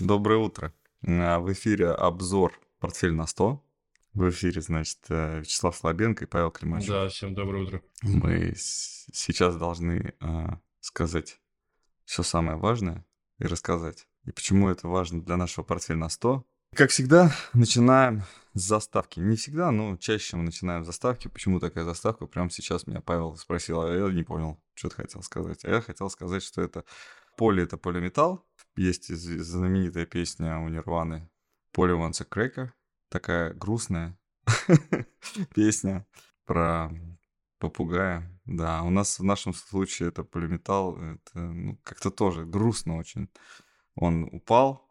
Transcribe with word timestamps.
Доброе 0.00 0.38
утро. 0.38 0.72
А, 1.06 1.40
В 1.40 1.52
эфире 1.52 1.90
обзор 1.90 2.58
«Портфель 2.78 3.12
на 3.12 3.24
100». 3.24 3.60
В 4.14 4.30
эфире, 4.30 4.62
значит, 4.62 4.98
э, 5.10 5.40
Вячеслав 5.40 5.76
Слабенко 5.76 6.24
и 6.24 6.26
Павел 6.26 6.50
Климачев. 6.50 6.88
Да, 6.88 7.08
всем 7.08 7.34
доброе 7.34 7.64
утро. 7.64 7.82
Мы 8.02 8.54
сейчас 8.56 9.56
должны 9.56 10.14
а, 10.20 10.58
сказать 10.80 11.38
все 12.06 12.22
самое 12.22 12.56
важное 12.56 13.04
и 13.38 13.44
рассказать. 13.44 14.08
И 14.24 14.32
почему 14.32 14.70
это 14.70 14.88
важно 14.88 15.22
для 15.22 15.36
нашего 15.36 15.64
«Портфель 15.64 15.96
на 15.96 16.06
100». 16.06 16.42
Как 16.74 16.90
всегда, 16.90 17.34
начинаем 17.52 18.22
с 18.54 18.62
заставки. 18.62 19.20
Не 19.20 19.36
всегда, 19.36 19.70
но 19.70 19.96
чаще 19.98 20.36
мы 20.36 20.44
начинаем 20.44 20.82
с 20.82 20.86
заставки. 20.86 21.28
Почему 21.28 21.60
такая 21.60 21.84
заставка? 21.84 22.26
Прямо 22.26 22.48
сейчас 22.50 22.86
меня 22.86 23.02
Павел 23.02 23.36
спросил, 23.36 23.82
а 23.82 23.94
я 23.94 24.10
не 24.10 24.22
понял, 24.22 24.58
что 24.72 24.88
ты 24.88 24.96
хотел 24.96 25.22
сказать. 25.22 25.62
А 25.64 25.70
я 25.70 25.80
хотел 25.82 26.08
сказать, 26.08 26.42
что 26.42 26.62
это 26.62 26.84
поле— 27.36 27.62
это 27.64 27.76
полиметалл. 27.76 28.46
Есть 28.76 29.08
знаменитая 29.14 30.06
песня 30.06 30.58
у 30.58 30.68
Нирваны 30.68 31.28
«Поле 31.72 31.94
wants 31.94 32.22
a 32.22 32.26
cracker». 32.26 32.70
Такая 33.08 33.52
грустная 33.54 34.18
песня 35.54 36.06
про 36.44 36.90
попугая. 37.58 38.30
Да, 38.44 38.82
у 38.82 38.90
нас 38.90 39.18
в 39.18 39.24
нашем 39.24 39.54
случае 39.54 40.08
это 40.08 40.24
полиметалл. 40.24 40.96
Это 40.96 41.40
ну, 41.40 41.78
как-то 41.84 42.10
тоже 42.10 42.44
грустно 42.44 42.96
очень. 42.96 43.28
Он 43.94 44.24
упал, 44.24 44.88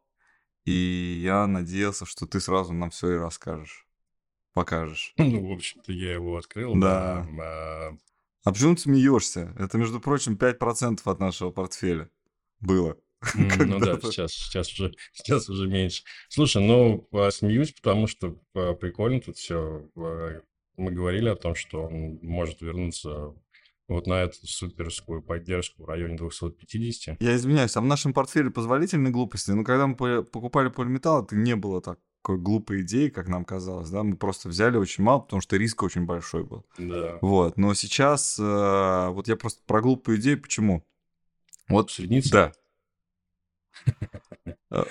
и 0.66 1.20
я 1.22 1.48
надеялся, 1.48 2.06
что 2.06 2.26
ты 2.28 2.40
сразу 2.40 2.74
нам 2.74 2.92
все 2.92 3.16
и 3.16 3.18
расскажешь. 3.18 3.88
Покажешь. 4.54 5.14
Ну, 5.18 5.50
в 5.50 5.54
общем-то, 5.54 5.92
я 5.92 6.14
его 6.14 6.38
открыл. 6.38 6.76
Да. 6.80 7.28
А, 7.42 7.98
А 8.44 8.52
почему 8.52 8.76
ты 8.76 8.82
смеешься? 8.82 9.54
Это, 9.58 9.78
между 9.78 10.00
прочим, 10.00 10.36
5% 10.36 11.02
от 11.06 11.20
нашего 11.20 11.52
портфеля 11.52 12.10
было. 12.60 12.98
Ну 13.36 13.80
да, 13.80 14.00
сейчас, 14.02 14.32
сейчас 14.32 14.72
уже, 14.74 14.94
сейчас 15.14 15.50
уже 15.50 15.68
меньше. 15.68 16.04
Слушай, 16.30 16.64
ну, 16.64 17.08
а, 17.12 17.32
смеюсь, 17.32 17.72
потому 17.74 18.08
что 18.08 18.40
а, 18.54 18.74
прикольно 18.74 19.22
тут 19.22 19.38
все. 19.38 19.86
Мы 19.96 20.92
говорили 20.92 21.28
о 21.28 21.36
том, 21.36 21.56
что 21.56 21.84
он 21.84 22.20
может 22.22 22.62
вернуться 22.62 23.36
вот 23.90 24.08
на 24.08 24.22
эту 24.22 24.48
суперскую 24.48 25.22
поддержку 25.22 25.84
в 25.84 25.88
районе 25.88 26.16
250. 26.16 27.22
Я 27.22 27.36
извиняюсь, 27.36 27.76
а 27.76 27.82
в 27.82 27.86
нашем 27.86 28.14
портфеле 28.14 28.50
позволительной 28.52 29.12
глупости? 29.12 29.52
Ну, 29.52 29.66
когда 29.66 29.88
мы 29.88 29.96
по- 29.96 30.24
покупали 30.24 30.70
полиметалл, 30.70 31.26
это 31.26 31.36
не 31.36 31.56
было 31.56 31.82
такой 31.82 32.38
глупой 32.38 32.82
идеи, 32.82 33.10
как 33.10 33.28
нам 33.28 33.44
казалось, 33.44 33.90
да? 33.90 34.04
Мы 34.04 34.16
просто 34.16 34.48
взяли 34.48 34.78
очень 34.78 35.04
мало, 35.04 35.20
потому 35.20 35.42
что 35.42 35.58
риск 35.58 35.84
очень 35.84 36.06
большой 36.06 36.44
был. 36.46 36.66
Да. 36.78 37.18
Вот, 37.22 37.58
но 37.58 37.74
сейчас, 37.74 38.38
вот 38.38 39.28
я 39.28 39.36
просто 39.36 39.62
про 39.66 39.82
глупую 39.82 40.20
идею, 40.20 40.42
почему? 40.42 40.86
Вот, 41.68 41.90
Усредниться? 41.90 42.32
да. 42.32 42.52
Э, 44.72 44.84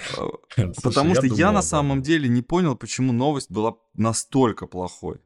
э, 0.56 0.72
Потому 0.83 1.14
что 1.14 1.27
я 1.27 1.53
на 1.53 1.62
самом 1.62 2.03
деле 2.03 2.28
не 2.28 2.42
понял, 2.42 2.77
почему 2.77 3.12
новость 3.12 3.50
была 3.50 3.77
настолько 3.95 4.67
плохой. 4.67 5.20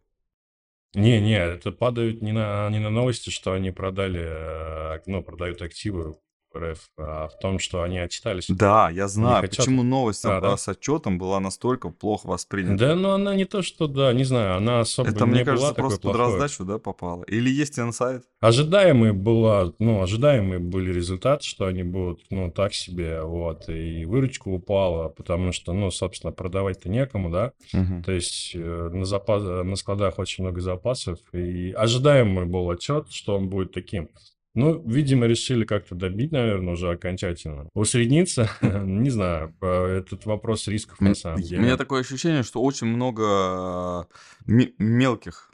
Не-не, 0.94 1.38
это 1.38 1.72
падают 1.72 2.20
не 2.20 2.32
на, 2.32 2.69
не 2.69 2.78
на 2.78 2.91
новости, 2.91 3.30
что 3.30 3.52
они 3.52 3.70
продали, 3.70 4.20
э, 4.20 5.00
ну, 5.06 5.22
продают 5.22 5.62
активы 5.62 6.16
РФ, 6.56 6.78
а 6.98 7.28
в 7.28 7.39
том, 7.39 7.58
что 7.58 7.83
они 7.83 7.98
отчитались. 7.98 8.47
Да, 8.48 8.91
я 8.91 9.08
знаю, 9.08 9.42
почему 9.48 9.83
новость 9.83 10.25
А, 10.25 10.36
об- 10.36 10.42
да? 10.42 10.56
с 10.56 10.69
отчетом 10.69 11.19
была 11.19 11.41
настолько 11.41 11.91
плохо 11.91 12.27
воспринята. 12.27 12.89
Да, 12.89 12.94
но 12.94 13.12
она 13.14 13.34
не 13.34 13.44
то, 13.44 13.62
что, 13.62 13.86
да, 13.86 14.12
не 14.12 14.25
знаю, 14.25 14.56
она 14.56 14.81
особо 14.81 15.11
Это, 15.11 15.25
не 15.25 15.31
мне 15.33 15.44
была 15.44 15.55
кажется, 15.55 15.69
такой 15.75 15.83
просто 15.91 16.09
под 16.09 16.17
плохой. 16.17 16.33
раздачу, 16.39 16.64
да, 16.64 16.78
попало. 16.78 17.25
Или 17.25 17.50
есть 17.50 17.78
инсайт? 17.78 18.25
Ожидаемый 18.41 19.12
была, 19.12 19.72
ну, 19.78 20.03
ожидаемые 20.03 20.59
были 20.59 20.92
результаты, 20.92 21.44
что 21.44 21.67
они 21.67 21.83
будут, 21.83 22.20
ну, 22.31 22.50
так 22.50 22.75
себе, 22.75 23.22
вот, 23.22 23.69
и 23.69 24.05
выручка 24.05 24.48
упала, 24.48 25.09
потому 25.09 25.53
что, 25.53 25.72
ну, 25.72 25.91
собственно, 25.91 26.33
продавать-то 26.33 26.89
некому, 26.89 27.31
да, 27.31 27.53
Мгм. 27.72 28.03
то 28.03 28.12
есть 28.12 28.53
э, 28.55 28.91
на, 28.92 29.05
запас, 29.05 29.42
на 29.42 29.77
складах 29.77 30.19
очень 30.19 30.44
много 30.44 30.61
запасов, 30.61 31.19
и 31.33 31.72
ожидаемый 31.72 32.47
был 32.47 32.69
отчет, 32.70 33.10
что 33.10 33.37
он 33.37 33.49
будет 33.49 33.72
таким. 33.72 34.09
Ну, 34.54 34.82
видимо, 34.86 35.26
решили 35.26 35.64
как-то 35.64 35.94
добить, 35.94 36.30
наверное, 36.30 36.74
уже 36.74 36.90
окончательно. 36.90 37.68
Усредниться, 37.72 38.50
не 38.60 39.08
знаю, 39.08 39.54
э, 39.62 39.98
этот 39.98 40.26
вопрос 40.26 40.68
рисков 40.68 41.00
на 41.00 41.14
самом 41.14 41.40
У 41.40 41.42
деле. 41.42 41.62
меня 41.62 41.76
такое 41.78 42.02
ощущение, 42.02 42.42
что 42.42 42.60
очень 42.62 42.86
много 42.86 43.22
э, 43.24 44.04
ме- 44.46 44.72
мелких 44.78 45.50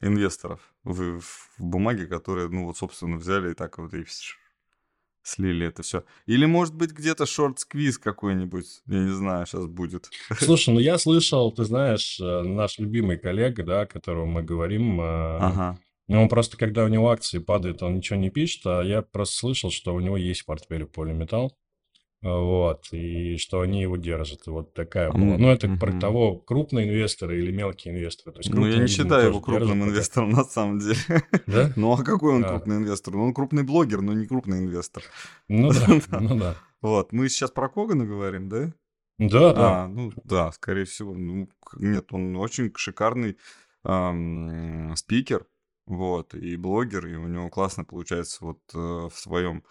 инвесторов 0.00 0.60
в, 0.82 1.20
бумаге, 1.58 2.06
которые, 2.06 2.48
ну 2.48 2.64
вот, 2.64 2.76
собственно, 2.78 3.16
взяли 3.16 3.52
и 3.52 3.54
так 3.54 3.78
вот 3.78 3.94
и 3.94 4.04
слили 5.22 5.66
это 5.66 5.82
все. 5.82 6.04
Или, 6.26 6.46
может 6.46 6.74
быть, 6.74 6.90
где-то 6.92 7.26
шорт-сквиз 7.26 7.98
какой-нибудь, 7.98 8.66
я 8.86 8.98
не 9.00 9.12
знаю, 9.12 9.46
сейчас 9.46 9.66
будет. 9.66 10.10
Слушай, 10.38 10.74
ну 10.74 10.80
я 10.80 10.98
слышал, 10.98 11.52
ты 11.52 11.64
знаешь, 11.64 12.18
э, 12.20 12.42
наш 12.42 12.78
любимый 12.80 13.18
коллега, 13.18 13.62
да, 13.62 13.80
о 13.82 13.86
котором 13.86 14.30
мы 14.30 14.42
говорим, 14.42 15.00
Ага. 15.00 15.78
Ну, 16.08 16.22
он 16.22 16.28
просто, 16.28 16.56
когда 16.56 16.84
у 16.84 16.88
него 16.88 17.10
акции 17.10 17.38
падают, 17.38 17.82
он 17.82 17.96
ничего 17.96 18.18
не 18.18 18.30
пишет, 18.30 18.66
а 18.66 18.82
я 18.82 19.02
просто 19.02 19.36
слышал, 19.36 19.70
что 19.70 19.94
у 19.94 20.00
него 20.00 20.16
есть 20.16 20.42
в 20.42 20.46
портфеле 20.46 20.86
полиметалл, 20.86 21.56
э, 22.22 22.28
вот, 22.28 22.88
и 22.92 23.36
что 23.38 23.60
они 23.60 23.82
его 23.82 23.96
держат. 23.96 24.46
Вот 24.46 24.72
такая 24.74 25.10
была. 25.10 25.34
М, 25.34 25.42
Ну, 25.42 25.48
это 25.48 25.68
про 25.68 25.90
мгм. 25.90 26.00
того, 26.00 26.36
крупные 26.36 26.88
инвесторы 26.88 27.38
или 27.38 27.50
мелкие 27.50 27.94
инвесторы. 27.94 28.32
То 28.32 28.40
есть 28.40 28.50
Ну, 28.50 28.66
я 28.66 28.78
не 28.78 28.88
считаю 28.88 29.28
его 29.28 29.40
крупным 29.40 29.80
пока. 29.80 29.90
инвестором, 29.90 30.30
на 30.30 30.44
самом 30.44 30.78
деле. 30.78 30.98
Да? 31.46 31.72
Ну, 31.76 31.92
а 31.92 32.02
какой 32.04 32.34
он 32.34 32.44
А. 32.44 32.48
крупный 32.48 32.76
инвестор? 32.76 33.14
Ну, 33.14 33.24
он 33.24 33.34
крупный 33.34 33.64
блогер, 33.64 34.00
но 34.00 34.12
не 34.12 34.26
крупный 34.26 34.58
инвестор. 34.58 35.02
Ну 35.48 35.70
да, 35.72 36.20
ну 36.20 36.38
да. 36.38 36.54
Вот, 36.82 37.12
мы 37.12 37.28
сейчас 37.28 37.50
про 37.50 37.68
Когана 37.68 38.06
говорим, 38.06 38.48
да? 38.48 38.72
Да, 39.18 39.52
да. 39.54 39.84
А, 39.84 39.88
ну 39.88 40.12
да, 40.24 40.52
скорее 40.52 40.84
всего. 40.84 41.14
Ну, 41.14 41.48
нет, 41.78 42.12
он 42.12 42.36
очень 42.36 42.70
шикарный 42.76 43.38
ам, 43.82 44.94
спикер, 44.96 45.46
вот, 45.86 46.34
и 46.34 46.56
блогер, 46.56 47.06
и 47.06 47.14
у 47.14 47.26
него 47.26 47.48
классно 47.48 47.84
получается 47.84 48.44
вот 48.44 48.60
э, 48.74 48.78
в 48.78 49.12
своем 49.14 49.64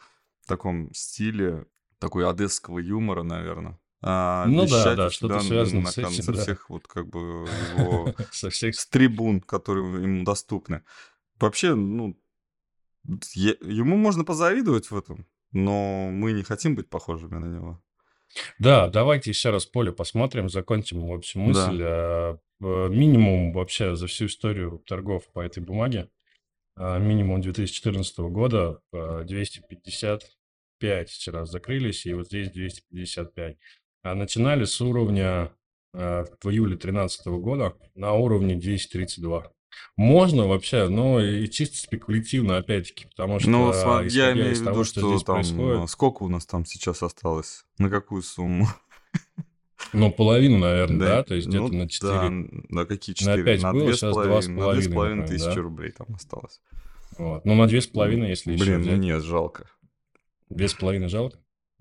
таком 0.48 0.94
стиле, 0.94 1.68
такой 2.00 2.28
одесского 2.28 2.80
юмора, 2.80 3.24
наверное. 3.24 3.80
Ну 4.46 4.68
да, 4.68 4.96
да, 4.96 5.10
что-то 5.10 5.40
связано 5.40 5.88
с 5.88 5.98
этим, 5.98 6.24
со 6.24 6.32
да. 6.32 6.42
всех 6.42 6.70
вот 6.70 6.88
как 6.88 7.08
бы 7.08 7.48
его 7.78 8.14
Со 8.32 8.50
всех 8.50 8.76
с 8.76 8.86
трибун, 8.88 9.42
которые 9.42 10.04
ему 10.04 10.24
доступны. 10.24 10.84
Вообще, 11.40 11.74
ну, 11.74 12.18
е- 13.34 13.58
ему 13.62 13.98
можно 13.98 14.24
позавидовать 14.24 14.92
в 14.92 14.98
этом, 14.98 15.26
но 15.52 16.10
мы 16.12 16.34
не 16.34 16.44
хотим 16.44 16.76
быть 16.76 16.90
похожими 16.90 17.38
на 17.38 17.46
него. 17.46 17.84
Да, 18.60 18.90
давайте 18.90 19.32
еще 19.32 19.50
раз 19.50 19.66
поле 19.66 19.92
посмотрим, 19.92 20.50
закончим, 20.50 21.08
в 21.08 21.14
общем, 21.14 21.52
Да. 21.54 21.68
мысль. 21.68 21.84
А, 21.84 22.38
э, 22.62 22.88
Минимум 22.90 23.54
вообще 23.54 23.96
за 23.96 24.08
всю 24.08 24.26
историю 24.28 24.82
торгов 24.86 25.28
по 25.34 25.40
этой 25.42 25.62
бумаге, 25.64 26.10
а, 26.76 27.00
минимум 27.00 27.42
2014 27.42 28.30
года, 28.30 28.80
а, 28.94 29.24
255 29.24 31.10
вчера 31.10 31.46
закрылись, 31.46 32.06
и 32.06 32.14
вот 32.14 32.28
здесь 32.28 32.52
255. 32.52 33.58
А 34.04 34.16
начинали 34.16 34.66
с 34.66 34.80
уровня 34.82 35.52
в 35.94 36.50
июле 36.50 36.76
2013 36.76 37.40
года 37.40 37.74
на 37.96 38.12
уровне 38.14 38.56
232. 38.56 39.50
Можно 39.98 40.48
вообще, 40.48 40.88
но 40.90 41.20
и 41.24 41.48
чисто 41.48 41.78
спекулятивно, 41.78 42.58
опять-таки, 42.58 43.08
потому 43.08 43.40
что 43.40 43.50
Ну, 43.50 43.72
я 44.04 44.34
имею 44.34 44.56
в 44.56 44.60
виду, 44.62 44.84
что 44.84 45.00
что 45.00 45.20
там, 45.26 45.36
происходит, 45.36 45.80
а, 45.84 45.88
сколько 45.88 46.24
у 46.24 46.30
нас 46.30 46.46
там 46.46 46.66
сейчас 46.66 47.02
осталось? 47.04 47.66
На 47.78 47.90
какую 47.90 48.22
сумму? 48.22 48.68
ну, 49.94 50.12
половину, 50.12 50.58
наверное, 50.58 51.00
да, 51.00 51.24
то 51.24 51.36
есть 51.36 51.48
ну 51.48 51.68
где-то 51.68 51.76
на 51.76 51.90
4, 51.90 52.12
Да, 52.12 52.30
на 52.70 52.86
какие 52.86 53.14
На 53.14 53.18
4? 53.38 53.44
пять 53.44 53.62
на 53.64 53.72
было, 53.74 53.84
две 53.86 53.94
с 53.94 53.98
сейчас 53.98 54.14
половиной- 54.14 54.32
два 54.32 54.42
с 54.42 54.48
на 54.48 54.54
две 54.54 54.60
с 54.60 54.64
половиной, 54.64 54.94
половиной 54.96 55.22
например, 55.22 55.40
тысячи 55.40 55.56
да? 55.56 55.62
рублей 55.62 55.92
там 55.92 56.08
осталось. 56.16 56.62
Вот. 57.18 57.46
Ну, 57.46 57.56
на 57.56 57.68
две 57.68 57.82
с 57.82 57.88
половиной, 57.88 58.30
если 58.30 58.52
еще 58.54 58.64
Блин, 58.66 58.76
ну 58.82 58.88
взять. 58.88 59.00
нет, 59.00 59.24
жалко. 59.24 59.70
Две 60.50 60.68
с 60.68 60.74
половиной 60.74 61.08
жалко? 61.08 61.38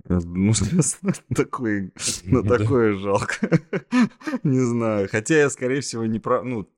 Ну, 0.07 0.53
такое, 1.35 1.91
ну, 2.25 2.43
Да. 2.45 2.59
такое 2.59 2.95
жалко. 2.95 3.49
Не 4.43 4.61
знаю. 4.61 5.09
Хотя 5.11 5.37
я, 5.39 5.51
скорее 5.51 5.81
всего, 5.81 6.05
не 6.05 6.19
прав... 6.19 6.45
Ну, 6.45 6.69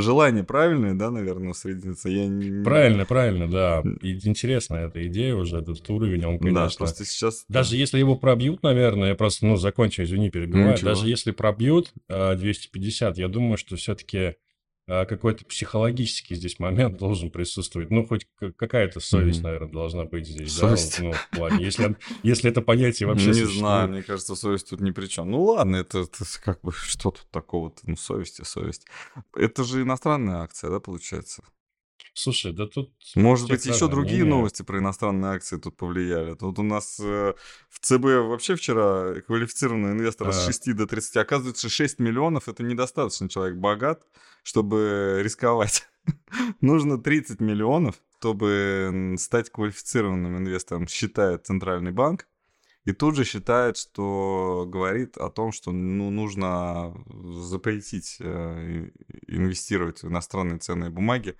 желание 0.00 0.44
правильное, 0.44 0.94
да, 0.94 1.10
наверное, 1.10 1.50
усредниться. 1.50 2.08
Я 2.08 2.26
не... 2.26 2.62
Правильно, 2.64 3.04
правильно, 3.04 3.50
да. 3.50 3.82
И 4.02 4.14
интересная 4.26 4.86
эта 4.86 5.06
идея 5.06 5.34
уже, 5.34 5.58
этот 5.58 5.88
уровень, 5.90 6.24
он, 6.24 6.38
Да, 6.38 6.44
конечно... 6.44 6.78
просто 6.78 7.04
сейчас... 7.04 7.44
Даже 7.48 7.76
если 7.76 7.98
его 7.98 8.16
пробьют, 8.16 8.62
наверное, 8.62 9.10
я 9.10 9.14
просто, 9.14 9.46
ну, 9.46 9.56
закончу, 9.56 10.02
извини, 10.02 10.30
перебиваю. 10.30 10.72
Ничего. 10.72 10.90
Даже 10.90 11.08
если 11.08 11.30
пробьют 11.30 11.92
а, 12.08 12.34
250, 12.34 13.18
я 13.18 13.28
думаю, 13.28 13.56
что 13.56 13.76
все-таки 13.76 14.34
какой-то 14.86 15.44
психологический 15.44 16.34
здесь 16.36 16.58
момент 16.58 16.96
должен 16.98 17.30
присутствовать. 17.30 17.90
Ну, 17.90 18.06
хоть 18.06 18.26
какая-то 18.56 19.00
совесть, 19.00 19.38
Мгм. 19.40 19.44
наверное, 19.46 19.72
должна 19.72 20.04
быть 20.04 20.26
здесь. 20.28 20.52
Совесть? 20.52 20.98
Да? 20.98 21.04
Ну, 21.06 21.12
в 21.12 21.30
плане, 21.30 21.64
если, 21.64 21.96
если 22.22 22.50
это 22.50 22.62
понятие 22.62 23.08
вообще 23.08 23.26
не 23.28 23.32
существует. 23.32 23.58
знаю, 23.58 23.88
мне 23.88 24.02
кажется, 24.02 24.36
совесть 24.36 24.70
тут 24.70 24.80
ни 24.80 24.92
при 24.92 25.06
чем. 25.06 25.30
Ну 25.30 25.42
ладно, 25.42 25.76
это, 25.76 25.98
это 26.00 26.24
как 26.44 26.60
бы 26.62 26.72
что 26.76 27.10
тут 27.10 27.26
такого-то? 27.30 27.80
Ну, 27.84 27.96
совесть 27.96 28.40
и 28.40 28.44
совесть. 28.44 28.86
Это 29.34 29.64
же 29.64 29.82
иностранная 29.82 30.36
акция, 30.42 30.70
да, 30.70 30.78
получается? 30.80 31.42
Слушай, 32.14 32.52
да 32.52 32.66
тут... 32.66 32.92
Может 33.14 33.48
быть, 33.48 33.66
еще 33.66 33.88
другие 33.88 34.20
мнение. 34.20 34.36
новости 34.36 34.62
про 34.62 34.78
иностранные 34.78 35.32
акции 35.32 35.58
тут 35.58 35.76
повлияли. 35.76 36.34
Тут 36.34 36.58
у 36.58 36.62
нас 36.62 36.98
э, 36.98 37.34
в 37.68 37.78
ЦБ 37.78 38.04
вообще 38.28 38.56
вчера 38.56 39.20
квалифицированный 39.20 39.92
инвестор 39.92 40.28
а. 40.28 40.32
с 40.32 40.46
6 40.46 40.74
до 40.74 40.86
30. 40.86 41.18
Оказывается, 41.18 41.68
6 41.68 41.98
миллионов— 41.98 42.48
это 42.50 42.62
недостаточно 42.62 43.28
человек 43.28 43.56
богат, 43.56 44.02
чтобы 44.42 45.20
рисковать. 45.22 45.88
Нужно 46.62 46.98
30 46.98 47.40
миллионов, 47.40 47.96
чтобы 48.18 49.16
стать 49.18 49.50
квалифицированным 49.50 50.38
инвестором, 50.38 50.88
считает 50.88 51.46
Центральный 51.46 51.92
банк. 51.92 52.26
И 52.86 52.92
тут 52.92 53.16
же 53.16 53.24
считает, 53.24 53.76
что 53.76 54.64
говорит 54.66 55.16
о 55.18 55.28
том, 55.28 55.50
что 55.50 55.72
ну, 55.72 56.10
нужно 56.10 56.94
запретить 57.42 58.16
э, 58.20 58.90
инвестировать 59.26 60.04
в 60.04 60.08
иностранные 60.08 60.60
ценные 60.60 60.90
бумаги 60.90 61.36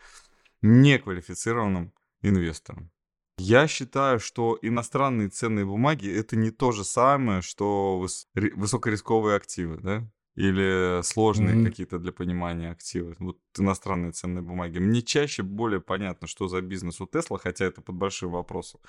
неквалифицированным 0.62 1.92
инвесторам. 2.22 2.90
Я 3.38 3.68
считаю, 3.68 4.18
что 4.18 4.58
иностранные 4.62 5.28
ценные 5.28 5.66
бумаги 5.66 6.10
это 6.10 6.36
не 6.36 6.50
то 6.50 6.72
же 6.72 6.84
самое, 6.84 7.42
что 7.42 8.02
выс- 8.02 8.26
высокорисковые 8.54 9.36
активы, 9.36 9.78
да? 9.78 10.10
Или 10.34 11.02
сложные 11.02 11.56
mm-hmm. 11.56 11.64
какие-то 11.66 11.98
для 11.98 12.12
понимания 12.12 12.70
активы. 12.70 13.16
Вот 13.18 13.38
иностранные 13.58 14.12
ценные 14.12 14.42
бумаги. 14.42 14.78
Мне 14.78 15.02
чаще 15.02 15.42
более 15.42 15.80
понятно, 15.80 16.26
что 16.26 16.48
за 16.48 16.60
бизнес 16.60 17.00
у 17.00 17.06
Тесла, 17.06 17.38
хотя 17.38 17.64
это 17.64 17.80
под 17.80 17.94
большим 17.96 18.32
вопросом 18.32 18.80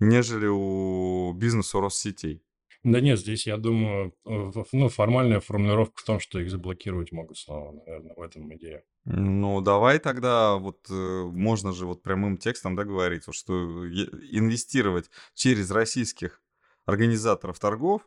нежели 0.00 0.46
у 0.46 1.32
бизнеса 1.32 1.80
Россетей. 1.80 2.42
Да 2.82 3.00
нет, 3.00 3.18
здесь, 3.18 3.46
я 3.46 3.56
думаю, 3.56 4.14
ну, 4.24 4.88
формальная 4.88 5.40
формулировка 5.40 6.02
в 6.02 6.04
том, 6.04 6.20
что 6.20 6.38
их 6.38 6.50
заблокировать 6.50 7.12
могут 7.12 7.38
снова, 7.38 7.72
наверное, 7.72 8.14
в 8.14 8.20
этом 8.20 8.54
идея. 8.56 8.84
Ну, 9.06 9.60
давай 9.60 9.98
тогда, 9.98 10.54
вот 10.54 10.86
э, 10.88 11.24
можно 11.30 11.72
же 11.72 11.84
вот 11.84 12.02
прямым 12.02 12.38
текстом, 12.38 12.74
да, 12.74 12.84
говорить, 12.84 13.24
что 13.32 13.86
инвестировать 13.86 15.10
через 15.34 15.70
российских 15.70 16.40
организаторов 16.86 17.58
торгов 17.58 18.02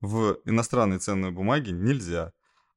в 0.00 0.38
иностранные 0.46 1.00
ценные 1.00 1.32
бумаги 1.32 1.70
нельзя. 1.70 2.32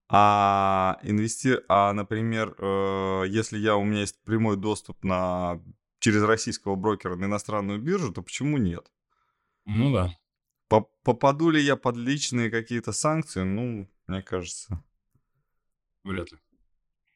А, 0.10 1.00
инвести... 1.04 1.60
а 1.70 1.94
например, 1.94 2.56
э, 2.58 3.24
если 3.30 3.58
я, 3.58 3.78
у 3.78 3.86
меня 3.86 4.02
есть 4.02 4.22
прямой 4.24 4.58
доступ 4.58 5.02
на 5.06 5.62
через 6.00 6.24
российского 6.24 6.76
брокера 6.76 7.16
на 7.16 7.26
иностранную 7.26 7.80
биржу, 7.80 8.12
то 8.12 8.22
почему 8.22 8.58
нет? 8.58 8.92
Ну 9.66 9.94
да. 9.94 10.14
Попаду 11.04 11.50
ли 11.50 11.62
я 11.62 11.78
под 11.78 11.96
личные 11.96 12.50
какие-то 12.50 12.92
санкции? 12.92 13.44
Ну, 13.44 13.90
мне 14.08 14.22
кажется. 14.22 14.84
Вряд 16.04 16.32
ли. 16.32 16.40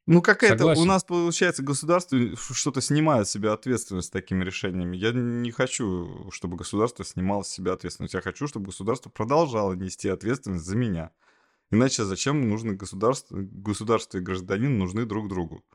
Ну, 0.08 0.22
какая-то 0.22 0.68
у 0.68 0.86
нас, 0.86 1.04
получается, 1.04 1.64
государство 1.64 2.20
что-то 2.36 2.82
снимает 2.82 3.28
с 3.28 3.32
себя 3.32 3.54
ответственность 3.54 4.12
такими 4.12 4.44
решениями. 4.44 4.98
Я 4.98 5.12
не 5.12 5.52
хочу, 5.52 6.30
чтобы 6.32 6.58
государство 6.58 7.04
снимало 7.04 7.42
с 7.42 7.50
себя 7.50 7.74
ответственность. 7.74 8.14
Я 8.14 8.22
хочу, 8.22 8.48
чтобы 8.48 8.68
государство 8.68 9.10
продолжало 9.10 9.74
нести 9.74 10.08
ответственность 10.08 10.66
за 10.66 10.76
меня. 10.76 11.12
Иначе 11.72 12.04
зачем 12.04 12.48
нужны 12.48 12.76
государство, 12.76 13.38
государство 13.40 14.20
и 14.20 14.22
гражданин 14.22 14.78
нужны 14.78 15.06
друг 15.06 15.28
другу? 15.28 15.66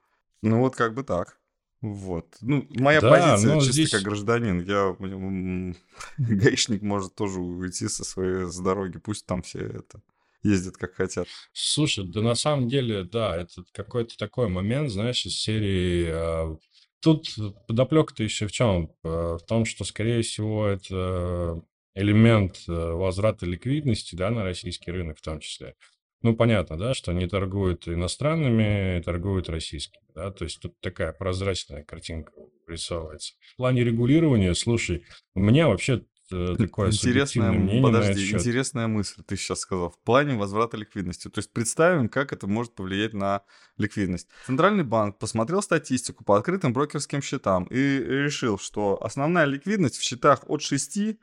Ну, 0.42 0.60
вот 0.60 0.76
как 0.76 0.94
бы 0.94 1.02
так. 1.02 1.36
Вот. 1.80 2.36
Ну, 2.40 2.66
моя 2.70 3.00
да, 3.00 3.10
позиция 3.10 3.56
чисто 3.58 3.72
здесь... 3.72 3.90
как 3.90 4.02
гражданин. 4.02 4.60
Я 4.60 4.94
гаишник 6.18 6.82
может 6.82 7.16
тоже 7.16 7.40
уйти 7.40 7.88
со 7.88 8.04
своей 8.04 8.44
с 8.46 8.56
дороги. 8.58 8.98
Пусть 8.98 9.26
там 9.26 9.42
все 9.42 9.58
это 9.58 10.00
ездят 10.42 10.76
как 10.76 10.94
хотят. 10.94 11.26
Слушай, 11.52 12.06
да 12.06 12.22
на 12.22 12.34
самом 12.34 12.68
деле, 12.68 13.04
да, 13.04 13.36
это 13.36 13.64
какой-то 13.72 14.16
такой 14.16 14.48
момент, 14.48 14.90
знаешь, 14.90 15.24
из 15.26 15.36
серии... 15.40 16.06
Э, 16.08 16.56
тут 17.00 17.28
подоплека-то 17.66 18.22
еще 18.22 18.46
в 18.46 18.52
чем? 18.52 18.92
Э, 19.04 19.38
в 19.40 19.46
том, 19.46 19.64
что, 19.64 19.84
скорее 19.84 20.22
всего, 20.22 20.66
это 20.66 21.62
элемент 21.94 22.62
э, 22.68 22.72
возврата 22.72 23.46
ликвидности, 23.46 24.14
да, 24.14 24.30
на 24.30 24.44
российский 24.44 24.90
рынок 24.90 25.18
в 25.18 25.22
том 25.22 25.40
числе. 25.40 25.74
Ну, 26.22 26.36
понятно, 26.36 26.76
да, 26.76 26.92
что 26.92 27.12
они 27.12 27.26
торгуют 27.26 27.88
иностранными, 27.88 29.00
торгуют 29.00 29.48
российскими, 29.48 30.04
да, 30.14 30.30
то 30.30 30.44
есть 30.44 30.60
тут 30.60 30.78
такая 30.80 31.12
прозрачная 31.14 31.82
картинка 31.82 32.32
рисовывается. 32.66 33.34
В 33.54 33.56
плане 33.56 33.84
регулирования, 33.84 34.54
слушай, 34.54 35.04
у 35.34 35.40
меня 35.40 35.68
вообще 35.68 36.04
такое 36.30 36.90
интересное 36.90 37.52
мнение 37.52 37.82
Подожди, 37.82 38.32
интересная 38.32 38.86
мысль 38.86 39.22
ты 39.26 39.36
сейчас 39.36 39.60
сказал. 39.60 39.90
В 39.90 39.98
плане 39.98 40.36
возврата 40.36 40.76
ликвидности. 40.76 41.28
То 41.28 41.38
есть 41.38 41.52
представим, 41.52 42.08
как 42.08 42.32
это 42.32 42.46
может 42.46 42.74
повлиять 42.74 43.12
на 43.12 43.42
ликвидность. 43.76 44.28
Центральный 44.46 44.84
банк 44.84 45.18
посмотрел 45.18 45.62
статистику 45.62 46.24
по 46.24 46.36
открытым 46.36 46.72
брокерским 46.72 47.22
счетам 47.22 47.64
и 47.64 47.98
решил, 47.98 48.58
что 48.58 49.02
основная 49.02 49.44
ликвидность 49.44 49.96
в 49.96 50.02
счетах 50.02 50.44
от 50.46 50.62
6 50.62 51.18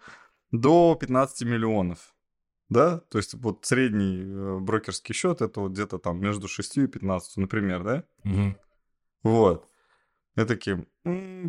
до 0.52 0.98
15 1.00 1.48
миллионов 1.48 2.14
да, 2.70 3.00
то 3.00 3.18
есть 3.18 3.34
вот 3.36 3.66
средний 3.66 4.24
э, 4.24 4.60
брокерский 4.60 5.14
счет 5.14 5.42
это 5.42 5.62
вот 5.62 5.72
где-то 5.72 6.00
там 6.00 6.20
между 6.20 6.48
6 6.48 6.78
и 6.78 6.88
15, 6.88 7.38
например, 7.38 7.84
да? 7.84 8.04
Угу. 8.26 8.56
Вот. 9.24 9.70
Я 10.36 10.46
такие, 10.46 10.86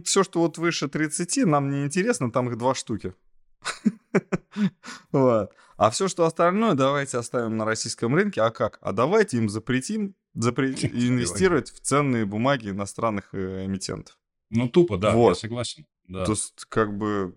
все, 0.05 0.23
что 0.23 0.41
вот 0.41 0.59
выше 0.59 0.89
30, 0.89 1.45
нам 1.47 1.71
не 1.71 1.85
интересно, 1.85 2.31
там 2.31 2.49
их 2.49 2.57
два 2.57 2.75
штуки. 2.75 3.15
Вот. 5.13 5.53
А 5.77 5.91
все, 5.91 6.09
что 6.09 6.25
остальное, 6.25 6.75
давайте 6.75 7.19
оставим 7.19 7.57
на 7.57 7.65
российском 7.65 8.15
рынке. 8.15 8.43
А 8.43 8.51
как? 8.51 8.79
А 8.81 8.93
давайте 8.93 9.37
им 9.37 9.49
запретим 9.49 10.17
запретить 10.35 10.93
инвестировать 10.93 11.71
в 11.71 11.81
ценные 11.81 12.27
бумаги 12.27 12.71
иностранных 12.71 13.33
э, 13.33 13.65
эмитентов. 13.67 14.19
Ну, 14.51 14.69
тупо, 14.69 14.97
да, 14.97 15.13
вот. 15.13 15.31
я 15.31 15.35
согласен. 15.35 15.87
Да. 16.09 16.25
То 16.25 16.33
есть, 16.33 16.65
как 16.69 16.97
бы, 16.97 17.37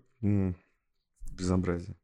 безобразие. 1.30 1.96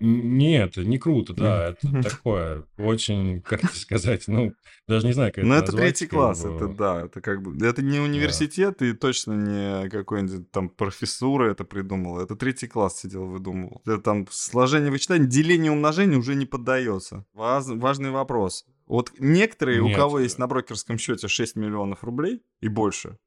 Нет, 0.00 0.76
не 0.78 0.98
круто, 0.98 1.34
да, 1.34 1.68
это 1.68 2.02
такое 2.02 2.64
очень, 2.78 3.42
как 3.42 3.64
сказать, 3.72 4.24
ну, 4.28 4.54
даже 4.88 5.06
не 5.06 5.12
знаю, 5.12 5.32
как 5.32 5.44
Ну, 5.44 5.54
это, 5.54 5.72
третий 5.72 6.06
класс, 6.06 6.44
это 6.44 6.68
да, 6.68 7.04
это 7.04 7.20
как 7.20 7.42
бы, 7.42 7.64
это 7.64 7.82
не 7.82 7.98
университет 7.98 8.76
да. 8.78 8.86
и 8.86 8.92
точно 8.94 9.32
не 9.32 9.90
какой-нибудь 9.90 10.50
там 10.50 10.70
профессура 10.70 11.50
это 11.50 11.64
придумал, 11.64 12.18
это 12.18 12.34
третий 12.34 12.66
класс 12.66 13.00
сидел, 13.00 13.26
выдумывал. 13.26 13.82
Это 13.84 13.98
там 13.98 14.26
сложение 14.30 14.90
вычитания, 14.90 15.26
деление 15.26 15.70
умножение 15.70 16.18
уже 16.18 16.34
не 16.34 16.46
поддается. 16.46 17.26
Важный 17.34 18.10
вопрос. 18.10 18.64
Вот 18.86 19.12
некоторые, 19.20 19.80
Нет. 19.82 19.94
у 19.94 19.96
кого 19.96 20.18
есть 20.18 20.38
на 20.38 20.48
брокерском 20.48 20.98
счете 20.98 21.28
6 21.28 21.54
миллионов 21.54 22.02
рублей 22.02 22.42
и 22.60 22.68
больше, 22.68 23.18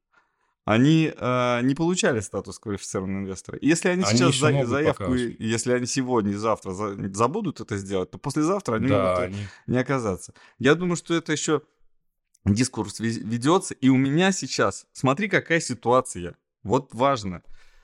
они 0.64 1.12
э, 1.14 1.60
не 1.62 1.74
получали 1.74 2.20
статус 2.20 2.58
квалифицированного 2.58 3.22
инвестора. 3.24 3.58
Если 3.60 3.88
они, 3.88 4.02
они 4.02 4.18
сейчас 4.18 4.36
за, 4.36 4.64
заявку, 4.64 5.04
показывать. 5.04 5.36
если 5.38 5.72
они 5.72 5.86
сегодня 5.86 6.32
и 6.32 6.36
завтра 6.36 6.72
за, 6.72 6.96
забудут 7.14 7.60
это 7.60 7.76
сделать, 7.76 8.10
то 8.10 8.18
послезавтра 8.18 8.76
они 8.76 8.88
да, 8.88 9.04
могут 9.04 9.24
они... 9.24 9.46
не 9.66 9.78
оказаться. 9.78 10.32
Я 10.58 10.74
думаю, 10.74 10.96
что 10.96 11.14
это 11.14 11.32
еще 11.32 11.62
дискурс 12.46 12.98
ведется. 13.00 13.74
И 13.74 13.88
у 13.90 13.96
меня 13.96 14.32
сейчас, 14.32 14.86
смотри, 14.92 15.28
какая 15.28 15.60
ситуация. 15.60 16.36
Вот 16.62 16.94
важно. 16.94 17.42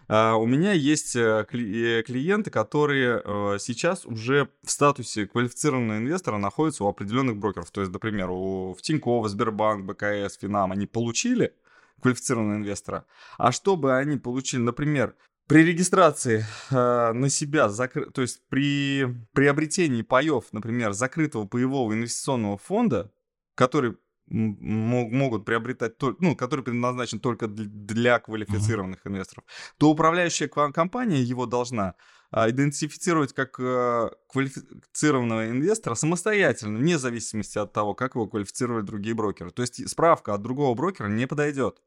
Uh, 0.08 0.34
у 0.34 0.44
меня 0.44 0.72
есть 0.72 1.14
uh, 1.14 1.44
клиенты, 1.44 2.50
которые 2.50 3.22
uh, 3.22 3.58
сейчас 3.60 4.04
уже 4.04 4.49
в 4.64 4.70
статусе 4.72 5.26
квалифицированного 5.28 5.99
инвестора 5.99 6.37
находятся 6.37 6.82
у 6.82 6.88
определенных 6.88 7.37
брокеров. 7.37 7.70
То 7.70 7.80
есть, 7.80 7.92
например, 7.92 8.28
у 8.30 8.75
в 8.76 8.82
Тинькофф, 8.82 9.28
Сбербанк, 9.28 9.84
БКС, 9.84 10.37
Финам 10.40 10.72
они 10.72 10.87
получили 10.88 11.54
квалифицированного 12.00 12.57
инвестора, 12.57 13.07
а 13.38 13.52
чтобы 13.52 13.97
они 13.97 14.16
получили, 14.16 14.61
например, 14.61 15.14
при 15.47 15.64
регистрации 15.64 16.45
э, 16.71 17.12
на 17.12 17.28
себя, 17.28 17.69
закры... 17.69 18.11
то 18.11 18.23
есть 18.23 18.40
при 18.49 19.07
приобретении 19.33 20.02
паев, 20.02 20.45
например, 20.52 20.92
закрытого 20.92 21.47
паевого 21.47 21.92
инвестиционного 21.92 22.57
фонда, 22.57 23.12
который 23.57 23.97
могут 24.30 25.45
приобретать, 25.45 25.95
ну, 26.21 26.37
который 26.37 26.64
предназначен 26.64 27.19
только 27.19 27.49
для 27.49 28.21
квалифицированных 28.21 29.04
mm-hmm. 29.04 29.11
инвесторов, 29.11 29.45
то 29.76 29.90
управляющая 29.90 30.47
компания 30.47 31.21
его 31.21 31.47
должна 31.47 31.97
а, 32.30 32.49
идентифицировать 32.49 33.33
как 33.33 33.59
э, 33.59 34.09
квалифицированного 34.28 35.50
инвестора 35.50 35.97
самостоятельно, 35.97 36.78
вне 36.78 36.97
зависимости 36.97 37.59
от 37.59 37.73
того, 37.73 37.95
как 37.95 38.14
его 38.14 38.28
квалифицировали 38.28 38.83
другие 38.83 39.16
брокеры. 39.16 39.50
То 39.50 39.62
есть 39.62 39.88
справка 39.88 40.35
от 40.35 40.42
другого 40.42 40.76
брокера 40.76 41.09
не 41.09 41.26
подойдет. 41.26 41.83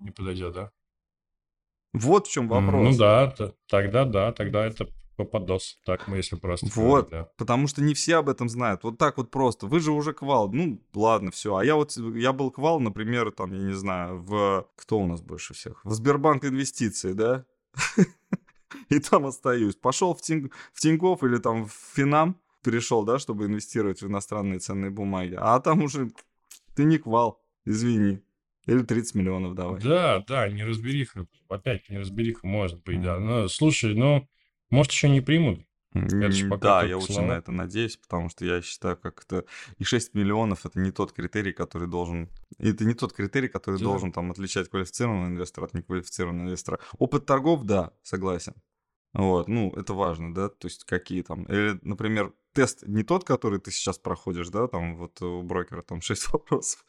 Не 0.00 0.10
подойдет, 0.10 0.54
да? 0.54 0.70
Вот 1.92 2.26
в 2.26 2.32
чем 2.32 2.48
вопрос. 2.48 2.92
Ну 2.92 2.98
да, 2.98 3.34
тогда 3.68 4.04
да, 4.04 4.32
тогда 4.32 4.66
это 4.66 4.88
попадос. 5.16 5.78
Так 5.84 6.08
мы 6.08 6.16
если 6.16 6.36
просто. 6.36 6.66
Вот, 6.74 7.10
да. 7.10 7.28
потому 7.36 7.66
что 7.68 7.82
не 7.82 7.94
все 7.94 8.16
об 8.16 8.28
этом 8.28 8.48
знают. 8.48 8.82
Вот 8.82 8.98
так 8.98 9.16
вот 9.16 9.30
просто. 9.30 9.66
Вы 9.66 9.80
же 9.80 9.92
уже 9.92 10.12
квал. 10.12 10.50
Ну, 10.52 10.80
ладно, 10.92 11.30
все. 11.30 11.56
А 11.56 11.64
я 11.64 11.76
вот, 11.76 11.96
я 11.96 12.32
был 12.32 12.50
квал, 12.50 12.80
например, 12.80 13.30
там, 13.30 13.52
я 13.52 13.62
не 13.62 13.74
знаю, 13.74 14.22
в... 14.22 14.66
Кто 14.76 14.98
у 14.98 15.06
нас 15.06 15.20
больше 15.22 15.54
всех? 15.54 15.84
В 15.84 15.92
Сбербанк 15.92 16.44
инвестиции, 16.44 17.12
да? 17.12 17.44
И 18.88 18.98
там 18.98 19.26
остаюсь. 19.26 19.76
Пошел 19.76 20.14
в, 20.14 20.20
Тинь... 20.20 20.50
в 20.72 20.80
Тинькофф 20.80 21.22
или 21.22 21.38
там 21.38 21.66
в 21.66 21.72
Финам, 21.94 22.36
перешел, 22.62 23.04
да, 23.04 23.18
чтобы 23.18 23.46
инвестировать 23.46 24.02
в 24.02 24.06
иностранные 24.06 24.58
ценные 24.58 24.90
бумаги. 24.90 25.36
А 25.38 25.60
там 25.60 25.82
уже 25.82 26.10
ты 26.74 26.84
не 26.84 26.98
квал, 26.98 27.40
извини. 27.64 28.20
Или 28.66 28.82
30 28.82 29.14
миллионов 29.14 29.54
давай. 29.54 29.80
Да, 29.80 30.24
да, 30.26 30.48
неразбериха. 30.48 31.26
Опять 31.48 31.88
неразбериха 31.88 32.46
может 32.46 32.82
быть, 32.82 33.00
да. 33.02 33.18
Но 33.18 33.48
слушай, 33.48 33.94
ну, 33.94 34.28
может, 34.70 34.92
еще 34.92 35.08
не 35.08 35.20
примут. 35.20 35.66
Это 35.94 36.56
Да, 36.58 36.82
я 36.82 36.98
очень 36.98 37.22
на 37.22 37.34
это 37.34 37.52
надеюсь, 37.52 37.96
потому 37.96 38.28
что 38.28 38.44
я 38.44 38.60
считаю, 38.62 38.96
как 38.96 39.22
это 39.22 39.44
и 39.78 39.84
6 39.84 40.14
миллионов 40.14 40.66
это 40.66 40.80
не 40.80 40.90
тот 40.90 41.12
критерий, 41.12 41.52
который 41.52 41.86
должен. 41.86 42.28
Это 42.58 42.84
не 42.84 42.94
тот 42.94 43.12
критерий, 43.12 43.46
который 43.46 43.78
Да. 43.78 43.84
должен 43.84 44.10
там 44.10 44.32
отличать 44.32 44.68
квалифицированного 44.68 45.28
инвестора 45.28 45.66
от 45.66 45.74
неквалифицированного 45.74 46.46
инвестора. 46.46 46.80
Опыт 46.98 47.26
торгов, 47.26 47.62
да, 47.64 47.92
согласен. 48.02 48.54
Вот, 49.12 49.46
ну, 49.46 49.70
это 49.76 49.94
важно, 49.94 50.34
да, 50.34 50.48
то 50.48 50.66
есть 50.66 50.82
какие 50.82 51.22
там, 51.22 51.44
или, 51.44 51.78
например, 51.82 52.32
тест 52.52 52.82
не 52.84 53.04
тот, 53.04 53.22
который 53.22 53.60
ты 53.60 53.70
сейчас 53.70 53.96
проходишь, 53.96 54.48
да, 54.48 54.66
там 54.66 54.96
вот 54.96 55.22
у 55.22 55.42
брокера 55.42 55.82
там 55.82 56.00
6 56.00 56.28
вопросов, 56.32 56.84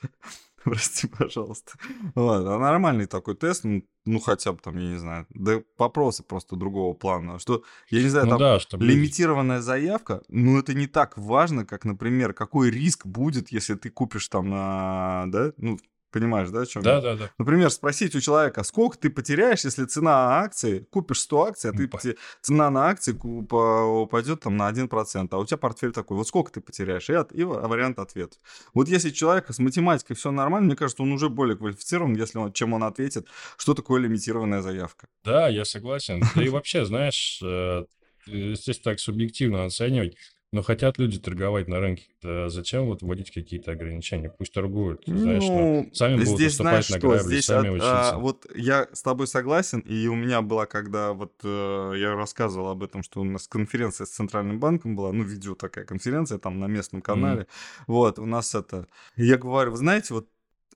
прости, 0.71 1.07
пожалуйста. 1.07 1.73
Вот, 2.15 2.45
а 2.45 2.57
нормальный 2.57 3.05
такой 3.05 3.35
тест, 3.35 3.63
ну, 3.63 3.83
ну, 4.05 4.19
хотя 4.19 4.51
бы 4.51 4.59
там, 4.59 4.77
я 4.77 4.89
не 4.89 4.97
знаю, 4.97 5.25
да 5.29 5.61
вопросы 5.77 6.23
просто 6.23 6.55
другого 6.55 6.93
плана, 6.93 7.39
что, 7.39 7.63
я 7.89 8.01
не 8.01 8.09
знаю, 8.09 8.25
Ну 8.25 8.31
там 8.31 8.39
да, 8.39 8.59
чтобы 8.59 8.85
лимитированная 8.85 9.61
заявка, 9.61 10.21
ну, 10.27 10.59
это 10.59 10.73
не 10.73 10.87
так 10.87 11.17
важно, 11.17 11.65
как, 11.65 11.85
например, 11.85 12.33
какой 12.33 12.71
риск 12.71 13.05
будет, 13.05 13.51
если 13.51 13.75
ты 13.75 13.89
купишь 13.89 14.27
там 14.27 14.49
на, 14.49 15.25
да, 15.27 15.53
ну, 15.57 15.77
понимаешь, 16.15 16.49
да, 16.49 16.61
о 16.61 16.65
чем 16.65 16.81
я? 16.81 16.93
Да, 16.95 17.01
да, 17.01 17.15
да. 17.17 17.29
Например, 17.37 17.69
спросить 17.69 18.15
у 18.15 18.21
человека, 18.21 18.63
сколько 18.63 18.97
ты 18.97 19.09
потеряешь, 19.09 19.65
если 19.65 19.83
цена 19.85 20.39
акции, 20.39 20.87
купишь 20.89 21.19
100 21.19 21.43
акций, 21.43 21.71
а 21.71 21.73
ты, 21.73 21.87
Па- 21.89 21.97
поте- 21.97 22.15
цена 22.41 22.69
на 22.69 22.87
акции 22.87 23.11
упадет 23.11 24.39
там 24.39 24.55
на 24.55 24.67
1%, 24.69 25.33
а 25.33 25.37
у 25.37 25.45
тебя 25.45 25.57
портфель 25.57 25.91
такой, 25.91 26.15
вот 26.15 26.27
сколько 26.27 26.51
ты 26.53 26.61
потеряешь? 26.61 27.09
И, 27.09 27.13
от- 27.13 27.33
и 27.35 27.43
вариант 27.43 27.99
ответа. 27.99 28.37
Вот 28.73 28.87
если 28.87 29.09
человека 29.09 29.51
с 29.51 29.59
математикой 29.59 30.15
все 30.15 30.31
нормально, 30.31 30.67
мне 30.67 30.75
кажется, 30.77 31.03
он 31.03 31.11
уже 31.11 31.27
более 31.27 31.57
квалифицирован, 31.57 32.15
если 32.15 32.37
он, 32.37 32.53
чем 32.53 32.71
он 32.73 32.83
ответит, 32.83 33.27
что 33.57 33.73
такое 33.73 33.99
лимитированная 34.01 34.61
заявка. 34.61 35.07
Да, 35.25 35.49
я 35.49 35.65
согласен. 35.65 36.23
Да 36.35 36.43
и 36.43 36.49
вообще, 36.49 36.85
знаешь, 36.85 37.41
э, 37.43 37.83
естественно, 38.25 38.93
так 38.93 38.99
субъективно 38.99 39.65
оценивать, 39.65 40.15
но 40.55 40.61
хотят 40.63 40.97
люди 40.97 41.19
торговать 41.19 41.67
на 41.67 41.81
рынке. 41.81 42.05
Да 42.21 42.47
зачем 42.47 42.85
вот 42.85 43.01
вводить 43.01 43.29
какие-то 43.29 43.73
ограничения? 43.73 44.29
Пусть 44.29 44.53
торгуют, 44.53 45.03
знаешь, 45.05 45.43
Ну, 45.43 45.89
сами 45.91 46.15
будут 46.15 46.39
здесь 46.39 46.55
знаешь 46.55 46.89
на 46.89 46.97
что, 46.97 47.07
грабли, 47.09 47.27
здесь 47.27 47.45
сами 47.45 47.67
от- 47.67 47.73
учиться. 47.75 48.09
а, 48.15 48.17
вот 48.17 48.47
я 48.55 48.87
с 48.93 49.01
тобой 49.01 49.27
согласен, 49.27 49.79
и 49.81 50.07
у 50.07 50.15
меня 50.15 50.41
была, 50.41 50.65
когда 50.65 51.11
вот 51.11 51.33
э, 51.43 51.93
я 51.97 52.15
рассказывал 52.15 52.69
об 52.69 52.83
этом, 52.83 53.03
что 53.03 53.19
у 53.19 53.25
нас 53.25 53.49
конференция 53.49 54.05
с 54.05 54.11
Центральным 54.11 54.61
банком 54.61 54.95
была, 54.95 55.11
ну, 55.11 55.23
видео 55.25 55.55
такая 55.55 55.83
конференция 55.83 56.37
там 56.37 56.57
на 56.59 56.67
местном 56.67 57.01
канале, 57.01 57.47
вот, 57.87 58.17
у 58.17 58.25
нас 58.25 58.55
это, 58.55 58.87
я 59.17 59.37
говорю, 59.37 59.71
вы 59.71 59.77
знаете, 59.77 60.13
вот 60.13 60.29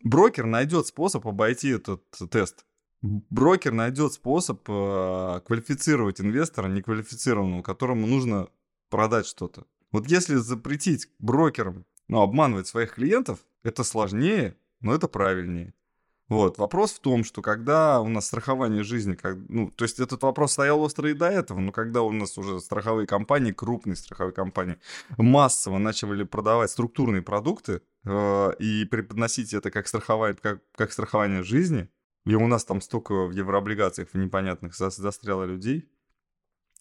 брокер 0.03 0.45
найдет 0.45 0.87
способ 0.87 1.25
обойти 1.25 1.69
этот 1.69 2.03
тест. 2.29 2.65
Брокер 3.01 3.71
найдет 3.71 4.11
способ 4.11 4.59
э, 4.67 5.39
квалифицировать 5.45 6.19
инвестора 6.19 6.67
неквалифицированного, 6.67 7.61
которому 7.61 8.05
нужно 8.07 8.49
продать 8.89 9.25
что-то. 9.25 9.65
Вот 9.91 10.07
если 10.07 10.35
запретить 10.35 11.09
брокерам 11.19 11.85
ну, 12.07 12.21
обманывать 12.21 12.67
своих 12.67 12.95
клиентов, 12.95 13.39
это 13.63 13.83
сложнее, 13.83 14.55
но 14.81 14.93
это 14.93 15.07
правильнее. 15.07 15.73
Вот. 16.29 16.59
Вопрос 16.59 16.93
в 16.93 16.99
том, 16.99 17.23
что 17.23 17.41
когда 17.41 18.01
у 18.01 18.07
нас 18.07 18.27
страхование 18.27 18.83
жизни, 18.83 19.15
как, 19.15 19.35
ну, 19.49 19.71
то 19.71 19.83
есть 19.83 19.99
этот 19.99 20.21
вопрос 20.21 20.53
стоял 20.53 20.79
острый 20.79 21.11
и 21.11 21.15
до 21.15 21.27
этого, 21.27 21.59
но 21.59 21.71
когда 21.71 22.03
у 22.03 22.11
нас 22.11 22.37
уже 22.37 22.59
страховые 22.61 23.07
компании, 23.07 23.51
крупные 23.51 23.95
страховые 23.95 24.33
компании, 24.33 24.77
массово 25.17 25.79
начали 25.79 26.23
продавать 26.23 26.69
структурные 26.69 27.23
продукты 27.23 27.81
э, 28.05 28.53
и 28.59 28.85
преподносить 28.85 29.55
это 29.55 29.71
как 29.71 29.87
страхование, 29.87 30.37
как, 30.39 30.61
как 30.75 30.91
страхование 30.91 31.41
жизни, 31.41 31.89
и 32.25 32.35
у 32.35 32.45
нас 32.45 32.63
там 32.63 32.79
столько 32.81 33.25
в 33.25 33.31
еврооблигациях 33.31 34.09
в 34.09 34.17
непонятных 34.17 34.75
за- 34.75 34.91
застряло 34.91 35.45
людей, 35.45 35.89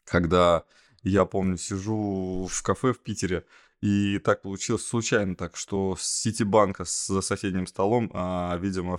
когда 0.05 0.65
я 1.03 1.25
помню, 1.25 1.57
сижу 1.57 2.49
в 2.51 2.63
кафе 2.63 2.93
в 2.93 2.99
Питере, 3.01 3.45
и 3.81 4.19
так 4.19 4.43
получилось 4.43 4.85
случайно 4.87 5.37
так, 5.37 5.57
что 5.57 5.95
с 5.97 6.03
Ситибанка 6.03 6.85
с- 6.85 7.21
соседним 7.23 7.67
столом, 7.67 8.11
а, 8.13 8.57
видимо, 8.61 8.99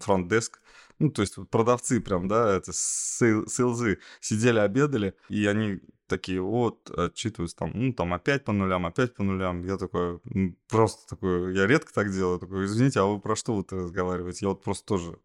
front 0.00 0.30
desk, 0.30 0.60
ну, 0.98 1.10
то 1.10 1.20
есть 1.22 1.36
продавцы 1.50 2.00
прям, 2.00 2.26
да, 2.28 2.56
это 2.56 2.72
sale- 2.72 3.46
sales 3.46 3.83
ы, 3.83 3.98
сидели, 4.20 4.58
обедали, 4.58 5.14
и 5.28 5.44
они 5.46 5.80
такие, 6.06 6.40
вот, 6.40 6.88
отчитываются 6.90 7.56
там, 7.56 7.72
ну, 7.74 7.92
там 7.92 8.14
опять 8.14 8.44
по 8.44 8.52
нулям, 8.52 8.86
опять 8.86 9.14
по 9.14 9.22
нулям. 9.22 9.64
Я 9.64 9.76
такой, 9.76 10.20
просто 10.68 11.06
такой, 11.08 11.54
я 11.54 11.66
редко 11.66 11.92
так 11.92 12.10
делаю, 12.10 12.38
такой, 12.38 12.64
извините, 12.64 13.00
а 13.00 13.04
вы 13.04 13.20
про 13.20 13.36
что 13.36 13.54
вот 13.54 13.72
разговариваете? 13.72 14.46
Я 14.46 14.50
вот 14.50 14.62
просто 14.62 14.86
тоже 14.86 15.18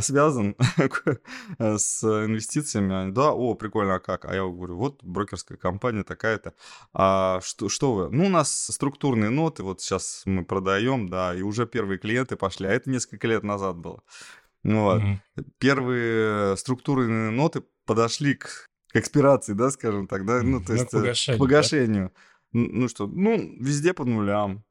связан 0.00 0.56
э, 1.58 1.78
с 1.78 2.02
инвестициями. 2.04 2.94
Они, 2.94 3.12
да, 3.12 3.32
о, 3.32 3.54
прикольно, 3.54 3.94
а 3.96 4.00
как? 4.00 4.24
А 4.24 4.34
я 4.34 4.42
говорю, 4.42 4.76
вот 4.76 5.02
брокерская 5.04 5.58
компания 5.58 6.04
такая-то. 6.04 6.54
А 6.92 7.40
что, 7.42 7.68
что 7.68 7.94
вы? 7.94 8.08
Ну, 8.10 8.26
у 8.26 8.28
нас 8.28 8.50
структурные 8.70 9.30
ноты, 9.30 9.62
вот 9.62 9.80
сейчас 9.80 10.22
мы 10.26 10.44
продаем, 10.44 11.08
да, 11.08 11.34
и 11.34 11.42
уже 11.42 11.66
первые 11.66 11.98
клиенты 11.98 12.36
пошли, 12.36 12.66
а 12.66 12.72
это 12.72 12.90
несколько 12.90 13.26
лет 13.28 13.42
назад 13.42 13.76
было. 13.76 14.02
Вот. 14.64 15.00
Мгм. 15.02 15.20
Первые 15.58 16.56
структурные 16.56 17.30
ноты 17.30 17.62
подошли 17.84 18.34
к, 18.34 18.68
к 18.92 18.96
экспирации, 18.96 19.54
да, 19.54 19.70
скажем 19.70 20.06
так, 20.06 20.24
да, 20.24 20.42
ну, 20.42 20.60
то 20.60 20.72
Ну, 20.72 20.78
есть 20.78 20.90
к 20.90 20.94
э, 20.94 20.98
погашению, 21.00 21.38
к 21.38 21.40
да? 21.40 21.44
погашению. 21.44 22.12
Н- 22.54 22.70
Ну 22.80 22.88
что, 22.88 23.06
ну, 23.06 23.56
везде 23.60 23.92
по 23.94 24.04
нулям. 24.04 24.64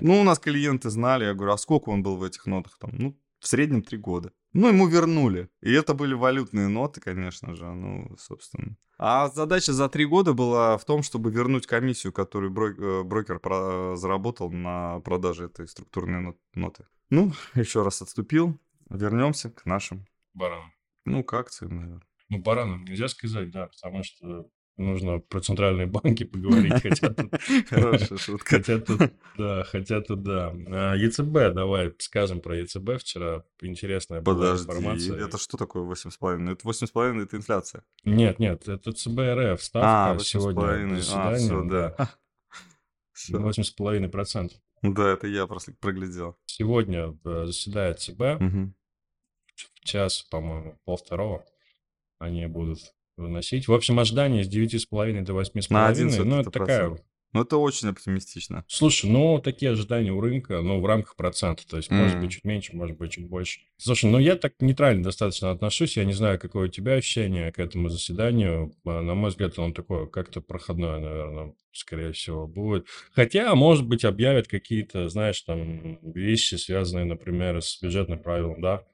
Ну, 0.00 0.20
у 0.20 0.24
нас 0.24 0.38
клиенты 0.38 0.90
знали, 0.90 1.24
я 1.24 1.34
говорю, 1.34 1.52
а 1.52 1.58
сколько 1.58 1.90
он 1.90 2.02
был 2.02 2.16
в 2.16 2.24
этих 2.24 2.46
нотах 2.46 2.78
там? 2.78 2.90
Ну, 2.92 3.18
в 3.40 3.46
среднем 3.46 3.82
три 3.82 3.96
года. 3.98 4.32
Ну, 4.52 4.68
ему 4.68 4.88
вернули. 4.88 5.48
И 5.60 5.72
это 5.72 5.94
были 5.94 6.14
валютные 6.14 6.68
ноты, 6.68 7.00
конечно 7.00 7.54
же, 7.54 7.66
ну, 7.66 8.16
собственно. 8.18 8.76
А 8.98 9.28
задача 9.28 9.72
за 9.72 9.88
три 9.88 10.06
года 10.06 10.32
была 10.32 10.76
в 10.76 10.84
том, 10.84 11.02
чтобы 11.02 11.30
вернуть 11.30 11.66
комиссию, 11.66 12.12
которую 12.12 12.50
э, 12.52 13.04
брокер 13.04 13.40
заработал 13.96 14.50
на 14.50 15.00
продаже 15.00 15.46
этой 15.46 15.68
структурной 15.68 16.20
нот- 16.20 16.40
ноты. 16.54 16.84
Ну, 17.10 17.32
еще 17.54 17.82
раз 17.82 18.02
отступил. 18.02 18.58
Вернемся 18.90 19.50
к 19.50 19.66
нашим, 19.66 20.06
Баран. 20.34 20.72
ну, 21.04 21.22
к 21.22 21.32
акциям, 21.34 21.76
наверное. 21.76 22.02
Ну, 22.30 22.38
баранам 22.38 22.84
нельзя 22.84 23.08
сказать, 23.08 23.50
да, 23.50 23.66
потому 23.68 24.02
что 24.02 24.48
нужно 24.78 25.18
про 25.18 25.40
центральные 25.40 25.86
банки 25.86 26.24
поговорить, 26.24 26.80
хотя 26.82 27.10
тут... 27.12 27.30
Хорошая 27.68 28.18
шутка. 28.18 28.56
Хотя 28.56 28.78
тут, 28.78 29.00
да, 29.36 29.64
хотя 29.64 30.00
тут, 30.00 30.22
да. 30.22 30.54
А, 30.68 30.94
ЕЦБ, 30.94 31.54
давай 31.54 31.92
скажем 31.98 32.40
про 32.40 32.56
ЕЦБ. 32.56 32.98
Вчера 32.98 33.44
интересная 33.60 34.20
была 34.20 34.36
Подожди, 34.36 34.70
информация. 34.70 35.26
это 35.26 35.38
что 35.38 35.56
такое 35.56 35.82
8,5? 35.82 36.52
Это 36.52 36.66
8,5 36.66 37.22
это 37.22 37.36
инфляция. 37.36 37.84
Нет, 38.04 38.38
нет, 38.38 38.68
это 38.68 38.92
ЦБ 38.92 39.18
РФ. 39.18 39.60
А, 39.74 40.18
Ставка 40.18 40.24
сегодня 40.24 40.62
8,5. 40.62 40.92
А, 40.92 40.96
заседание. 40.96 41.38
все, 41.38 41.62
да. 41.64 42.10
Всё. 43.12 43.38
8,5%. 43.38 44.52
Да, 44.82 45.08
это 45.12 45.26
я 45.26 45.46
просто 45.46 45.72
проглядел. 45.72 46.36
Сегодня 46.46 47.18
э, 47.24 47.46
заседает 47.46 48.00
ЦБ. 48.00 48.40
Мгм. 48.40 48.74
В 49.56 49.84
час, 49.84 50.22
по-моему, 50.30 50.78
полвторого 50.84 51.44
они 52.20 52.46
будут 52.46 52.94
выносить. 53.18 53.68
В 53.68 53.72
общем, 53.74 53.98
ожидание 54.00 54.44
с 54.44 54.48
9,5 54.48 55.22
до 55.24 55.32
8,5. 55.34 55.66
На 55.70 55.88
11 55.88 56.24
Ну, 56.24 56.40
это 56.40 56.50
такая. 56.50 56.96
Ну, 57.34 57.42
это 57.42 57.58
очень 57.58 57.88
оптимистично. 57.90 58.64
Слушай, 58.68 59.10
ну, 59.10 59.38
такие 59.38 59.72
ожидания 59.72 60.10
у 60.10 60.18
рынка, 60.22 60.62
ну, 60.62 60.80
в 60.80 60.86
рамках 60.86 61.14
процента. 61.14 61.68
То 61.68 61.76
есть, 61.76 61.90
может 61.90 62.14
Мгм. 62.14 62.22
быть, 62.24 62.32
чуть 62.32 62.44
меньше, 62.44 62.74
может 62.74 62.96
быть, 62.96 63.12
чуть 63.12 63.28
больше. 63.28 63.60
Слушай, 63.76 64.10
ну, 64.10 64.18
я 64.18 64.34
так 64.36 64.54
нейтрально 64.60 65.02
достаточно 65.04 65.50
отношусь. 65.50 65.98
Я 65.98 66.06
не 66.06 66.14
знаю, 66.14 66.38
какое 66.38 66.68
у 66.68 66.70
тебя 66.70 66.94
ощущение 66.94 67.52
к 67.52 67.58
этому 67.58 67.90
заседанию. 67.90 68.72
А, 68.86 69.02
На 69.02 69.14
мой 69.14 69.28
взгляд, 69.28 69.58
он 69.58 69.74
такое 69.74 70.06
как-то 70.06 70.40
проходное, 70.40 71.00
наверное, 71.00 71.52
скорее 71.72 72.12
всего, 72.12 72.46
будет. 72.46 72.86
Хотя, 73.12 73.54
может 73.54 73.86
быть, 73.86 74.06
объявят 74.06 74.48
какие-то, 74.48 75.10
знаешь, 75.10 75.38
там, 75.42 75.98
вещи, 76.02 76.54
связанные, 76.54 77.04
например, 77.04 77.60
с 77.60 77.78
бюджетным 77.82 78.20
правилом, 78.22 78.62
да? 78.62 78.84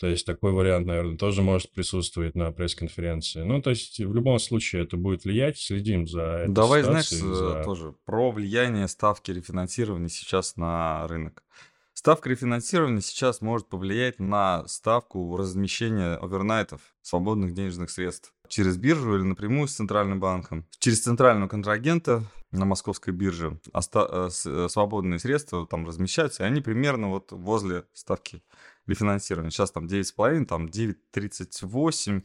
То 0.00 0.06
есть 0.06 0.24
такой 0.24 0.52
вариант, 0.52 0.86
наверное, 0.86 1.18
тоже 1.18 1.42
может 1.42 1.70
присутствовать 1.72 2.34
на 2.34 2.50
пресс-конференции. 2.52 3.42
Ну, 3.42 3.60
то 3.60 3.68
есть 3.68 3.98
в 4.00 4.14
любом 4.14 4.38
случае 4.38 4.84
это 4.84 4.96
будет 4.96 5.24
влиять. 5.24 5.58
Следим 5.58 6.06
за 6.06 6.22
этой 6.22 6.54
Давай, 6.54 6.82
знаешь, 6.82 7.08
ситуацией, 7.08 7.32
э, 7.32 7.34
за- 7.58 7.64
тоже 7.64 7.94
про 8.06 8.30
влияние 8.30 8.88
ставки 8.88 9.30
рефинансирования 9.30 10.08
сейчас 10.08 10.56
на 10.56 11.06
рынок. 11.06 11.44
Ставка 11.92 12.30
рефинансирования 12.30 13.02
сейчас 13.02 13.42
может 13.42 13.68
повлиять 13.68 14.20
на 14.20 14.66
ставку 14.68 15.36
размещения 15.36 16.14
овернайтов, 16.14 16.80
свободных 17.02 17.52
денежных 17.52 17.90
средств 17.90 18.32
через 18.48 18.78
биржу 18.78 19.16
или 19.16 19.22
напрямую 19.22 19.68
с 19.68 19.74
центральным 19.74 20.18
банком. 20.18 20.66
Через 20.78 21.02
центрального 21.02 21.48
контрагента 21.48 22.24
на 22.52 22.64
московской 22.64 23.12
бирже 23.12 23.60
оста- 23.74 24.08
э, 24.10 24.30
э, 24.46 24.68
свободные 24.70 25.18
средства 25.18 25.66
там 25.66 25.86
размещаются, 25.86 26.42
и 26.42 26.46
они 26.46 26.62
примерно 26.62 27.10
вот 27.10 27.32
возле 27.32 27.84
ставки 27.92 28.42
рефинансирования. 28.90 29.50
Сейчас 29.50 29.70
там 29.70 29.86
9,5, 29.86 30.44
там 30.44 30.66
9,38. 30.66 32.22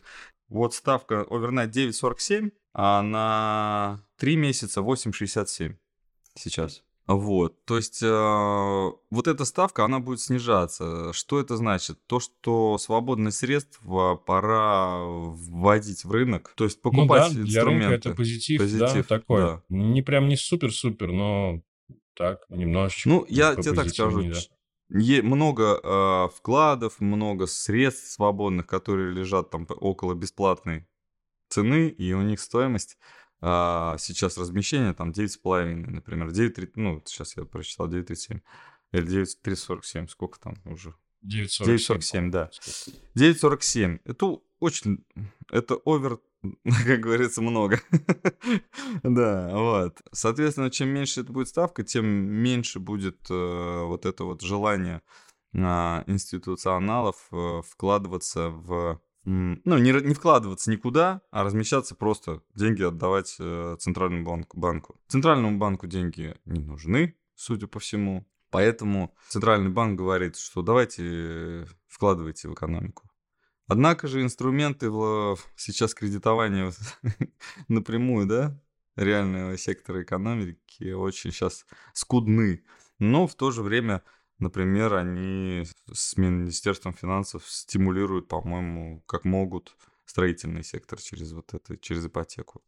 Вот 0.50 0.74
ставка 0.74 1.26
овернайт 1.30 1.76
9,47, 1.76 2.52
а 2.74 3.02
на 3.02 4.04
3 4.18 4.36
месяца 4.36 4.82
8,67 4.82 5.76
сейчас. 6.36 6.84
Вот, 7.08 7.64
то 7.66 7.78
есть 7.78 8.02
э, 8.02 8.08
вот 8.10 9.28
эта 9.28 9.46
ставка, 9.46 9.86
она 9.86 10.00
будет 10.00 10.22
снижаться. 10.22 11.14
Что 11.14 11.40
это 11.40 11.56
значит? 11.56 12.00
То, 12.08 12.20
что 12.20 12.80
свободные 12.80 13.32
средства 13.32 14.16
пора 14.16 15.04
вводить 15.04 16.04
в 16.04 16.12
рынок, 16.12 16.54
то 16.56 16.64
есть 16.64 16.82
покупать 16.82 17.32
ну, 17.34 17.42
да, 17.42 17.46
для 17.46 17.64
рынка 17.64 17.94
это 17.94 18.16
позитив, 18.16 18.60
позитив 18.60 19.08
да, 19.08 19.20
такой. 19.20 19.42
Да. 19.42 19.62
Не 19.70 20.02
прям 20.02 20.28
не 20.28 20.36
супер-супер, 20.36 21.12
но 21.12 21.62
так, 22.16 22.46
немножечко. 22.50 23.10
Ну, 23.10 23.26
я 23.30 23.54
тебе 23.54 23.74
так 23.74 23.90
скажу, 23.90 24.24
да. 24.24 24.40
Много 24.90 25.80
э, 25.82 26.36
вкладов, 26.36 27.00
много 27.00 27.48
средств 27.48 28.12
свободных, 28.12 28.68
которые 28.68 29.12
лежат 29.12 29.50
там 29.50 29.68
около 29.70 30.14
бесплатной 30.14 30.88
цены, 31.50 31.90
и 31.90 32.14
у 32.14 32.22
них 32.22 32.40
стоимость 32.40 32.98
а 33.42 33.98
сейчас 34.00 34.38
размещение 34.38 34.94
там 34.94 35.12
9,5, 35.12 35.76
например, 35.88 36.30
9,3, 36.30 36.72
ну, 36.76 37.02
сейчас 37.06 37.38
я 37.38 37.44
прочитал 37.46 37.88
9,37 37.88 38.42
или 38.92 39.06
9,347, 39.06 40.08
сколько 40.08 40.40
там 40.40 40.56
уже? 40.66 40.96
9,47, 41.24 42.30
да. 42.30 42.50
9,47. 43.16 44.00
Это 44.06 44.38
очень, 44.60 45.06
это 45.52 45.76
овер, 45.86 46.20
как 46.86 47.00
говорится, 47.00 47.42
много. 47.42 47.80
да, 49.04 49.50
вот. 49.54 50.02
Соответственно, 50.12 50.70
чем 50.70 50.90
меньше 50.90 51.22
это 51.22 51.32
будет 51.32 51.48
ставка, 51.48 51.84
тем 51.84 52.06
меньше 52.06 52.80
будет 52.80 53.30
э, 53.30 53.84
вот 53.86 54.06
это 54.06 54.24
вот 54.24 54.42
желание 54.42 55.02
э, 55.54 55.60
институционалов 56.08 57.28
э, 57.32 57.62
вкладываться 57.68 58.50
в 58.50 59.02
ну, 59.26 59.78
не, 59.80 59.92
не 59.92 60.14
вкладываться 60.14 60.70
никуда, 60.70 61.22
а 61.32 61.44
размещаться 61.44 61.96
просто, 61.96 62.44
деньги 62.54 62.84
отдавать 62.84 63.36
э, 63.40 63.76
центральному 63.80 64.24
банку, 64.24 64.60
банку. 64.60 65.02
Центральному 65.08 65.58
банку 65.58 65.88
деньги 65.88 66.36
не 66.46 66.60
нужны, 66.60 67.16
судя 67.34 67.66
по 67.66 67.80
всему. 67.80 68.28
Поэтому 68.52 69.16
центральный 69.28 69.72
банк 69.72 69.98
говорит, 69.98 70.38
что 70.38 70.62
давайте 70.62 71.66
вкладывайте 71.88 72.48
в 72.48 72.54
экономику. 72.54 73.10
Однако 73.68 74.08
же 74.08 74.22
инструменты 74.22 74.90
в, 74.90 75.38
сейчас 75.56 75.94
кредитования 75.94 76.72
напрямую, 77.68 78.28
да, 78.28 78.60
реального 78.96 79.58
сектора 79.58 80.04
экономики 80.04 80.92
очень 80.92 81.32
сейчас 81.32 81.66
скудны. 81.94 82.64
Но 83.00 83.28
в 83.28 83.36
то 83.36 83.52
же 83.52 83.62
время 83.62 84.04
Например, 84.38 84.96
они 84.96 85.64
с 85.92 86.18
Министерством 86.18 86.94
финансов 86.94 87.48
стимулируют, 87.48 88.28
по-моему, 88.28 89.02
как 89.06 89.24
могут 89.24 89.78
строительный 90.06 90.64
сектор 90.64 91.00
через 91.00 91.32
вот 91.32 91.54
это, 91.54 91.78
через 91.78 92.06
ипотеку. 92.06 92.62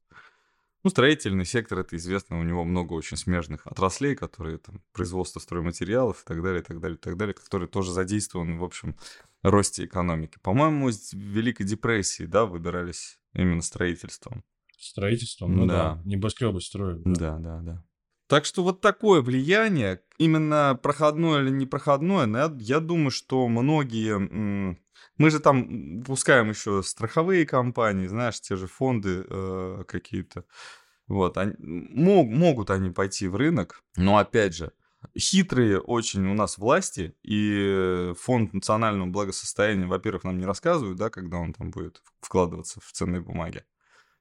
Ну, 0.84 0.90
строительный 0.90 1.44
сектор, 1.44 1.80
это 1.80 1.98
известно, 1.98 2.40
у 2.40 2.44
него 2.44 2.64
много 2.64 2.94
очень 2.94 3.18
смежных 3.18 3.68
отраслей, 3.68 4.16
которые 4.16 4.60
там 4.60 4.82
производство 4.94 5.42
стройматериалов 5.42 6.22
и 6.22 6.26
так 6.26 6.42
далее, 6.42 6.62
и 6.62 6.64
так 6.64 6.80
далее, 6.80 6.98
и 6.98 7.02
так 7.02 7.18
далее, 7.18 7.34
которые 7.34 7.68
тоже 7.68 7.92
задействованы 7.92 8.58
в 8.58 8.64
общем 8.64 8.96
росте 9.50 9.86
экономики. 9.86 10.38
По-моему, 10.42 10.90
из 10.90 11.14
Великой 11.14 11.66
депрессии, 11.66 12.24
да, 12.24 12.46
выбирались 12.46 13.20
именно 13.34 13.62
строительством. 13.62 14.44
Строительством, 14.78 15.56
ну 15.56 15.66
да, 15.66 15.96
да 15.96 16.02
небоскребы 16.06 16.62
строят. 16.62 17.02
Да. 17.04 17.38
да, 17.38 17.40
да, 17.40 17.62
да. 17.62 17.84
Так 18.28 18.44
что 18.44 18.62
вот 18.62 18.82
такое 18.82 19.22
влияние, 19.22 20.02
именно 20.18 20.78
проходное 20.82 21.42
или 21.42 21.50
непроходное, 21.50 22.28
я, 22.28 22.56
я 22.60 22.80
думаю, 22.80 23.12
что 23.12 23.48
многие... 23.48 24.78
Мы 25.18 25.32
же 25.32 25.40
там 25.40 26.04
пускаем 26.04 26.50
еще 26.50 26.84
страховые 26.84 27.46
компании, 27.46 28.08
знаешь, 28.08 28.40
те 28.42 28.56
же 28.56 28.68
фонды 28.68 29.26
э, 29.28 29.84
какие-то. 29.88 30.44
Вот, 31.08 31.38
они, 31.38 31.54
мог, 31.60 32.28
могут 32.28 32.70
они 32.70 32.92
пойти 32.92 33.28
в 33.28 33.36
рынок, 33.36 33.84
но 33.96 34.18
опять 34.18 34.56
же, 34.56 34.74
хитрые 35.18 35.80
очень 35.80 36.26
у 36.28 36.34
нас 36.34 36.58
власти, 36.58 37.16
и 37.24 38.14
фонд 38.20 38.54
национального 38.54 39.10
благосостояния, 39.10 39.86
во-первых, 39.86 40.24
нам 40.24 40.38
не 40.38 40.46
рассказывают, 40.46 40.98
да, 40.98 41.10
когда 41.10 41.38
он 41.38 41.54
там 41.54 41.72
будет 41.72 42.02
вкладываться 42.22 42.80
в 42.82 42.92
ценные 42.92 43.22
бумаги. 43.22 43.64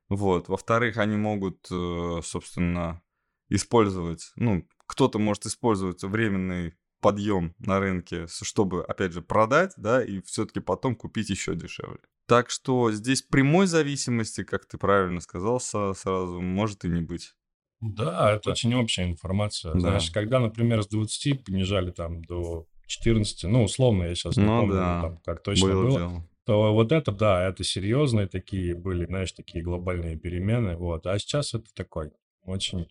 Вот. 0.09 0.49
Во-вторых, 0.49 0.99
они 0.99 1.17
могут, 1.17 1.67
э, 1.71 2.21
собственно, 2.23 3.03
использовать, 3.49 4.33
ну, 4.37 4.67
кто-то 4.87 5.19
может 5.19 5.47
использовать 5.47 6.03
временный 6.03 6.75
подъем 7.01 7.55
на 7.59 7.79
рынке, 7.79 8.27
чтобы, 8.27 8.85
опять 8.85 9.13
же, 9.13 9.23
продать, 9.23 9.75
да, 9.77 10.03
и 10.03 10.21
все-таки 10.23 10.61
потом 10.61 10.97
купить 10.97 11.31
еще 11.31 11.55
дешевле. 11.55 12.01
Так 12.27 12.51
что 12.51 12.91
здесь 12.91 13.23
прямой 13.23 13.67
зависимости, 13.67 14.43
как 14.43 14.67
ты 14.67 14.79
правильно 14.79 15.21
сказал 15.21 15.61
сразу, 15.61 16.41
может 16.41 16.85
и 16.85 16.89
не 16.89 17.01
быть. 17.01 17.35
Да, 17.81 18.33
это 18.35 18.51
очень 18.51 18.75
общая 18.75 19.05
информация. 19.05 19.75
Да. 19.75 19.81
Знаешь, 19.81 20.11
когда, 20.11 20.41
например, 20.41 20.83
с 20.83 20.89
20 20.89 21.45
понижали 21.45 21.91
там 21.91 22.23
до 22.25 22.67
14, 22.87 23.45
ну, 23.45 23.65
условно, 23.65 24.05
я 24.05 24.15
сейчас 24.15 24.37
не 24.37 24.45
ну, 24.45 24.61
помню, 24.61 24.75
да. 24.75 25.03
там, 25.03 25.19
как 25.25 25.43
точно 25.43 25.69
было, 25.69 25.83
было 25.83 25.99
дело. 25.99 26.29
то 26.45 26.73
вот 26.73 26.93
это, 26.93 27.13
да, 27.13 27.47
это 27.47 27.65
серьезные 27.65 28.29
такие 28.29 28.75
были, 28.75 29.07
знаешь, 29.07 29.33
такие 29.33 29.63
глобальные 29.63 30.17
перемены, 30.17 30.77
вот. 30.77 31.07
А 31.07 31.19
сейчас 31.19 31.55
это 31.55 31.67
такой 31.75 32.13
очень 32.45 32.89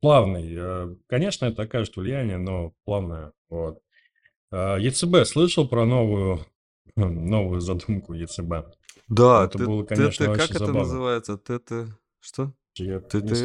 плавный. 0.00 0.54
Э, 0.56 0.96
конечно, 1.06 1.46
это 1.46 1.62
окажет 1.62 1.96
влияние, 1.96 2.38
но 2.38 2.74
плавное. 2.84 3.32
Вот. 3.48 3.80
А, 4.50 4.76
ЕЦБ 4.76 5.24
слышал 5.26 5.68
про 5.68 5.84
новую, 5.84 6.44
новую 6.96 7.60
задумку 7.60 8.14
ЕЦБ? 8.14 8.76
Да, 9.08 9.44
это 9.44 9.58
было, 9.58 9.84
конечно, 9.84 10.30
очень 10.30 10.40
как 10.40 10.50
это 10.50 10.72
называется? 10.72 11.36
ТТ... 11.36 11.96
Что? 12.20 12.52
Я 12.76 13.00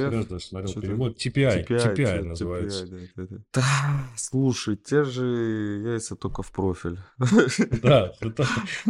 раз 0.09 0.25
даже 0.27 0.43
смотрел 0.43 0.81
перевод. 0.81 1.17
TPI, 1.17 1.67
TPI, 1.67 1.95
TPI 1.95 2.21
называется. 2.23 2.85
TPI, 2.85 3.09
да, 3.15 3.25
да, 3.29 3.37
да. 3.53 3.63
слушай, 4.15 4.75
те 4.75 5.03
же 5.03 5.81
яйца 5.85 6.15
только 6.15 6.41
в 6.41 6.51
профиль. 6.51 6.97
Да, 7.83 8.13
это 8.21 8.45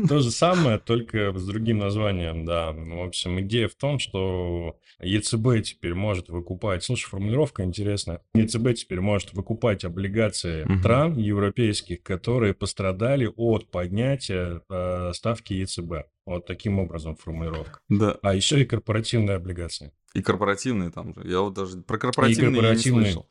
то 0.07 0.19
же 0.19 0.31
самое, 0.31 0.79
только 0.79 1.37
с 1.37 1.45
другим 1.45 1.79
названием, 1.79 2.45
да. 2.45 2.71
В 2.71 3.01
общем, 3.01 3.39
идея 3.41 3.67
в 3.67 3.75
том, 3.75 3.99
что 3.99 4.79
ЕЦБ 5.01 5.63
теперь 5.63 5.93
может 5.93 6.29
выкупать... 6.29 6.83
Слушай, 6.83 7.09
формулировка 7.09 7.63
интересная. 7.63 8.21
ЕЦБ 8.33 8.73
теперь 8.75 9.01
может 9.01 9.33
выкупать 9.33 9.83
облигации 9.83 10.65
стран 10.79 11.17
европейских, 11.17 12.01
которые 12.03 12.53
пострадали 12.53 13.31
от 13.35 13.69
поднятия 13.71 14.61
э, 14.69 15.11
ставки 15.13 15.53
ЕЦБ. 15.53 16.07
Вот 16.25 16.45
таким 16.45 16.79
образом 16.79 17.15
формулировка. 17.15 17.79
Да. 17.89 18.17
А 18.21 18.35
еще 18.35 18.61
и 18.61 18.65
корпоративные 18.65 19.37
облигации. 19.37 19.93
И 20.13 20.21
корпоративные 20.21 20.89
там 20.91 21.13
же. 21.13 21.21
Я 21.27 21.41
вот 21.41 21.53
даже 21.53 21.77
про 21.81 21.97
корпоративные, 21.97 22.51
и 22.51 22.55
корпоративные 22.55 23.01
я 23.01 23.07
не 23.07 23.13
слышал. 23.13 23.29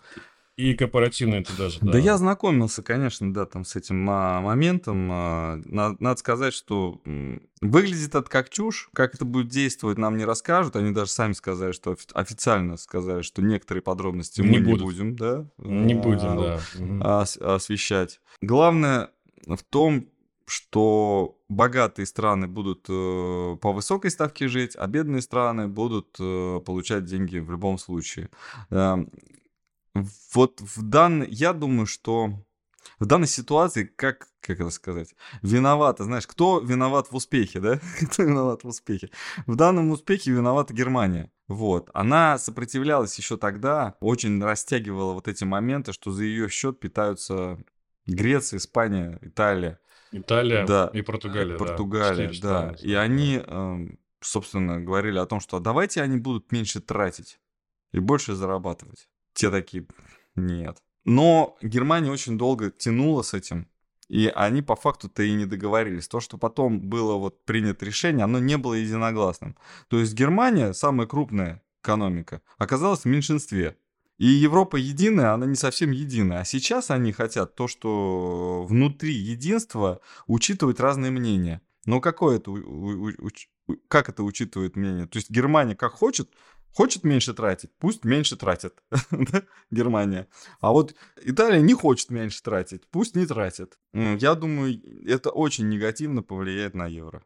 И 0.58 0.74
корпоративные 0.74 1.44
ты 1.44 1.56
даже, 1.56 1.78
да. 1.80 1.92
Да 1.92 1.98
я 1.98 2.18
знакомился, 2.18 2.82
конечно, 2.82 3.32
да, 3.32 3.46
там 3.46 3.64
с 3.64 3.76
этим 3.76 4.10
а, 4.10 4.40
моментом. 4.40 5.08
А, 5.12 5.60
надо, 5.64 5.96
надо 6.00 6.18
сказать, 6.18 6.52
что 6.52 7.00
выглядит 7.60 8.16
это 8.16 8.28
как 8.28 8.50
чушь. 8.50 8.90
Как 8.92 9.14
это 9.14 9.24
будет 9.24 9.46
действовать, 9.46 9.98
нам 9.98 10.16
не 10.16 10.24
расскажут. 10.24 10.74
Они 10.74 10.90
даже 10.90 11.12
сами 11.12 11.32
сказали, 11.34 11.70
что 11.70 11.96
официально 12.12 12.76
сказали, 12.76 13.22
что 13.22 13.40
некоторые 13.40 13.82
подробности 13.82 14.40
не 14.40 14.58
мы 14.58 14.64
будут. 14.64 14.80
не 14.80 14.84
будем, 14.84 15.16
да? 15.16 15.46
Не 15.58 15.94
будем, 15.94 17.00
а, 17.02 17.24
да. 17.24 17.54
освещать. 17.54 18.20
Главное 18.40 19.10
в 19.46 19.62
том, 19.62 20.08
что 20.44 21.37
богатые 21.48 22.06
страны 22.06 22.46
будут 22.46 22.86
э, 22.88 23.56
по 23.60 23.72
высокой 23.72 24.10
ставке 24.10 24.48
жить, 24.48 24.76
а 24.76 24.86
бедные 24.86 25.22
страны 25.22 25.68
будут 25.68 26.16
э, 26.20 26.60
получать 26.64 27.04
деньги 27.04 27.38
в 27.38 27.50
любом 27.50 27.78
случае. 27.78 28.30
Э, 28.70 28.96
вот 30.34 30.60
в 30.60 30.82
данной, 30.82 31.28
я 31.30 31.52
думаю, 31.52 31.86
что 31.86 32.32
в 32.98 33.06
данной 33.06 33.28
ситуации, 33.28 33.84
как, 33.84 34.28
как 34.40 34.60
это 34.60 34.70
сказать, 34.70 35.14
виновата, 35.42 36.04
знаешь, 36.04 36.26
кто 36.26 36.60
виноват 36.60 37.10
в 37.10 37.16
успехе, 37.16 37.60
да? 37.60 37.80
кто 38.10 38.22
виноват 38.22 38.64
в 38.64 38.68
успехе? 38.68 39.10
В 39.46 39.56
данном 39.56 39.90
успехе 39.90 40.32
виновата 40.32 40.74
Германия. 40.74 41.30
Вот. 41.46 41.90
Она 41.94 42.38
сопротивлялась 42.38 43.16
еще 43.16 43.36
тогда, 43.36 43.96
очень 44.00 44.42
растягивала 44.42 45.14
вот 45.14 45.28
эти 45.28 45.44
моменты, 45.44 45.92
что 45.92 46.10
за 46.10 46.24
ее 46.24 46.48
счет 46.48 46.78
питаются 46.78 47.58
Греция, 48.06 48.58
Испания, 48.58 49.18
Италия. 49.22 49.80
Италия 50.12 50.64
да. 50.66 50.90
и 50.92 51.02
Португалия. 51.02 51.56
Португалия, 51.56 52.30
да. 52.40 52.70
да. 52.70 52.76
И 52.80 52.94
они, 52.94 53.42
эм, 53.44 53.98
собственно, 54.20 54.80
говорили 54.80 55.18
о 55.18 55.26
том, 55.26 55.40
что 55.40 55.60
давайте 55.60 56.02
они 56.02 56.16
будут 56.16 56.50
меньше 56.52 56.80
тратить 56.80 57.38
и 57.92 57.98
больше 57.98 58.34
зарабатывать. 58.34 59.08
Те 59.34 59.50
такие, 59.50 59.86
нет. 60.34 60.82
Но 61.04 61.56
Германия 61.62 62.10
очень 62.10 62.36
долго 62.36 62.70
тянула 62.70 63.22
с 63.22 63.34
этим, 63.34 63.68
и 64.08 64.32
они 64.34 64.62
по 64.62 64.74
факту-то 64.74 65.22
и 65.22 65.32
не 65.32 65.46
договорились. 65.46 66.08
То, 66.08 66.20
что 66.20 66.38
потом 66.38 66.80
было 66.80 67.14
вот 67.14 67.44
принято 67.44 67.84
решение, 67.84 68.24
оно 68.24 68.38
не 68.38 68.56
было 68.56 68.74
единогласным. 68.74 69.56
То 69.88 69.98
есть 69.98 70.14
Германия, 70.14 70.72
самая 70.72 71.06
крупная 71.06 71.62
экономика, 71.82 72.42
оказалась 72.56 73.00
в 73.00 73.04
меньшинстве. 73.04 73.76
И 74.18 74.26
Европа 74.26 74.76
единая, 74.76 75.32
она 75.32 75.46
не 75.46 75.54
совсем 75.54 75.92
единая. 75.92 76.40
А 76.40 76.44
сейчас 76.44 76.90
они 76.90 77.12
хотят 77.12 77.54
то, 77.54 77.68
что 77.68 78.66
внутри 78.68 79.14
единства 79.14 80.00
учитывать 80.26 80.80
разные 80.80 81.10
мнения. 81.10 81.62
Но 81.86 82.00
какое 82.00 82.36
это, 82.38 82.52
как 83.86 84.08
это 84.08 84.24
учитывает 84.24 84.76
мнение? 84.76 85.06
То 85.06 85.18
есть 85.18 85.30
Германия 85.30 85.76
как 85.76 85.92
хочет, 85.92 86.30
Хочет 86.74 87.02
меньше 87.02 87.34
тратить, 87.34 87.70
пусть 87.78 88.04
меньше 88.04 88.36
тратит 88.36 88.74
Германия. 89.70 90.28
А 90.60 90.70
вот 90.70 90.94
Италия 91.22 91.60
не 91.60 91.74
хочет 91.74 92.10
меньше 92.10 92.42
тратить, 92.42 92.86
пусть 92.88 93.16
не 93.16 93.26
тратит. 93.26 93.78
Я 93.92 94.34
думаю, 94.34 94.80
это 95.04 95.30
очень 95.30 95.68
негативно 95.68 96.22
повлияет 96.22 96.74
на 96.74 96.86
евро. 96.86 97.24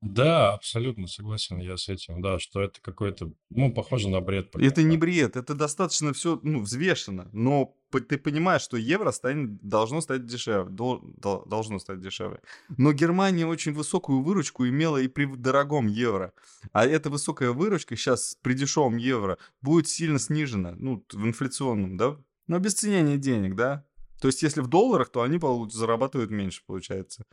Да, 0.00 0.52
абсолютно 0.52 1.06
согласен 1.06 1.58
я 1.58 1.76
с 1.76 1.88
этим, 1.88 2.20
да, 2.20 2.38
что 2.38 2.60
это 2.60 2.80
какой-то, 2.82 3.32
ну, 3.48 3.72
похоже 3.72 4.10
на 4.10 4.20
бред. 4.20 4.54
Это 4.56 4.82
не 4.82 4.98
бред, 4.98 5.36
это 5.36 5.54
достаточно 5.54 6.12
все, 6.12 6.38
ну, 6.42 6.60
взвешено, 6.62 7.30
но 7.32 7.74
ты 7.90 8.18
понимаешь, 8.18 8.62
что 8.62 8.76
евро 8.76 9.12
станет, 9.12 9.62
должно 9.62 10.00
стать 10.00 10.26
дешевле, 10.26 10.70
дол, 10.70 11.00
должно 11.46 11.78
стать 11.78 12.00
дешевле. 12.00 12.40
Но 12.76 12.92
Германия 12.92 13.46
очень 13.46 13.72
высокую 13.72 14.22
выручку 14.22 14.68
имела 14.68 14.98
и 14.98 15.08
при 15.08 15.24
дорогом 15.24 15.86
евро, 15.86 16.34
а 16.72 16.84
эта 16.84 17.08
высокая 17.08 17.52
выручка 17.52 17.96
сейчас 17.96 18.36
при 18.42 18.52
дешевом 18.52 18.96
евро 18.96 19.38
будет 19.62 19.88
сильно 19.88 20.18
снижена, 20.18 20.74
ну, 20.76 21.04
в 21.12 21.26
инфляционном, 21.26 21.96
да, 21.96 22.18
но 22.46 22.56
обесценение 22.56 23.16
денег, 23.16 23.54
да, 23.54 23.86
то 24.20 24.28
есть 24.28 24.42
если 24.42 24.60
в 24.60 24.68
долларах, 24.68 25.10
то 25.10 25.22
они 25.22 25.38
зарабатывают 25.70 26.30
меньше, 26.30 26.62
получается. 26.66 27.26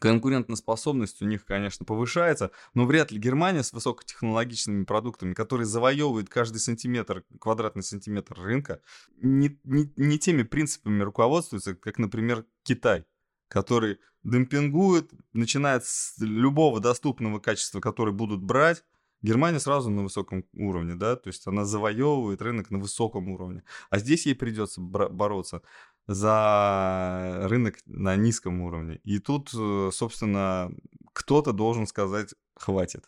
Конкурентоспособность 0.00 1.22
у 1.22 1.24
них, 1.24 1.46
конечно, 1.46 1.86
повышается, 1.86 2.50
но 2.74 2.84
вряд 2.84 3.10
ли 3.10 3.18
Германия 3.18 3.62
с 3.62 3.72
высокотехнологичными 3.72 4.84
продуктами, 4.84 5.32
которые 5.32 5.66
завоевывают 5.66 6.28
каждый 6.28 6.58
сантиметр, 6.58 7.24
квадратный 7.40 7.82
сантиметр 7.82 8.38
рынка, 8.38 8.82
не, 9.16 9.58
не, 9.64 9.90
не 9.96 10.18
теми 10.18 10.42
принципами 10.42 11.02
руководствуется, 11.02 11.74
как, 11.74 11.98
например, 11.98 12.44
Китай, 12.64 13.06
который 13.48 13.98
демпингует, 14.24 15.10
начинает 15.32 15.86
с 15.86 16.18
любого 16.18 16.80
доступного 16.80 17.38
качества, 17.38 17.80
который 17.80 18.12
будут 18.12 18.42
брать, 18.42 18.84
Германия 19.20 19.58
сразу 19.58 19.90
на 19.90 20.02
высоком 20.02 20.44
уровне, 20.52 20.94
да, 20.94 21.16
то 21.16 21.28
есть 21.28 21.46
она 21.46 21.64
завоевывает 21.64 22.40
рынок 22.40 22.70
на 22.70 22.78
высоком 22.78 23.28
уровне. 23.30 23.64
А 23.90 23.98
здесь 23.98 24.26
ей 24.26 24.34
придется 24.34 24.80
бороться 24.80 25.62
за 26.08 27.40
рынок 27.44 27.76
на 27.84 28.16
низком 28.16 28.62
уровне. 28.62 28.98
И 29.04 29.18
тут, 29.18 29.50
э, 29.54 29.90
собственно, 29.92 30.72
кто-то 31.12 31.52
должен 31.52 31.86
сказать 31.86 32.34
«хватит», 32.56 33.04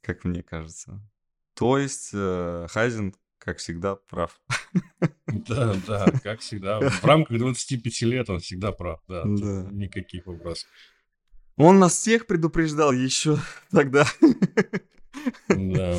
как 0.00 0.24
мне 0.24 0.42
кажется. 0.42 1.00
То 1.54 1.78
есть 1.78 2.10
э, 2.14 2.66
Хайзен, 2.70 3.14
как 3.38 3.58
всегда, 3.58 3.96
прав. 3.96 4.40
Да, 5.26 5.74
да, 5.86 6.12
как 6.22 6.40
всегда. 6.40 6.78
В 6.80 7.04
рамках 7.04 7.36
25 7.38 8.02
лет 8.02 8.30
он 8.30 8.38
всегда 8.38 8.70
прав, 8.70 9.00
да. 9.08 9.24
да. 9.24 9.68
Никаких 9.72 10.26
вопросов. 10.26 10.68
Он 11.56 11.78
нас 11.80 11.96
всех 11.96 12.26
предупреждал 12.26 12.92
еще 12.92 13.38
тогда. 13.70 14.06
Да. 15.48 15.98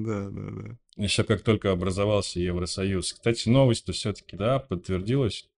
Да, 0.00 0.30
да, 0.30 0.50
да. 0.50 0.78
Еще 0.96 1.24
как 1.24 1.42
только 1.42 1.70
образовался 1.70 2.40
Евросоюз. 2.40 3.12
Кстати, 3.12 3.48
новость-то 3.48 3.92
все-таки, 3.92 4.36
да, 4.36 4.58
подтвердилась, 4.58 5.50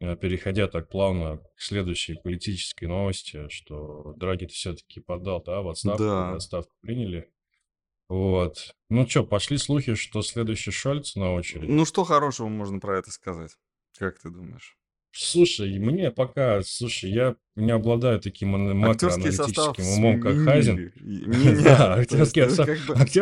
э, 0.00 0.16
переходя 0.16 0.68
так 0.68 0.88
плавно 0.88 1.38
к 1.54 1.60
следующей 1.60 2.14
политической 2.14 2.86
новости, 2.86 3.48
что 3.50 4.14
Драги 4.16 4.46
все-таки 4.46 5.00
подал, 5.00 5.42
да, 5.42 5.60
в 5.60 5.68
отставку, 5.68 6.02
да. 6.02 6.34
отставку 6.34 6.72
приняли. 6.80 7.30
Вот. 8.08 8.74
Ну 8.88 9.06
что, 9.06 9.22
пошли 9.24 9.58
слухи, 9.58 9.94
что 9.94 10.22
следующий 10.22 10.70
Шольц 10.70 11.14
на 11.14 11.34
очередь. 11.34 11.68
Ну 11.68 11.84
что 11.84 12.04
хорошего 12.04 12.48
можно 12.48 12.80
про 12.80 12.98
это 12.98 13.10
сказать? 13.10 13.54
Как 13.98 14.18
ты 14.18 14.30
думаешь? 14.30 14.77
Слушай, 15.10 15.78
мне 15.78 16.10
пока, 16.10 16.62
слушай, 16.62 17.10
я 17.10 17.36
не 17.56 17.72
обладаю 17.72 18.20
таким 18.20 18.50
макроаналитическим 18.50 19.86
умом, 19.98 20.20
как 20.20 20.36
Хазин. 20.44 20.92
Да, 21.64 21.94
актерский 21.94 22.48
состав. 22.48 22.68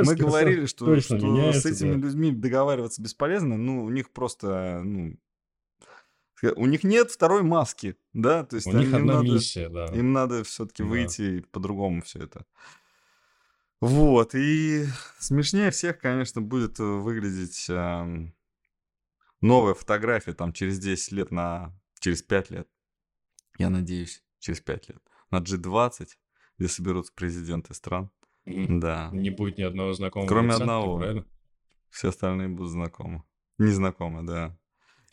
Мы 0.06 0.14
говорили, 0.16 0.66
что 0.66 0.94
с 1.00 1.66
этими 1.66 1.94
людьми 1.94 2.32
договариваться 2.32 3.02
бесполезно, 3.02 3.56
ну, 3.56 3.84
у 3.84 3.90
них 3.90 4.10
просто, 4.12 4.82
ну, 4.84 5.16
у 6.56 6.66
них 6.66 6.84
нет 6.84 7.10
второй 7.10 7.42
маски, 7.42 7.96
да, 8.12 8.44
то 8.44 8.56
есть 8.56 8.66
у 8.66 8.76
них 8.76 8.92
одна 8.92 9.22
миссия, 9.22 9.68
да. 9.68 9.86
Им 9.86 10.12
надо 10.12 10.44
все-таки 10.44 10.82
выйти 10.82 11.44
по-другому 11.52 12.02
все 12.02 12.20
это. 12.20 12.44
Вот, 13.80 14.34
и 14.34 14.86
смешнее 15.18 15.70
всех, 15.70 15.98
конечно, 15.98 16.40
будет 16.40 16.78
выглядеть 16.78 17.68
новая 19.46 19.74
фотография 19.74 20.32
там 20.32 20.52
через 20.52 20.78
10 20.78 21.12
лет 21.12 21.30
на... 21.30 21.74
Через 22.00 22.22
5 22.22 22.50
лет. 22.50 22.68
Я 23.58 23.70
надеюсь, 23.70 24.22
через 24.38 24.60
5 24.60 24.88
лет. 24.90 25.02
На 25.30 25.38
G20, 25.38 26.08
где 26.58 26.68
соберутся 26.68 27.12
президенты 27.14 27.74
стран. 27.74 28.10
Mm. 28.46 28.78
Да. 28.78 29.10
Не 29.12 29.30
будет 29.30 29.58
ни 29.58 29.62
одного 29.62 29.92
знакомого. 29.92 30.28
Кроме 30.28 30.48
лица, 30.48 30.62
одного. 30.62 30.98
Правильно? 30.98 31.26
Все 31.90 32.10
остальные 32.10 32.48
будут 32.48 32.72
знакомы. 32.72 33.24
Незнакомы, 33.58 34.22
да. 34.22 34.58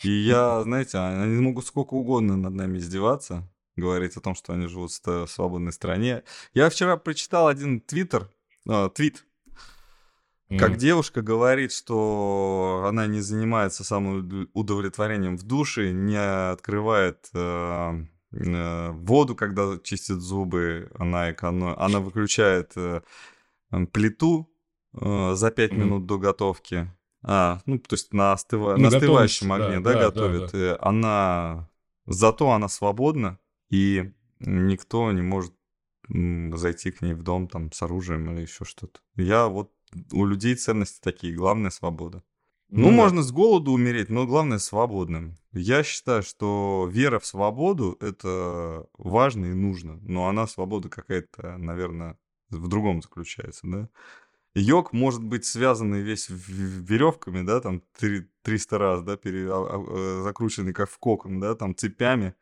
И 0.04 0.10
я, 0.10 0.62
знаете, 0.63 0.98
а, 0.98 1.24
они 1.24 1.41
могут 1.41 1.65
сколько 1.65 1.93
угодно 1.93 2.36
над 2.36 2.54
нами 2.54 2.78
издеваться, 2.78 3.50
говорить 3.76 4.17
о 4.17 4.22
том, 4.22 4.36
что 4.36 4.54
они 4.54 4.67
живут 4.67 4.91
в 4.91 5.28
свободной 5.28 5.72
стране. 5.72 6.24
Я 6.54 6.69
вчера 6.69 6.98
прочитал 6.98 7.48
один 7.48 7.82
твиттер, 7.82 8.30
э, 8.69 8.89
твит 8.93 9.26
как 10.60 10.78
девушка 10.78 11.22
говорит, 11.22 11.72
что 11.72 12.86
она 12.88 13.08
не 13.08 13.22
занимается 13.22 13.84
самоудовлетворением 13.84 15.38
в 15.38 15.44
душе, 15.44 15.92
не 15.92 16.18
открывает 16.18 17.30
э, 17.34 18.06
э, 18.32 18.92
воду, 18.92 19.36
когда 19.36 19.78
чистит 19.84 20.20
зубы, 20.20 20.92
она, 20.98 21.32
эконом... 21.32 21.76
она 21.78 22.00
выключает 22.00 22.74
э, 22.76 23.02
плиту 23.92 24.50
э, 24.94 25.34
за 25.36 25.52
5 25.52 25.72
mm. 25.72 25.76
минут 25.76 26.06
до 26.06 26.18
готовки. 26.18 26.92
А, 27.26 27.62
ну, 27.66 27.80
то 27.80 27.94
есть 27.94 28.13
на, 28.13 28.34
остыва... 28.34 28.76
на 28.76 28.89
остывающем 28.89 29.52
огне, 29.54 29.80
да, 29.80 29.94
да, 29.94 30.00
да 30.00 30.06
готовит. 30.06 30.52
Да, 30.52 30.58
да. 30.58 30.78
Она... 30.82 31.70
Зато 32.06 32.52
она 32.52 32.68
свободна, 32.68 33.39
и 33.70 34.12
никто 34.39 35.10
не 35.13 35.22
может 35.22 35.54
зайти 36.10 36.92
к 36.92 37.02
ней 37.02 37.13
в 37.13 37.24
дом 37.24 37.48
там 37.48 37.72
с 37.72 37.82
оружием 37.82 38.30
или 38.32 38.42
еще 38.42 38.66
что-то. 38.66 39.00
Я 39.16 39.48
вот 39.48 39.72
у 40.12 40.25
людей 40.25 40.56
ценности 40.56 40.99
такие, 41.01 41.34
главное 41.34 41.71
свобода. 41.71 42.23
Ну, 42.69 42.84
ну 42.84 42.89
да. 42.89 42.95
можно 42.95 43.21
с 43.21 43.32
голоду 43.32 43.71
умереть, 43.71 44.10
но 44.10 44.25
главное 44.25 44.58
свободным. 44.58 45.36
Я 45.51 45.84
считаю, 45.84 46.23
что 46.23 46.89
вера 46.91 47.19
в 47.19 47.25
свободу 47.25 47.97
это 48.01 48.88
важно 48.97 49.45
и 49.45 49.53
нужно, 49.53 49.99
но 50.01 50.27
она 50.27 50.47
свобода 50.47 50.89
какая-то, 50.89 51.58
наверное, 51.58 52.17
в 52.49 52.67
другом 52.67 53.01
заключается, 53.01 53.67
да. 53.67 53.89
Йог 54.56 54.93
может 54.93 55.23
быть 55.23 55.45
связанный 55.45 56.01
весь 56.01 56.27
веревками, 56.29 57.41
да, 57.43 57.60
там 57.60 57.82
300 58.43 58.77
раз, 58.77 59.01
да, 59.03 59.17
пере, 59.17 59.49
а, 59.51 59.56
а, 59.56 60.19
э, 60.19 60.23
закрученный 60.23 60.73
как 60.73 60.89
в 60.89 60.97
кокон, 60.99 61.39
да, 61.39 61.56
там 61.56 61.75
цепями, 61.75 62.36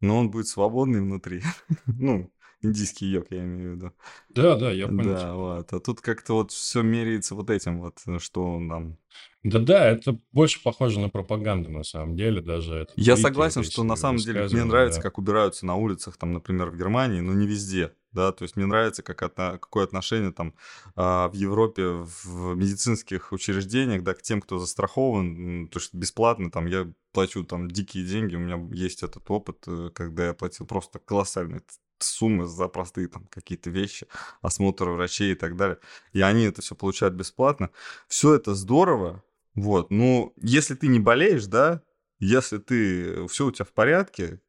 но 0.00 0.18
он 0.18 0.30
будет 0.30 0.48
свободный 0.48 1.00
внутри. 1.00 1.42
ну, 1.86 2.30
Индийский 2.62 3.06
йог, 3.06 3.26
я 3.30 3.42
имею 3.42 3.72
в 3.72 3.76
виду. 3.76 3.92
Да, 4.28 4.54
да, 4.56 4.70
я 4.70 4.86
понял. 4.86 5.14
Да, 5.14 5.34
вот. 5.34 5.72
А 5.72 5.80
тут 5.80 6.02
как-то 6.02 6.34
вот 6.34 6.52
все 6.52 6.82
меряется 6.82 7.34
вот 7.34 7.48
этим 7.48 7.80
вот, 7.80 8.00
что 8.18 8.58
нам... 8.58 8.98
Да-да, 9.42 9.88
это 9.88 10.18
больше 10.32 10.62
похоже 10.62 11.00
на 11.00 11.08
пропаганду 11.08 11.70
на 11.70 11.82
самом 11.82 12.14
деле, 12.16 12.42
даже 12.42 12.74
это. 12.74 12.92
Я 12.96 13.16
согласен, 13.16 13.62
что 13.62 13.82
на 13.82 13.96
самом 13.96 14.18
деле 14.18 14.46
мне 14.48 14.64
нравится, 14.64 15.00
да. 15.00 15.04
как 15.04 15.16
убираются 15.16 15.64
на 15.64 15.76
улицах, 15.76 16.18
там, 16.18 16.34
например, 16.34 16.70
в 16.70 16.76
Германии, 16.76 17.20
но 17.20 17.32
не 17.32 17.46
везде, 17.46 17.94
да, 18.12 18.32
то 18.32 18.42
есть 18.42 18.56
мне 18.56 18.66
нравится, 18.66 19.02
как 19.02 19.22
отно... 19.22 19.52
какое 19.52 19.84
отношение 19.84 20.30
там 20.32 20.54
а, 20.94 21.28
в 21.28 21.34
Европе 21.34 21.86
в 22.24 22.54
медицинских 22.54 23.32
учреждениях, 23.32 24.02
да, 24.02 24.12
к 24.12 24.20
тем, 24.20 24.42
кто 24.42 24.58
застрахован, 24.58 25.68
то 25.68 25.78
есть 25.78 25.94
бесплатно, 25.94 26.50
там, 26.50 26.66
я 26.66 26.92
плачу 27.12 27.42
там 27.42 27.70
дикие 27.70 28.04
деньги, 28.04 28.36
у 28.36 28.40
меня 28.40 28.60
есть 28.72 29.02
этот 29.02 29.30
опыт, 29.30 29.64
э, 29.66 29.90
когда 29.94 30.26
я 30.26 30.34
платил 30.34 30.66
просто 30.66 30.98
колоссальные 30.98 31.62
суммы 32.04 32.46
за 32.46 32.68
простые 32.68 33.08
там 33.08 33.26
какие-то 33.30 33.70
вещи, 33.70 34.06
осмотр 34.42 34.90
врачей 34.90 35.32
и 35.32 35.34
так 35.34 35.56
далее. 35.56 35.78
И 36.12 36.20
они 36.20 36.44
это 36.44 36.62
все 36.62 36.74
получают 36.74 37.14
бесплатно. 37.14 37.70
Все 38.08 38.34
это 38.34 38.54
здорово, 38.54 39.22
вот. 39.54 39.90
Но 39.90 40.32
если 40.36 40.74
ты 40.74 40.88
не 40.88 41.00
болеешь, 41.00 41.46
да, 41.46 41.82
если 42.18 42.58
ты 42.58 43.26
все 43.28 43.46
у 43.46 43.50
тебя 43.50 43.64
в 43.64 43.72
порядке, 43.72 44.40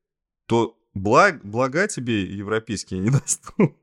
то 0.46 0.78
благ, 0.94 1.44
блага 1.44 1.88
тебе 1.88 2.24
европейские 2.24 3.00
недоступны. 3.00 3.76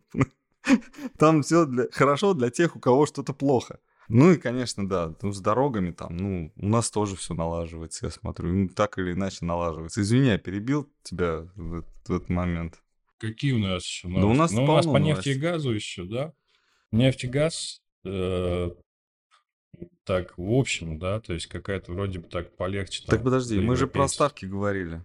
Там 1.19 1.43
все 1.43 1.65
для, 1.65 1.87
хорошо 1.91 2.35
для 2.35 2.51
тех, 2.51 2.77
у 2.77 2.81
кого 2.81 3.07
что-то 3.07 3.33
плохо. 3.33 3.81
Ну 4.09 4.33
и, 4.33 4.37
конечно, 4.37 4.89
да, 4.89 5.15
ну, 5.21 5.33
с 5.33 5.41
дорогами 5.41 5.91
там, 5.91 6.17
ну, 6.17 6.53
у 6.57 6.67
нас 6.67 6.91
тоже 6.91 7.15
все 7.15 7.35
налаживается, 7.35 8.07
я 8.07 8.11
смотрю, 8.11 8.49
ну, 8.49 8.69
так 8.69 8.99
или 8.99 9.13
иначе 9.13 9.45
налаживается. 9.45 10.01
Извини, 10.01 10.29
я 10.29 10.39
перебил 10.39 10.91
тебя 11.03 11.47
в, 11.57 11.83
в 11.83 12.15
этот 12.15 12.31
момент. 12.31 12.83
Какие 13.19 13.53
у 13.53 13.59
нас 13.59 13.85
еще 13.85 14.09
новости? 14.09 14.27
Да 14.27 14.33
у 14.33 14.35
нас, 14.35 14.53
ну, 14.53 14.65
у 14.65 14.67
нас 14.67 14.87
по 14.87 14.97
нефти 14.97 15.31
и 15.31 15.35
газу 15.35 15.73
еще, 15.73 16.05
да? 16.05 16.33
Нефть 16.93 17.25
и 17.25 17.27
газ, 17.27 17.83
э, 18.05 18.71
так, 20.05 20.39
в 20.39 20.53
общем, 20.53 20.99
да, 20.99 21.21
то 21.21 21.35
есть 21.35 21.47
какая-то 21.47 21.93
вроде 21.93 22.21
бы 22.21 22.29
так 22.29 22.57
полегче. 22.57 23.03
Там, 23.05 23.17
так 23.17 23.25
подожди, 23.25 23.59
мы 23.61 23.77
же 23.77 23.87
про 23.87 24.09
ставки 24.09 24.47
говорили. 24.47 25.05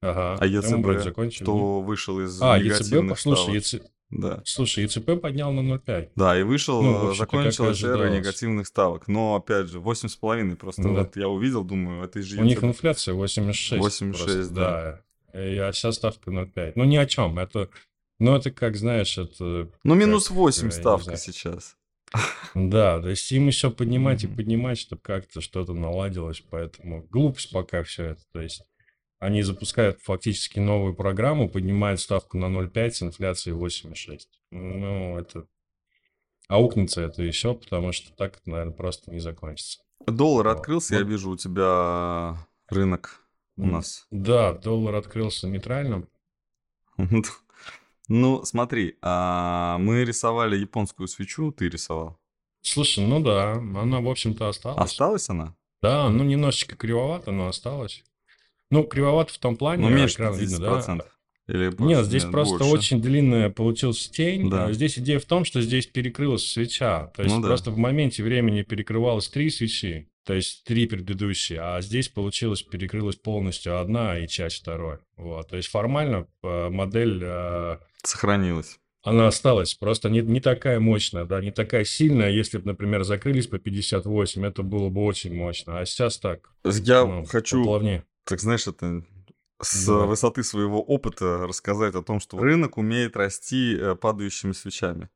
Ага. 0.00 0.36
А 0.38 0.46
ЕЦБ, 0.46 1.40
кто 1.40 1.80
вышел 1.80 2.20
из 2.20 2.40
а, 2.42 2.58
негативных 2.58 3.16
ЕЦБ, 3.16 3.24
послушай, 3.24 3.54
ЕЦ... 3.54 3.76
Да. 4.10 4.42
Слушай, 4.44 4.84
ЕЦП 4.84 5.20
поднял 5.20 5.50
на 5.52 5.60
0,5. 5.60 6.10
Да, 6.14 6.38
и 6.38 6.42
вышел, 6.42 6.82
Ну, 6.82 7.14
закончилась 7.14 7.82
эра 7.82 8.10
негативных 8.10 8.66
ставок. 8.66 9.08
Но, 9.08 9.36
опять 9.36 9.68
же, 9.68 9.78
8,5 9.78 10.56
просто 10.56 10.82
да. 10.82 10.88
вот 10.90 11.16
я 11.16 11.28
увидел, 11.28 11.64
думаю, 11.64 12.04
это 12.04 12.20
же 12.20 12.38
У 12.38 12.44
них 12.44 12.62
инфляция 12.62 13.14
8,6. 13.14 13.78
8,6, 13.78 14.12
просто, 14.12 14.48
да. 14.50 14.54
да. 14.54 15.03
А 15.34 15.72
сейчас 15.72 15.96
ставка 15.96 16.30
0,5. 16.30 16.72
Ну, 16.76 16.84
ни 16.84 16.96
о 16.96 17.06
чем. 17.06 17.38
Это, 17.38 17.68
ну, 18.20 18.36
это 18.36 18.52
как, 18.52 18.76
знаешь, 18.76 19.18
это... 19.18 19.70
Ну, 19.82 19.94
минус 19.94 20.28
как, 20.28 20.36
8 20.36 20.60
я 20.62 20.66
не 20.66 20.72
ставка 20.72 21.04
знаю. 21.04 21.18
сейчас. 21.18 21.76
Да, 22.54 23.00
то 23.00 23.08
есть 23.08 23.30
им 23.32 23.48
еще 23.48 23.70
поднимать 23.70 24.22
и 24.22 24.28
поднимать, 24.28 24.78
чтобы 24.78 25.02
как-то 25.02 25.40
что-то 25.40 25.74
наладилось. 25.74 26.40
Поэтому 26.48 27.02
глупость 27.08 27.50
пока 27.50 27.82
все 27.82 28.04
это. 28.10 28.22
То 28.32 28.40
есть 28.40 28.62
они 29.18 29.42
запускают 29.42 30.00
фактически 30.00 30.60
новую 30.60 30.94
программу, 30.94 31.48
поднимают 31.48 32.00
ставку 32.00 32.38
на 32.38 32.46
0,5 32.46 32.90
с 32.90 33.02
инфляцией 33.02 33.56
8,6. 33.56 34.18
Ну, 34.52 35.18
это... 35.18 35.46
Аукнется 36.46 37.00
это 37.00 37.22
еще, 37.22 37.54
потому 37.54 37.90
что 37.90 38.14
так 38.14 38.36
это, 38.36 38.50
наверное, 38.50 38.74
просто 38.74 39.10
не 39.10 39.18
закончится. 39.18 39.80
Доллар 40.06 40.48
Вот. 40.48 40.58
открылся, 40.58 40.94
я 40.94 41.00
Вот. 41.00 41.08
вижу 41.08 41.30
у 41.30 41.36
тебя 41.36 42.36
рынок 42.68 43.23
у 43.56 43.66
нас. 43.66 44.06
Да, 44.10 44.52
доллар 44.52 44.94
открылся 44.96 45.48
нейтральным. 45.48 46.08
Ну, 48.08 48.44
смотри, 48.44 48.98
а, 49.00 49.78
мы 49.78 50.04
рисовали 50.04 50.58
японскую 50.58 51.08
свечу, 51.08 51.52
ты 51.52 51.70
рисовал. 51.70 52.18
Слушай, 52.60 53.06
ну 53.06 53.18
да, 53.22 53.52
она, 53.54 54.00
в 54.00 54.08
общем-то, 54.08 54.48
осталась. 54.48 54.78
Осталась 54.78 55.28
она? 55.30 55.54
Да, 55.80 56.10
ну 56.10 56.22
немножечко 56.22 56.76
кривовато, 56.76 57.30
но 57.30 57.48
осталось. 57.48 58.04
Ну, 58.70 58.84
кривовато 58.84 59.32
в 59.32 59.38
том 59.38 59.56
плане, 59.56 59.88
Ну, 59.88 59.94
меньше 59.94 60.16
экран 60.16 60.34
видно, 60.36 60.58
да. 60.58 60.80
50%. 60.80 61.04
Или 61.46 61.68
больше? 61.70 61.82
Нет, 61.96 62.04
здесь 62.06 62.22
Нет, 62.24 62.32
просто 62.32 62.58
больше. 62.58 62.74
очень 62.74 63.00
длинная 63.02 63.50
получилась 63.50 64.08
тень. 64.08 64.50
Да. 64.50 64.66
А 64.66 64.72
Здесь 64.72 64.98
идея 64.98 65.18
в 65.18 65.24
том, 65.26 65.44
что 65.46 65.60
здесь 65.60 65.86
перекрылась 65.86 66.46
свеча. 66.46 67.06
То 67.08 67.22
есть 67.22 67.34
Ну 67.34 67.40
да. 67.42 67.48
просто 67.48 67.70
в 67.70 67.76
моменте 67.78 68.22
времени 68.22 68.62
перекрывалось 68.62 69.28
три 69.28 69.48
свечи, 69.50 70.10
то 70.24 70.34
есть 70.34 70.64
три 70.64 70.86
предыдущие, 70.86 71.60
а 71.60 71.80
здесь 71.82 72.08
получилось 72.08 72.62
перекрылась 72.62 73.16
полностью 73.16 73.78
одна 73.78 74.18
и 74.18 74.26
часть 74.26 74.60
второй. 74.62 74.98
Вот. 75.16 75.48
То 75.48 75.56
есть 75.56 75.68
формально 75.68 76.26
э, 76.42 76.68
модель 76.70 77.20
э, 77.22 77.78
Сохранилась. 78.02 78.78
она 79.02 79.26
осталась, 79.28 79.74
просто 79.74 80.08
не, 80.08 80.20
не 80.22 80.40
такая 80.40 80.80
мощная, 80.80 81.24
да, 81.26 81.40
не 81.42 81.50
такая 81.50 81.84
сильная. 81.84 82.30
Если 82.30 82.58
бы, 82.58 82.66
например, 82.66 83.04
закрылись 83.04 83.46
по 83.46 83.58
58, 83.58 84.46
это 84.46 84.62
было 84.62 84.88
бы 84.88 85.04
очень 85.04 85.34
мощно. 85.34 85.78
А 85.78 85.84
сейчас 85.86 86.18
так, 86.18 86.50
Я 86.64 87.04
ну, 87.04 87.24
хочу, 87.24 87.58
поплавнее. 87.60 88.04
так 88.24 88.40
знаешь, 88.40 88.66
это 88.66 89.04
с 89.62 89.86
Давай. 89.86 90.08
высоты 90.08 90.42
своего 90.42 90.82
опыта 90.82 91.46
рассказать 91.46 91.94
о 91.94 92.02
том, 92.02 92.18
что 92.20 92.38
рынок 92.38 92.76
умеет 92.78 93.16
расти 93.16 93.76
э, 93.78 93.94
падающими 93.94 94.52
свечами. 94.52 95.08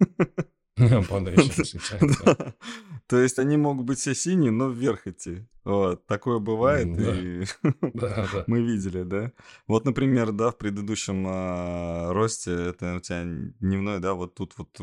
То 3.06 3.20
есть 3.20 3.38
они 3.38 3.56
могут 3.56 3.86
быть 3.86 3.98
все 3.98 4.14
синие, 4.14 4.50
но 4.50 4.70
вверх 4.70 5.06
идти. 5.06 5.46
Вот. 5.62 6.06
Такое 6.06 6.38
бывает, 6.38 6.94
да. 6.96 7.14
и 7.14 7.44
мы 8.46 8.60
видели, 8.60 9.02
да. 9.02 9.32
Вот, 9.66 9.84
например, 9.84 10.32
да, 10.32 10.50
в 10.50 10.58
предыдущем 10.58 11.24
а, 11.28 12.12
росте, 12.12 12.52
это 12.52 12.96
у 12.96 13.00
тебя 13.00 13.24
дневной, 13.60 14.00
да, 14.00 14.14
вот 14.14 14.34
тут 14.34 14.54
вот 14.56 14.78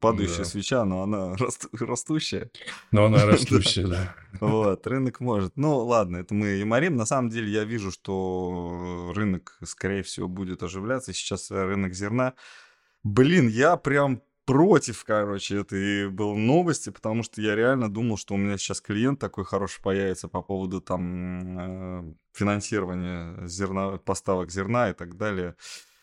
падающая 0.00 0.38
Да. 0.38 0.44
свеча, 0.44 0.84
но 0.84 1.02
она 1.02 1.34
раст- 1.34 1.68
растущая. 1.72 2.50
Но 2.90 3.04
она 3.04 3.26
растущая, 3.26 3.86
да. 3.86 4.14
Вот, 4.40 4.86
рынок 4.86 5.20
может. 5.20 5.56
Ну, 5.56 5.78
ладно, 5.78 6.18
это 6.18 6.34
мы 6.34 6.58
юморим. 6.58 6.96
На 6.96 7.06
самом 7.06 7.30
деле 7.30 7.50
я 7.50 7.64
вижу, 7.64 7.90
что 7.90 9.12
рынок, 9.14 9.58
скорее 9.62 10.02
всего, 10.02 10.26
будет 10.26 10.62
оживляться. 10.62 11.12
Сейчас 11.12 11.50
рынок 11.50 11.94
зерна. 11.94 12.34
Блин, 13.04 13.48
я 13.48 13.76
прям 13.76 14.22
против, 14.44 15.04
короче, 15.04 15.60
этой 15.60 16.08
был 16.10 16.36
новости, 16.36 16.90
потому 16.90 17.22
что 17.22 17.40
я 17.40 17.54
реально 17.54 17.92
думал, 17.92 18.16
что 18.16 18.34
у 18.34 18.36
меня 18.36 18.58
сейчас 18.58 18.80
клиент 18.80 19.20
такой 19.20 19.44
хороший 19.44 19.80
появится 19.82 20.28
по 20.28 20.42
поводу 20.42 20.80
там 20.80 21.58
э, 21.58 22.14
финансирования 22.32 23.46
зерна, 23.46 23.98
поставок 23.98 24.50
зерна 24.50 24.90
и 24.90 24.94
так 24.94 25.16
далее. 25.16 25.54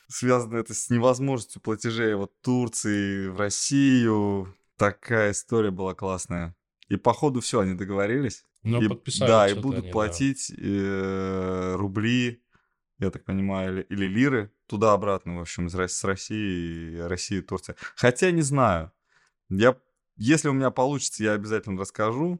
Связано 0.07 0.57
это 0.57 0.73
с 0.73 0.89
невозможностью 0.89 1.61
платежей 1.61 2.15
вот 2.15 2.31
Турции 2.41 3.27
в 3.27 3.37
Россию. 3.37 4.55
Такая 4.77 5.31
история 5.31 5.71
была 5.71 5.93
классная. 5.93 6.55
И 6.87 6.95
походу 6.95 7.41
все, 7.41 7.59
они 7.59 7.75
договорились. 7.75 8.45
Но 8.63 8.81
И- 8.81 8.87
подписали 8.87 9.27
да, 9.29 9.49
и 9.49 9.53
будут 9.53 9.79
они, 9.79 9.87
да. 9.87 9.93
платить 9.93 10.51
э, 10.57 11.75
рубли, 11.77 12.41
я 12.97 13.11
так 13.11 13.23
понимаю, 13.23 13.73
или, 13.73 13.81
или 13.89 14.05
лиры 14.05 14.51
туда-обратно, 14.69 15.37
в 15.37 15.41
общем, 15.41 15.67
с 15.69 16.03
России, 16.03 16.97
России, 16.99 17.41
Турция. 17.41 17.75
Хотя 17.95 18.31
не 18.31 18.43
знаю. 18.43 18.91
Я, 19.49 19.75
если 20.15 20.47
у 20.47 20.53
меня 20.53 20.69
получится, 20.69 21.23
я 21.23 21.33
обязательно 21.33 21.81
расскажу, 21.81 22.39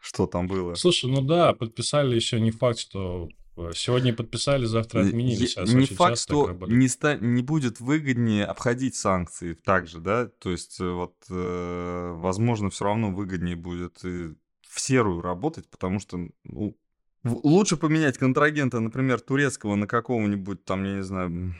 что 0.00 0.26
там 0.26 0.48
было. 0.48 0.74
Слушай, 0.74 1.10
ну 1.10 1.22
да, 1.22 1.54
подписали 1.54 2.16
еще 2.16 2.40
не 2.40 2.50
факт, 2.50 2.80
что 2.80 3.28
э, 3.56 3.70
сегодня 3.72 4.12
подписали, 4.12 4.64
завтра 4.64 5.06
отменили. 5.06 5.46
Сейчас 5.46 5.72
не 5.72 5.86
факт, 5.86 6.18
что 6.18 6.50
не, 6.66 6.88
ста- 6.88 7.16
не 7.16 7.42
будет 7.42 7.78
выгоднее 7.78 8.44
обходить 8.44 8.96
санкции 8.96 9.54
также, 9.54 10.00
да, 10.00 10.26
то 10.26 10.50
есть 10.50 10.80
э, 10.80 10.90
вот, 10.90 11.14
э, 11.30 12.14
возможно, 12.16 12.68
все 12.70 12.84
равно 12.84 13.12
выгоднее 13.12 13.54
будет 13.54 14.04
и 14.04 14.34
в 14.68 14.80
серую 14.80 15.20
работать, 15.20 15.70
потому 15.70 16.00
что 16.00 16.18
ну, 16.42 16.76
лучше 17.24 17.76
поменять 17.76 18.18
контрагента, 18.18 18.80
например, 18.80 19.20
турецкого 19.20 19.74
на 19.76 19.86
какого-нибудь 19.86 20.64
там, 20.64 20.84
я 20.84 20.96
не 20.96 21.02
знаю, 21.02 21.54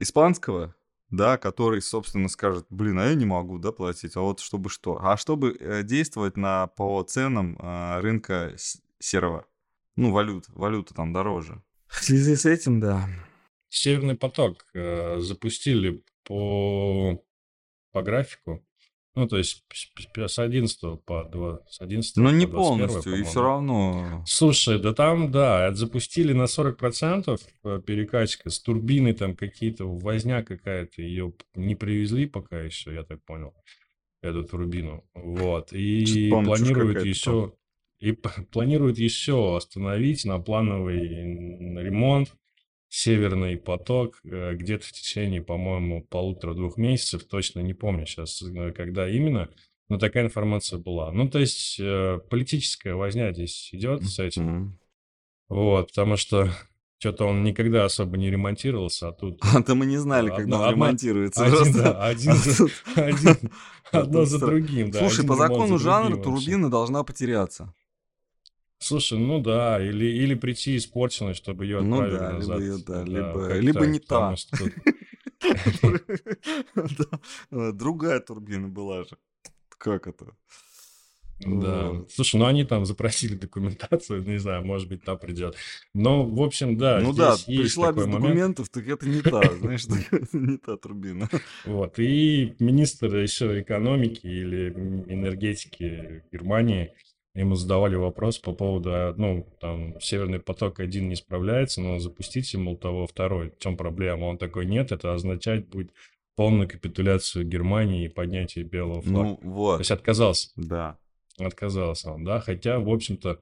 испанского, 0.00 0.74
да, 1.10 1.38
который, 1.38 1.80
собственно, 1.80 2.28
скажет, 2.28 2.66
блин, 2.70 2.98
а 2.98 3.06
я 3.06 3.14
не 3.14 3.26
могу, 3.26 3.58
да, 3.58 3.72
платить, 3.72 4.16
а 4.16 4.20
вот 4.20 4.40
чтобы 4.40 4.68
что? 4.68 4.98
А 5.00 5.16
чтобы 5.16 5.56
э, 5.58 5.82
действовать 5.82 6.36
на, 6.36 6.66
по 6.66 7.02
ценам 7.02 7.56
а, 7.60 8.00
рынка 8.00 8.54
серого, 8.98 9.46
ну, 9.96 10.10
валют, 10.10 10.46
валюта 10.48 10.94
там 10.94 11.12
дороже. 11.12 11.62
В 11.86 12.02
связи 12.02 12.34
с 12.34 12.46
этим, 12.46 12.80
да. 12.80 13.08
Северный 13.68 14.16
поток 14.16 14.66
э, 14.74 15.20
запустили 15.20 16.02
по, 16.24 17.22
по 17.92 18.02
графику. 18.02 18.64
Ну, 19.16 19.28
то 19.28 19.36
есть 19.38 19.62
с- 19.72 19.86
с 20.28 20.34
с 20.34 20.38
11 20.40 20.96
по 21.04 21.24
2, 21.24 21.60
с 21.68 21.80
11 21.80 22.16
Но 22.16 22.30
по 22.30 22.34
не 22.34 22.46
21, 22.46 22.50
полностью, 22.50 22.98
и 23.00 23.04
по-моему. 23.04 23.24
все 23.30 23.42
равно. 23.42 24.24
Слушай, 24.26 24.80
да 24.80 24.92
там, 24.92 25.30
да, 25.30 25.72
запустили 25.74 26.32
на 26.32 26.46
40% 26.46 27.40
э, 27.64 27.80
перекачка, 27.86 28.50
с 28.50 28.60
турбины 28.60 29.12
там 29.14 29.36
какие-то, 29.36 29.84
возня 29.86 30.42
какая-то, 30.42 31.00
ее 31.02 31.32
не 31.54 31.76
привезли 31.76 32.26
пока 32.26 32.60
еще, 32.60 32.92
я 32.92 33.04
так 33.04 33.22
понял, 33.24 33.54
эту 34.20 34.42
турбину, 34.44 35.04
вот, 35.14 35.72
и 35.72 36.28
планируют 36.30 37.04
еще, 37.04 37.52
и 38.00 38.12
планируют 38.52 38.98
еще 38.98 39.56
остановить 39.56 40.24
на 40.24 40.40
плановый 40.40 41.06
ремонт 41.82 42.34
Северный 42.96 43.56
поток 43.56 44.20
э, 44.22 44.54
где-то 44.54 44.86
в 44.86 44.92
течение, 44.92 45.42
по-моему, 45.42 46.06
полутора-двух 46.08 46.76
месяцев, 46.76 47.24
точно 47.24 47.58
не 47.58 47.74
помню 47.74 48.06
сейчас, 48.06 48.40
э, 48.40 48.70
когда 48.70 49.08
именно, 49.10 49.48
но 49.88 49.98
такая 49.98 50.22
информация 50.24 50.78
была. 50.78 51.10
Ну, 51.10 51.28
то 51.28 51.40
есть 51.40 51.80
э, 51.80 52.20
политическая 52.30 52.94
возня 52.94 53.32
здесь 53.32 53.70
идет 53.72 54.04
с 54.04 54.20
этим. 54.20 54.44
Мгм. 54.44 54.78
Вот, 55.48 55.88
потому 55.88 56.16
что 56.16 56.48
что-то 56.98 57.24
он 57.24 57.42
никогда 57.42 57.84
особо 57.84 58.16
не 58.16 58.30
ремонтировался, 58.30 59.08
а 59.08 59.12
тут 59.12 59.40
А 59.42 59.60
то 59.60 59.74
мы 59.74 59.86
не 59.86 59.96
знали, 59.96 60.26
Одна- 60.28 60.36
когда 60.36 60.56
он 60.58 60.62
одна- 60.62 60.72
ремонтируется. 60.72 61.44
один, 61.46 61.56
просто. 61.56 61.82
да, 61.82 62.04
один 62.06 62.30
А 62.30 62.34
за- 62.36 62.56
тут- 62.58 62.72
один- 62.94 63.50
а 63.90 63.98
одно 63.98 64.24
за 64.24 64.38
другим, 64.38 64.92
да. 64.92 65.00
Слушай, 65.00 65.26
по 65.26 65.34
закону 65.34 65.78
за 65.78 65.84
жанра 65.84 66.16
турбина 66.16 66.70
должна 66.70 67.02
потеряться. 67.02 67.74
Слушай, 68.84 69.18
ну 69.18 69.40
да, 69.40 69.82
или, 69.82 70.04
или 70.04 70.34
прийти 70.34 70.76
испорченной, 70.76 71.32
чтобы 71.32 71.64
ее 71.64 71.80
Ну 71.80 72.02
отправили 72.02 72.18
да, 72.18 72.26
либо 72.32 72.38
назад. 72.38 72.60
её, 72.60 72.78
да, 72.86 73.02
Да, 73.02 73.04
либо- 73.04 73.58
либо 73.60 73.80
так, 73.80 73.88
не 73.88 73.98
та. 73.98 74.34
Да, 76.74 77.18
э, 77.50 77.72
Другая 77.72 78.20
турбина 78.20 78.68
была 78.68 79.04
же. 79.04 79.16
Как 79.78 80.06
это? 80.06 80.26
Да. 81.40 81.90
Вот. 81.90 82.12
Слушай, 82.12 82.36
ну 82.36 82.46
они 82.46 82.64
там 82.64 82.84
запросили 82.86 83.34
документацию, 83.34 84.22
не 84.22 84.38
знаю, 84.38 84.64
может 84.64 84.88
быть, 84.88 85.02
там 85.02 85.18
придет. 85.18 85.56
Но, 85.94 86.24
в 86.24 86.40
общем, 86.42 86.76
да, 86.78 87.00
Ну 87.00 87.12
да, 87.12 87.36
пришла 87.46 87.92
без 87.92 88.06
момент. 88.06 88.22
документов, 88.24 88.68
так 88.68 88.86
это 88.86 89.08
не 89.08 89.20
та, 89.22 89.42
знаешь, 89.56 89.86
не 90.32 90.58
та 90.58 90.76
турбина. 90.76 91.28
Вот. 91.64 91.98
И 91.98 92.54
министр 92.60 93.16
еще 93.16 93.60
экономики 93.60 94.26
или 94.26 94.70
энергетики 95.08 96.22
Германии, 96.32 96.92
ему 97.34 97.56
задавали 97.56 97.96
вопрос 97.96 98.38
по 98.38 98.52
поводу, 98.52 98.90
а, 98.92 99.14
ну, 99.16 99.46
там, 99.60 100.00
Северный 100.00 100.38
поток-1 100.38 101.00
не 101.00 101.16
справляется, 101.16 101.80
но 101.80 101.98
запустите, 101.98 102.58
мол, 102.58 102.76
того 102.76 103.06
второй. 103.06 103.50
В 103.50 103.58
чем 103.58 103.76
проблема? 103.76 104.24
Он 104.26 104.38
такой, 104.38 104.66
нет, 104.66 104.92
это 104.92 105.14
означать 105.14 105.68
будет 105.68 105.92
полную 106.36 106.68
капитуляцию 106.68 107.46
Германии 107.46 108.06
и 108.06 108.08
поднятие 108.08 108.64
белого 108.64 109.02
флага. 109.02 109.28
Ну 109.28 109.36
То 109.36 109.48
вот, 109.48 109.78
есть 109.78 109.90
отказался, 109.90 110.50
да. 110.56 110.98
отказался 111.38 112.12
он, 112.12 112.24
да, 112.24 112.40
хотя, 112.40 112.78
в 112.78 112.88
общем-то, 112.88 113.40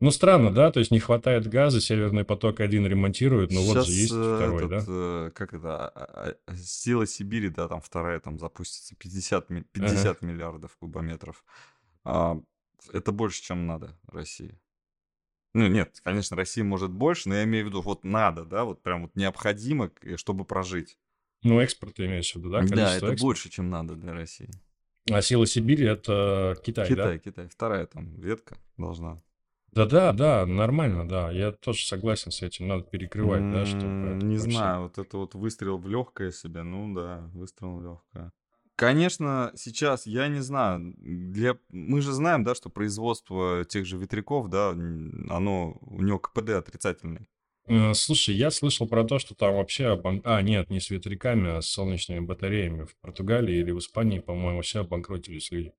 Ну, 0.00 0.10
странно, 0.10 0.50
да? 0.50 0.70
То 0.72 0.80
есть 0.80 0.90
не 0.90 0.98
хватает 0.98 1.46
газа, 1.46 1.80
Северный 1.80 2.24
поток-1 2.24 2.88
ремонтируют, 2.88 3.52
но 3.52 3.62
вот 3.62 3.86
же 3.86 3.92
есть 3.92 4.12
э, 4.12 4.36
второй, 4.36 4.68
да? 4.68 4.76
этот, 4.78 4.88
э, 4.88 5.30
как 5.34 5.54
это, 5.54 5.88
а- 5.88 6.34
а- 6.46 6.56
Сила 6.56 7.06
Сибири, 7.06 7.48
да, 7.48 7.68
там 7.68 7.80
вторая 7.80 8.18
там 8.20 8.38
запустится, 8.38 8.96
50, 8.96 9.50
ми- 9.50 9.62
50 9.72 10.20
миллиардов 10.22 10.76
кубометров. 10.76 11.44
А, 12.04 12.38
это 12.92 13.12
больше, 13.12 13.42
чем 13.42 13.66
надо 13.66 13.98
России. 14.06 14.58
Ну, 15.54 15.68
нет, 15.68 16.00
конечно, 16.02 16.36
России 16.36 16.62
может 16.62 16.90
больше, 16.90 17.28
но 17.28 17.36
я 17.36 17.44
имею 17.44 17.64
в 17.64 17.68
виду, 17.68 17.80
вот 17.80 18.02
надо, 18.04 18.44
да, 18.44 18.64
вот 18.64 18.82
прям 18.82 19.02
вот 19.02 19.14
необходимо, 19.14 19.88
к- 19.88 20.18
чтобы 20.18 20.44
прожить. 20.44 20.98
Ну, 21.44 21.60
экспорт 21.60 21.94
ты 21.94 22.06
имеешь 22.06 22.32
в 22.32 22.36
виду, 22.36 22.50
да? 22.50 22.60
Да, 22.62 22.66
Количество 22.66 22.84
это 22.84 22.94
экспорта. 23.06 23.22
больше, 23.22 23.48
чем 23.50 23.70
надо 23.70 23.94
для 23.94 24.12
России. 24.14 24.50
А 25.10 25.20
сила 25.22 25.46
Сибири— 25.46 25.84
это 25.86 26.56
Китай, 26.64 26.88
да? 26.88 26.94
Китай, 26.94 27.18
Китай, 27.18 27.48
вторая 27.48 27.86
там 27.86 28.16
ветка 28.20 28.56
должна. 28.78 29.22
Да-да, 29.70 30.12
да, 30.12 30.46
нормально, 30.46 31.06
да. 31.06 31.30
Я 31.30 31.52
тоже 31.52 31.84
согласен 31.84 32.30
с 32.30 32.42
этим. 32.42 32.68
Надо 32.68 32.84
перекрывать, 32.84 33.42
да, 33.52 33.66
чтобы 33.66 33.84
Не 34.22 34.36
вообще- 34.38 34.50
знаю, 34.52 34.82
вот 34.84 34.98
это 34.98 35.18
вот 35.18 35.34
выстрел 35.34 35.78
в 35.78 35.88
легкое 35.88 36.30
себе, 36.30 36.62
ну 36.62 36.94
да, 36.94 37.28
выстрел 37.34 37.76
в 37.76 37.82
легкое. 37.82 38.32
Конечно, 38.76 39.52
сейчас, 39.54 40.04
я 40.06 40.26
не 40.26 40.40
знаю, 40.40 40.94
для... 40.98 41.56
мы 41.68 42.00
же 42.00 42.12
знаем, 42.12 42.42
да, 42.42 42.54
что 42.56 42.70
производство 42.70 43.64
тех 43.64 43.86
же 43.86 43.96
ветряков, 43.96 44.48
да, 44.48 44.70
оно, 44.70 45.78
у 45.80 46.02
него 46.02 46.18
КПД 46.18 46.50
отрицательный. 46.50 47.28
Э, 47.66 47.94
Слушай, 47.94 48.34
я 48.34 48.50
слышал 48.50 48.88
про 48.88 49.04
то, 49.04 49.18
что 49.20 49.34
там 49.34 49.54
вообще... 49.54 49.92
обан- 49.92 50.22
А, 50.24 50.42
нет, 50.42 50.70
не 50.70 50.80
с 50.80 50.90
ветряками, 50.90 51.56
а 51.56 51.62
с 51.62 51.66
солнечными 51.68 52.20
батареями. 52.20 52.84
В 52.84 52.96
Португалии 53.00 53.54
или 53.56 53.70
в 53.70 53.78
Испании, 53.78 54.18
по-моему, 54.18 54.56
вообще 54.56 54.80
обанкротились 54.80 55.52
люди. 55.52 55.72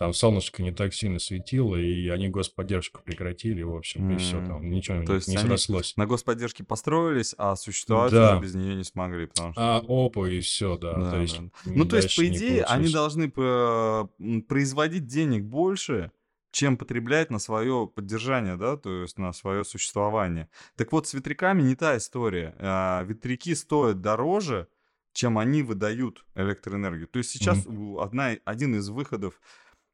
Там 0.00 0.14
солнышко 0.14 0.62
не 0.62 0.72
так 0.72 0.94
сильно 0.94 1.18
светило, 1.18 1.76
и 1.76 2.08
они 2.08 2.30
господдержку 2.30 3.02
прекратили, 3.04 3.60
в 3.60 3.76
общем, 3.76 4.10
и 4.10 4.16
все, 4.16 4.38
там 4.46 4.70
ничего 4.70 4.96
то 4.96 5.00
них 5.02 5.10
есть 5.10 5.28
не 5.28 5.36
срослось. 5.36 5.94
На 5.98 6.06
господдержке 6.06 6.64
построились, 6.64 7.34
а 7.36 7.54
существовать 7.54 8.10
Да. 8.10 8.40
без 8.40 8.54
нее 8.54 8.76
не 8.76 8.84
смогли, 8.84 9.26
потому 9.26 9.52
что... 9.52 9.60
А 9.60 9.82
опа, 9.86 10.26
и 10.26 10.40
все, 10.40 10.78
да. 10.78 10.94
Да, 10.94 11.10
То 11.10 11.20
есть 11.20 11.38
да. 11.38 11.50
Ну, 11.66 11.84
то 11.84 11.96
есть, 11.96 12.16
по 12.16 12.22
не 12.22 12.28
идее, 12.28 12.64
они 12.64 12.88
должны 12.90 13.28
производить 14.48 15.04
денег 15.06 15.44
больше, 15.44 16.12
чем 16.50 16.78
потреблять 16.78 17.30
на 17.30 17.38
свое 17.38 17.86
поддержание, 17.94 18.56
да, 18.56 18.78
то 18.78 19.02
есть 19.02 19.18
на 19.18 19.34
свое 19.34 19.64
существование. 19.64 20.48
Так 20.76 20.92
вот, 20.92 21.08
с 21.08 21.12
ветряками 21.14 21.60
не 21.60 21.74
та 21.76 21.98
история. 21.98 22.54
А, 22.58 23.02
Ветряки 23.04 23.54
стоят 23.54 24.00
дороже, 24.00 24.66
чем 25.12 25.36
они 25.36 25.62
выдают 25.62 26.24
электроэнергию. 26.34 27.06
То 27.06 27.18
есть 27.18 27.30
сейчас 27.30 27.66
у- 27.66 27.98
одна, 27.98 28.30
один 28.46 28.74
из 28.76 28.88
выходов 28.88 29.40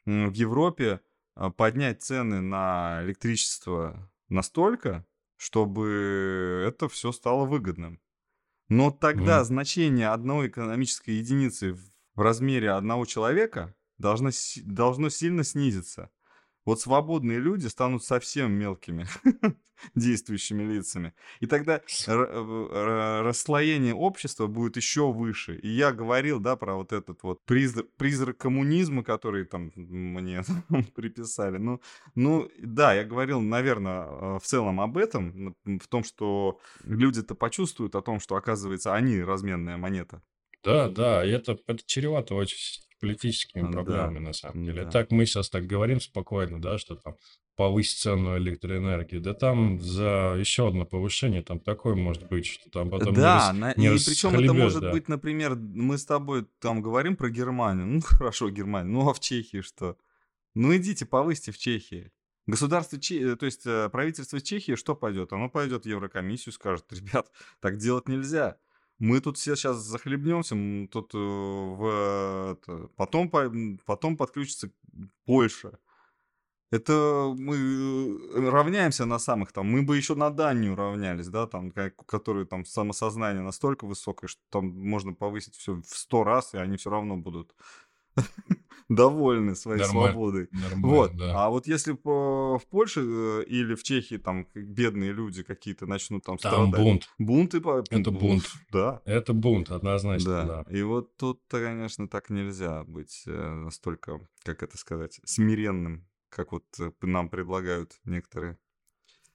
в 0.07 0.33
Европе 0.35 1.01
а, 1.35 1.51
поднять 1.51 2.03
цены 2.03 2.41
на 2.41 3.01
электричество 3.03 4.11
настолько, 4.29 5.07
чтобы 5.37 6.65
это 6.67 6.89
все 6.89 7.13
стало 7.13 7.45
выгодным. 7.47 8.01
Но 8.69 8.91
тогда 8.91 9.41
Мгм. 9.41 9.45
значение 9.45 10.09
одной 10.09 10.49
экономической 10.49 11.13
единицы 11.13 11.75
в 11.75 12.21
размере 12.21 12.71
одного 12.73 13.07
человека 13.07 13.75
должно, 13.99 14.31
должно 14.65 15.11
сильно 15.11 15.45
снизиться. 15.45 16.11
Вот 16.67 16.81
свободные 16.81 17.39
люди 17.39 17.69
станут 17.69 18.05
совсем 18.05 18.53
мелкими 18.53 19.07
действующими 19.95 20.65
лицами. 20.65 21.15
И 21.39 21.47
тогда 21.47 21.81
расслоение 23.23 23.95
общества 23.95 24.49
будет 24.49 24.77
еще 24.77 25.13
выше. 25.13 25.57
И 25.59 25.69
я 25.69 25.93
говорил, 25.93 26.41
да, 26.41 26.57
про 26.57 26.75
вот 26.75 26.93
этот 26.93 27.23
вот 27.23 27.45
призрак, 27.45 27.87
призрак 27.97 28.37
коммунизма, 28.37 29.05
который 29.05 29.45
там 29.45 29.71
мне 29.77 30.43
приписали. 30.97 31.59
Ну, 31.59 31.81
ну, 32.17 32.51
да, 32.59 32.95
я 32.95 33.05
говорил, 33.05 33.41
наверное, 33.41 34.39
в 34.41 34.43
целом 34.43 34.81
об 34.81 34.99
этом, 34.99 35.55
в 35.65 35.87
том, 35.87 36.03
что 36.03 36.59
люди-то 36.85 37.37
почувствуют 37.37 37.95
о 37.95 38.03
том, 38.03 38.19
что, 38.19 38.35
оказывается, 38.35 38.93
они 38.93 39.23
разменная 39.23 39.77
монета. 39.77 40.21
Да, 40.65 40.89
да, 40.89 41.25
это, 41.25 41.59
это 41.69 41.79
чревато 41.87 42.35
очень 42.35 42.59
политическими 43.01 43.63
Да, 43.63 43.69
проблемами, 43.69 44.19
на 44.19 44.33
самом 44.33 44.65
деле. 44.65 44.85
да. 44.85 44.91
Так 44.91 45.11
мы 45.11 45.27
сейчас 45.27 45.51
так 45.51 45.67
говорим 45.67 46.01
спокойно, 46.01 46.61
да, 46.61 46.79
что 46.79 46.97
там 46.97 47.17
повысить 47.57 47.99
цену 47.99 48.37
электроэнергии. 48.37 49.19
Да 49.19 49.33
там 49.35 49.81
за 49.81 50.37
еще 50.39 50.69
одно 50.69 50.85
повышение, 50.85 51.43
там 51.43 51.59
такое 51.59 51.95
может 51.95 52.29
быть, 52.29 52.47
что 52.47 52.71
там 52.71 52.91
потом 52.91 53.15
не 53.15 53.21
да, 53.21 53.37
рас- 53.37 53.57
на- 53.57 53.75
не 53.77 53.87
и 53.87 53.99
причем 53.99 54.35
это 54.39 54.53
может 54.53 54.81
да. 54.81 54.93
быть, 54.93 55.09
например, 55.09 55.57
мы 55.57 55.97
с 55.97 56.05
тобой 56.05 56.47
там 56.61 56.83
говорим 56.83 57.17
про 57.17 57.31
Германию. 57.31 57.87
Ну, 57.87 58.01
хорошо, 58.05 58.51
Германия. 58.51 58.91
Ну, 58.91 59.09
а 59.09 59.15
в 59.15 59.21
Чехии 59.21 59.63
что? 59.63 59.97
Ну, 60.55 60.75
идите, 60.77 61.07
повысьте 61.07 61.53
в 61.53 61.59
Чехии. 61.59 62.13
Государство, 62.47 62.97
э, 62.97 63.37
то 63.37 63.47
есть 63.47 63.67
э, 63.67 63.89
правительство 63.89 64.41
Чехии 64.41 64.77
что 64.77 64.95
пойдет? 64.95 65.33
Оно 65.33 65.49
пойдет 65.51 65.85
в 65.85 65.89
Еврокомиссию, 65.89 66.53
скажет, 66.53 66.85
ребят, 66.93 67.31
так 67.61 67.77
делать 67.79 68.09
нельзя. 68.09 68.57
Мы 68.99 69.21
тут 69.21 69.37
все 69.37 69.57
сейчас 69.57 69.77
захлебнемся, 69.79 70.57
тут 70.91 71.15
э, 71.15 71.19
в, 71.19 72.53
это, 72.53 72.89
потом, 72.97 73.31
потом 73.85 74.17
подключится 74.17 74.71
Польша. 75.27 75.79
Это 76.73 77.33
мы 77.37 78.51
равняемся 78.51 79.05
на 79.05 79.19
самых 79.19 79.53
там, 79.53 79.67
мы 79.71 79.83
бы 79.83 79.97
еще 79.97 80.15
на 80.17 80.31
Данию 80.31 80.75
равнялись, 80.75 81.29
да, 81.29 81.47
там, 81.47 81.71
которой 81.71 82.45
там 82.45 82.65
самосознание 82.65 83.43
настолько 83.43 83.87
высокое, 83.87 84.29
что 84.29 84.43
там 84.51 84.67
можно 84.67 85.13
повысить 85.13 85.55
все 85.55 85.75
в 85.75 85.87
сто 85.87 86.25
раз, 86.25 86.55
и 86.55 86.59
они 86.59 86.77
все 86.77 86.91
равно 86.91 87.17
будут 87.17 87.55
довольны 88.89 89.55
своей 89.57 89.81
Нормально. 89.83 90.13
свободой. 90.13 90.49
Нормально, 90.53 90.87
Вот. 90.87 91.17
да. 91.17 91.45
А 91.45 91.51
вот 91.51 91.67
если 91.67 91.93
по- 91.93 92.59
в 92.59 92.67
Польше 92.67 93.01
э, 93.05 93.45
или 93.47 93.75
в 93.75 93.83
Чехии 93.83 94.17
там 94.17 94.47
бедные 94.55 95.13
люди 95.13 95.43
какие-то 95.43 95.87
начнут 95.87 96.25
там, 96.25 96.39
Там 96.39 96.53
страдать. 96.71 96.81
бунт. 96.81 97.09
Бунты 97.19 97.61
по... 97.61 97.83
Это 97.91 98.11
бунт. 98.11 98.45
Да. 98.71 99.03
Это 99.05 99.33
бунт, 99.33 99.71
однозначно, 99.71 100.31
Да. 100.31 100.45
да. 100.65 100.77
И 100.77 100.83
вот 100.83 101.17
тут, 101.17 101.43
конечно, 101.49 102.09
так 102.09 102.31
нельзя 102.31 102.85
быть 102.85 103.25
э, 103.27 103.31
настолько, 103.55 104.21
как 104.45 104.63
это 104.63 104.79
сказать, 104.79 105.21
смиренным, 105.25 106.07
как 106.29 106.53
вот 106.53 106.65
э, 106.79 106.93
нам 107.03 107.29
предлагают 107.29 107.99
некоторые. 108.05 108.57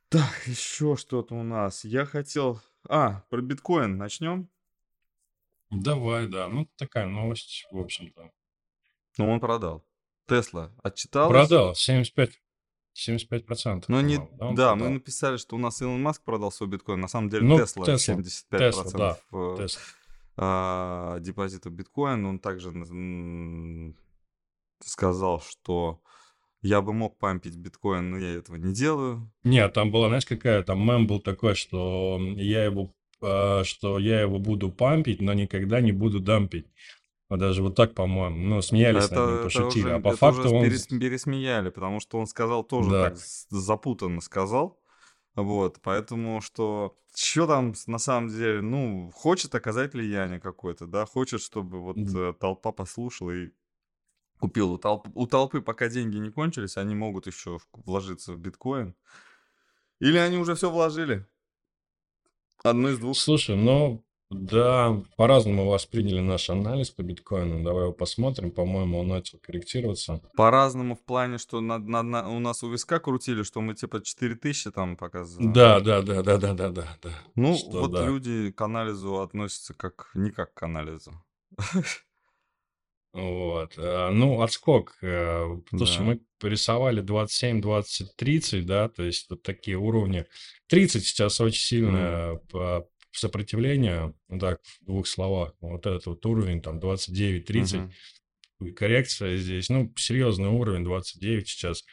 Так, 0.09 0.43
еще 0.45 0.95
что-то 0.95 1.35
у 1.35 1.43
нас. 1.43 1.83
Я 1.85 2.05
хотел... 2.05 2.61
А, 2.89 3.23
про 3.29 3.41
биткоин 3.41 3.97
начнем. 3.97 4.49
Давай, 5.69 6.27
да. 6.27 6.47
Ну, 6.49 6.69
такая 6.77 7.05
новость, 7.07 7.65
в 7.71 7.77
общем-то. 7.77 8.31
Ну, 9.17 9.29
он 9.29 9.39
продал. 9.39 9.85
Тесла 10.27 10.71
отчиталась. 10.83 11.31
Продал 11.31 11.75
75, 11.75 12.31
75 12.93 13.45
процентов. 13.45 13.89
Но 13.89 14.01
не... 14.01 14.15
по-моему, 14.17 14.37
он 14.39 14.55
Да, 14.55 14.75
мы 14.75 14.89
написали, 14.89 15.37
что 15.37 15.55
у 15.55 15.59
нас 15.59 15.81
Илон 15.81 16.01
Маск 16.01 16.23
продал 16.23 16.51
свой 16.51 16.69
биткоин. 16.69 16.99
На 16.99 17.07
самом 17.07 17.29
деле 17.29 17.45
Ну, 17.45 17.57
Тесла 17.57 17.85
Тесла. 17.85 18.15
75% 18.15 18.57
Тесла, 18.57 18.83
да. 18.93 19.17
э, 19.31 19.55
Тесла. 19.57 19.81
а, 20.37 21.19
депозитов 21.19 21.73
биткоин. 21.73 22.25
Он 22.25 22.39
также 22.39 22.71
сказал, 24.83 25.41
что 25.41 26.01
я 26.61 26.81
бы 26.81 26.93
мог 26.93 27.17
пампить 27.17 27.57
биткоин, 27.57 28.11
но 28.11 28.17
я 28.17 28.35
этого 28.35 28.55
не 28.55 28.73
делаю. 28.73 29.31
Нет, 29.43 29.73
там 29.73 29.91
была, 29.91 30.07
знаешь, 30.07 30.25
какая 30.25 30.63
там 30.63 30.85
мем 30.85 31.07
был 31.07 31.19
такой, 31.19 31.55
что 31.55 32.19
я 32.35 32.63
его, 32.63 32.93
а, 33.21 33.63
что 33.63 33.99
я 33.99 34.21
его 34.21 34.39
буду 34.39 34.71
пампить, 34.71 35.21
но 35.21 35.33
никогда 35.33 35.81
не 35.81 35.91
буду 35.91 36.19
дампить. 36.19 36.67
Вот 37.31 37.39
даже 37.39 37.63
вот 37.63 37.75
так, 37.75 37.95
по-моему. 37.95 38.35
Ну, 38.35 38.61
смеялись 38.61 39.09
над 39.09 39.29
ним, 39.29 39.43
пошутили. 39.43 39.85
уже, 39.85 39.93
а 39.95 39.99
по 40.01 40.09
это 40.09 40.17
факту 40.17 40.41
уже 40.41 40.49
он... 40.49 40.65
перес- 40.65 40.99
пересмеяли, 40.99 41.69
потому 41.69 42.01
что 42.01 42.19
он 42.19 42.27
сказал 42.27 42.61
тоже 42.61 42.89
Да. 42.89 43.09
так 43.09 43.17
запутанно 43.17 44.19
сказал. 44.19 44.77
Вот, 45.35 45.79
поэтому 45.81 46.41
что... 46.41 46.97
Что 47.15 47.47
там 47.47 47.73
на 47.87 47.99
самом 47.99 48.27
деле, 48.27 48.61
ну, 48.61 49.11
хочет 49.13 49.55
оказать 49.55 49.93
влияние 49.93 50.41
какое-то, 50.41 50.87
да, 50.87 51.05
хочет, 51.05 51.41
чтобы 51.41 51.79
вот 51.79 51.97
э, 51.97 52.33
толпа 52.37 52.73
послушала 52.73 53.31
и 53.31 53.51
купила. 54.39 54.71
У, 54.73 54.77
толп- 54.77 55.11
у 55.13 55.25
толпы 55.25 55.61
пока 55.61 55.87
деньги 55.87 56.17
не 56.17 56.31
кончились, 56.31 56.75
они 56.75 56.95
могут 56.95 57.27
еще 57.27 57.59
вложиться 57.85 58.33
в 58.33 58.39
биткоин. 58.39 58.93
Или 60.01 60.17
они 60.17 60.37
уже 60.37 60.55
все 60.55 60.69
вложили. 60.69 61.25
Одно 62.61 62.89
из 62.89 62.99
двух. 62.99 63.15
Слушай, 63.17 63.55
ну, 63.55 64.03
да, 64.31 65.03
по-разному 65.17 65.67
восприняли 65.69 66.19
наш 66.21 66.49
анализ 66.49 66.89
по 66.89 67.01
биткоину. 67.03 67.63
Давай 67.63 67.83
его 67.83 67.93
посмотрим. 67.93 68.51
По-моему, 68.51 68.99
он 68.99 69.07
начал 69.09 69.37
корректироваться. 69.39 70.21
По-разному 70.35 70.95
в 70.95 71.03
плане, 71.03 71.37
что 71.37 71.59
на- 71.61 71.77
на- 71.79 72.01
на- 72.01 72.29
у 72.29 72.39
нас 72.39 72.63
у 72.63 72.71
виска 72.71 72.99
крутили, 72.99 73.43
что 73.43 73.59
мы 73.61 73.75
типа 73.75 74.01
4000 74.01 74.71
там 74.71 74.95
показывали. 74.95 75.47
Да, 75.53 75.79
да, 75.81 76.01
да, 76.01 76.23
да, 76.23 76.37
да, 76.37 76.53
да, 76.53 76.69
да, 76.69 76.97
да. 77.03 77.09
Ну, 77.35 77.55
Что 77.57 77.81
вот 77.81 77.91
да. 77.91 78.05
люди 78.05 78.51
к 78.51 78.61
анализу 78.61 79.19
относятся 79.19 79.73
как 79.73 80.09
не 80.15 80.31
как 80.31 80.53
к 80.53 80.63
анализу. 80.63 81.11
Вот. 83.13 83.73
а, 83.77 84.09
Ну, 84.11 84.41
отскок. 84.41 84.97
э, 85.01 85.45
Слушай, 85.69 85.97
Да. 85.97 86.03
мы 86.03 86.21
порисовали 86.39 87.01
27, 87.01 87.59
20, 87.61 88.15
30, 88.15 88.65
да, 88.65 88.87
то 88.87 89.03
есть 89.03 89.29
вот 89.29 89.43
такие 89.43 89.75
уровни. 89.77 90.25
30 90.67 91.05
сейчас 91.05 91.41
очень 91.41 91.59
сильное 91.61 92.35
по 92.49 92.87
сопротивление, 93.11 94.13
ну 94.29 94.39
так, 94.39 94.59
в 94.81 94.85
двух 94.85 95.07
словах. 95.07 95.53
Вот 95.61 95.85
этот 95.85 96.05
вот 96.05 96.25
уровень, 96.25 96.61
там, 96.61 96.79
29, 96.79 97.45
30, 97.45 97.79
Мгм. 97.79 97.91
и 98.61 98.71
коррекция 98.71 99.37
здесь, 99.37 99.69
ну, 99.69 99.91
серьезный 99.97 100.49
уровень, 100.49 100.83
29 100.83 101.47
сейчас. 101.47 101.83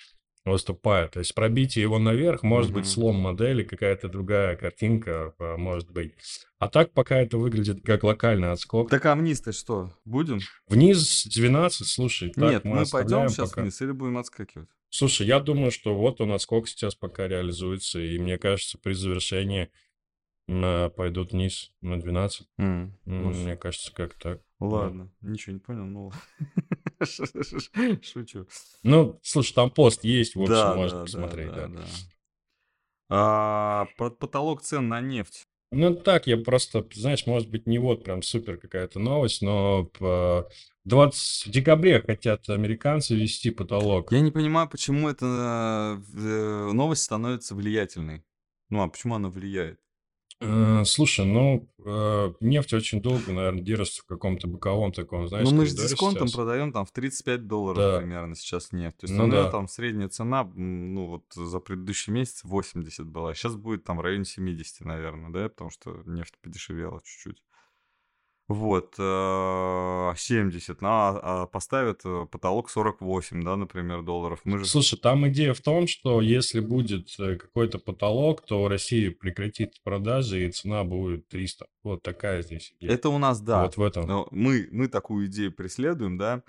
выступает. 0.44 1.10
То 1.10 1.18
есть 1.18 1.34
пробитие 1.34 1.82
его 1.82 1.98
наверх, 1.98 2.42
может 2.42 2.72
быть 2.72 2.84
Мгм. 2.84 2.90
слом 2.90 3.16
модели, 3.16 3.64
какая-то 3.64 4.08
другая 4.08 4.56
картинка, 4.56 5.34
а, 5.38 5.58
может 5.58 5.90
быть. 5.90 6.14
А 6.58 6.68
так 6.68 6.94
пока 6.94 7.18
это 7.20 7.36
выглядит 7.36 7.82
как 7.84 8.02
локальный 8.02 8.50
отскок. 8.52 8.88
Так 8.88 9.04
а 9.04 9.14
вниз-то 9.14 9.52
что, 9.52 9.92
будем? 10.06 10.38
Вниз 10.66 11.26
12, 11.26 11.86
слушай, 11.88 12.30
так 12.30 12.50
Нет, 12.50 12.64
мы 12.64 12.76
пойдем 12.76 12.82
оставляем 12.82 13.28
сейчас 13.28 13.50
пока. 13.50 13.60
вниз 13.62 13.78
или 13.82 13.90
будем 13.90 14.16
отскакивать? 14.16 14.70
Слушай, 14.88 15.26
я 15.26 15.40
думаю, 15.40 15.70
что 15.70 15.94
вот 15.94 16.22
он 16.22 16.32
отскок 16.32 16.66
сейчас 16.66 16.94
пока 16.94 17.28
реализуется, 17.28 18.00
и 18.00 18.16
мне 18.18 18.38
кажется, 18.38 18.78
при 18.78 18.94
завершении 18.94 19.68
пойдут 20.48 21.32
вниз 21.32 21.72
на 21.82 22.00
12. 22.00 22.48
М, 22.56 22.98
М, 23.06 23.22
ну, 23.22 23.30
Мне 23.30 23.56
кажется, 23.56 23.92
как 23.92 24.14
так. 24.14 24.40
Ладно, 24.60 25.12
ничего 25.20 25.52
не 25.52 25.60
понял, 25.60 25.84
ну 25.84 26.10
шучу. 28.02 28.48
Ну, 28.82 29.20
слушай, 29.22 29.54
там 29.54 29.70
пост 29.70 30.02
есть, 30.04 30.34
в 30.34 30.40
общем, 30.40 30.54
Да, 30.54 30.74
можно 30.74 30.98
да, 30.98 31.04
посмотреть, 31.04 31.52
да. 31.52 31.68
да. 31.68 31.84
А, 33.10 33.86
про 33.96 34.10
потолок 34.10 34.62
цен 34.62 34.88
на 34.88 35.00
нефть. 35.00 35.44
Ну, 35.70 35.94
так, 35.94 36.26
я 36.26 36.38
просто, 36.38 36.86
знаешь, 36.94 37.26
может 37.26 37.50
быть, 37.50 37.66
не 37.66 37.78
вот 37.78 38.02
прям 38.02 38.22
супер 38.22 38.56
какая-то 38.56 38.98
новость, 38.98 39.42
но 39.42 39.84
по 39.84 40.48
20... 40.84 41.46
в 41.46 41.50
декабре 41.50 42.00
хотят 42.00 42.48
американцы 42.48 43.14
ввести 43.14 43.50
потолок. 43.50 44.10
Я 44.10 44.20
не 44.20 44.30
понимаю, 44.30 44.68
почему 44.68 45.08
эта 45.10 46.00
э, 46.16 46.72
новость 46.72 47.02
становится 47.02 47.54
влиятельной. 47.54 48.24
Ну, 48.70 48.82
а 48.82 48.88
почему 48.88 49.14
она 49.14 49.28
влияет? 49.28 49.78
Э, 50.40 50.84
Слушай, 50.84 51.26
ну, 51.26 51.68
э, 51.84 52.32
нефть 52.40 52.72
очень 52.72 53.02
долго, 53.02 53.32
наверное, 53.32 53.62
держится 53.62 54.02
в 54.02 54.06
каком-то 54.06 54.46
боковом 54.46 54.92
таком, 54.92 55.26
знаешь, 55.26 55.48
Ну, 55.48 55.56
мы 55.56 55.66
же 55.66 55.72
с 55.72 55.74
дисконтом 55.74 56.28
сейчас. 56.28 56.36
продаем 56.36 56.72
там 56.72 56.84
в 56.86 56.92
35 56.92 57.48
долларов 57.48 57.78
Да. 57.78 57.98
примерно 57.98 58.36
сейчас 58.36 58.70
нефть. 58.70 58.98
То 58.98 59.06
есть 59.06 59.14
Ну 59.18 59.26
меня 59.26 59.44
да. 59.44 59.50
там 59.50 59.66
средняя 59.66 60.08
цена, 60.08 60.44
ну, 60.54 61.06
вот 61.06 61.24
за 61.34 61.58
предыдущий 61.58 62.12
месяц 62.12 62.44
80 62.44 63.06
была. 63.06 63.34
Сейчас 63.34 63.56
будет 63.56 63.82
там 63.82 63.96
в 63.96 64.00
районе 64.00 64.24
70, 64.24 64.84
наверное, 64.86 65.30
да, 65.30 65.48
потому 65.48 65.70
что 65.70 66.02
нефть 66.06 66.34
подешевела 66.40 67.00
чуть-чуть. 67.04 67.42
Вот, 68.48 68.94
э, 68.98 70.12
70, 70.16 70.80
ну, 70.80 70.88
а, 70.88 71.20
а 71.42 71.46
поставят 71.46 72.00
э, 72.06 72.26
потолок 72.30 72.70
48, 72.70 73.44
да, 73.44 73.56
например, 73.56 74.02
долларов. 74.02 74.40
Мы 74.44 74.58
же... 74.58 74.64
Слушай, 74.64 74.98
там 74.98 75.28
идея 75.28 75.52
в 75.52 75.60
том, 75.60 75.86
что 75.86 76.22
если 76.22 76.60
будет 76.60 77.14
э, 77.18 77.36
какой-то 77.36 77.78
потолок, 77.78 78.46
то 78.46 78.66
Россия 78.68 79.10
прекратит 79.10 79.74
продажи, 79.84 80.46
и 80.46 80.50
цена 80.50 80.84
будет 80.84 81.28
300. 81.28 81.66
Вот 81.82 82.02
такая 82.02 82.40
здесь 82.40 82.74
идея. 82.80 82.92
Это 82.92 83.10
у 83.10 83.18
нас, 83.18 83.42
да. 83.42 83.64
Вот 83.64 83.76
в 83.76 83.82
этом. 83.82 84.06
Но 84.06 84.28
мы, 84.30 84.66
мы 84.72 84.88
такую 84.88 85.26
идею 85.26 85.52
преследуем, 85.52 86.16
да. 86.16 86.42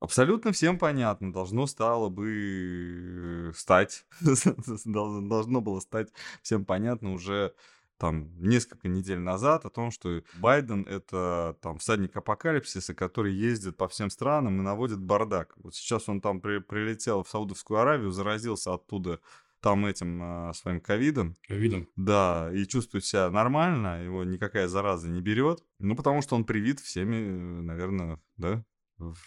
Абсолютно 0.00 0.52
всем 0.52 0.78
понятно, 0.78 1.30
должно 1.30 1.66
стало 1.66 2.08
бы 2.08 3.52
стать, 3.54 4.06
дол- 4.86 5.28
должно 5.28 5.60
было 5.60 5.80
стать 5.80 6.08
всем 6.40 6.64
понятно 6.64 7.12
уже 7.12 7.52
там 8.00 8.30
несколько 8.40 8.88
недель 8.88 9.18
назад 9.18 9.66
о 9.66 9.70
том, 9.70 9.90
что 9.90 10.22
Байден 10.38 10.82
это 10.88 11.56
там 11.60 11.76
всадник 11.78 12.16
апокалипсиса, 12.16 12.94
который 12.94 13.34
ездит 13.34 13.76
по 13.76 13.86
всем 13.88 14.08
странам 14.10 14.58
и 14.58 14.62
наводит 14.62 14.98
бардак. 15.00 15.52
Вот 15.58 15.74
сейчас 15.74 16.08
он 16.08 16.20
там 16.22 16.40
при- 16.40 16.60
прилетел 16.60 17.22
в 17.22 17.28
Саудовскую 17.28 17.78
Аравию, 17.78 18.10
заразился 18.10 18.72
оттуда 18.72 19.20
там 19.60 19.84
этим 19.84 20.18
а, 20.22 20.54
своим 20.54 20.80
ковидом, 20.80 21.36
Видом. 21.50 21.86
да, 21.94 22.50
и 22.54 22.64
чувствует 22.64 23.04
себя 23.04 23.28
нормально, 23.30 24.02
его 24.02 24.24
никакая 24.24 24.66
зараза 24.68 25.06
не 25.10 25.20
берет. 25.20 25.62
Ну, 25.78 25.94
потому 25.94 26.22
что 26.22 26.34
он 26.34 26.44
привит 26.44 26.80
всеми, 26.80 27.60
наверное, 27.60 28.18
да, 28.38 28.64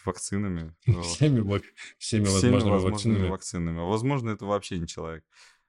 вакцинами. 0.05 0.75
Всеми, 1.03 1.39
вак- 1.41 1.61
всеми 1.99 2.25
Всеми 2.25 2.53
возможными 2.53 2.71
возможными 2.73 2.89
вакцинами. 3.13 3.29
вакцинами. 3.29 3.79
А 3.81 3.83
возможно, 3.85 4.29
это 4.31 4.45
вообще 4.45 4.79
не 4.79 4.87
человек. 4.87 5.23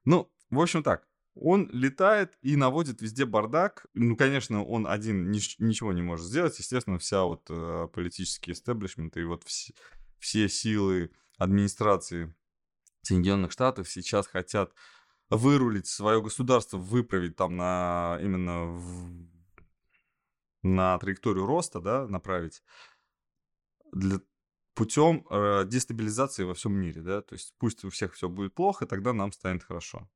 Ну, 0.07 0.30
в 0.50 0.61
общем 0.61 0.82
так. 0.82 1.07
Он 1.35 1.68
летает 1.72 2.39
и 2.43 2.57
наводит 2.57 3.03
везде 3.03 3.24
бардак. 3.24 3.87
Ну, 3.95 4.16
конечно, 4.16 4.64
он 4.64 4.87
один 4.87 5.30
нич- 5.32 5.57
ничего 5.59 5.93
не 5.93 6.03
может 6.03 6.26
сделать. 6.26 6.59
Естественно, 6.59 6.99
вся 6.99 7.24
вот 7.24 7.47
э, 7.51 7.89
политический 7.93 8.53
истеблишмент 8.53 9.16
и 9.16 9.24
вот 9.24 9.45
вс- 9.45 9.74
все 10.18 10.49
силы 10.49 11.11
администрации 11.37 12.35
Соединенных 13.03 13.53
Штатов 13.53 13.89
сейчас 13.91 14.26
хотят 14.26 14.72
вырулить 15.28 15.87
свое 15.87 16.22
государство, 16.22 16.78
выправить 16.78 17.37
там 17.37 17.57
на 17.57 18.18
именно 18.22 18.66
в- 18.66 19.26
на 20.62 20.99
траекторию 20.99 21.47
роста, 21.47 21.80
да, 21.80 22.07
направить 22.07 22.62
для 23.93 24.20
путем 24.74 25.26
э, 25.30 25.64
дестабилизации 25.66 26.45
во 26.45 26.55
всем 26.55 26.72
мире, 26.72 27.01
да, 27.03 27.22
то 27.22 27.35
есть 27.35 27.55
пусть 27.59 27.85
у 27.85 27.91
всех 27.91 28.14
все 28.14 28.28
будет 28.28 28.55
плохо, 28.55 28.87
тогда 28.87 29.12
нам 29.12 29.32
станет 29.32 29.62
хорошо. 29.62 30.09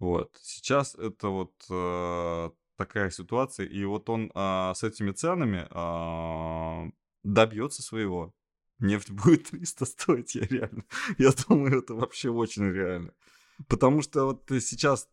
Вот 0.00 0.36
сейчас 0.42 0.94
это 0.94 1.28
вот 1.28 1.52
э, 1.70 2.50
такая 2.76 3.10
ситуация, 3.10 3.66
и 3.66 3.84
вот 3.84 4.08
он 4.08 4.32
а, 4.34 4.72
с 4.74 4.82
этими 4.82 5.12
ценами 5.12 5.66
а, 5.70 6.86
добьется 7.22 7.82
своего. 7.82 8.34
Нефть 8.78 9.10
будет 9.24 9.50
300 9.50 9.84
стоить, 9.84 10.34
я 10.34 10.46
реально. 10.46 10.84
Я 11.18 11.32
думаю, 11.46 11.80
это 11.80 11.94
вообще 11.94 12.30
очень 12.30 12.64
реально. 12.64 13.12
Потому 13.68 14.00
что 14.00 14.24
вот 14.24 14.44
сейчас 14.48 15.10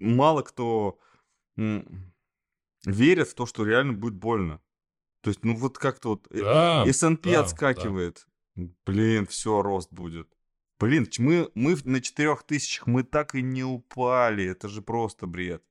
мало 0.00 0.42
кто 0.42 0.98
верит 1.56 3.28
в 3.28 3.34
то, 3.34 3.46
что 3.46 3.64
реально 3.64 3.92
будет 3.92 4.14
больно. 4.14 4.60
То 5.20 5.30
есть, 5.30 5.44
ну 5.44 5.54
вот 5.54 5.78
как-то 5.78 6.08
вот 6.10 6.26
э, 6.30 6.40
Да, 6.40 6.84
S&P 6.84 7.30
да, 7.30 7.36
да. 7.36 7.40
отскакивает. 7.44 8.26
Блин, 8.84 9.26
все, 9.26 9.62
рост 9.62 9.92
будет. 9.92 10.28
Блин, 10.80 11.06
мы, 11.18 11.50
мы 11.54 11.76
на 11.84 12.00
4000 12.00 12.82
мы 12.86 13.02
так 13.02 13.34
и 13.34 13.42
не 13.42 13.62
упали. 13.62 14.46
Это 14.46 14.68
же 14.68 14.80
просто 14.80 15.26
бред. 15.26 15.62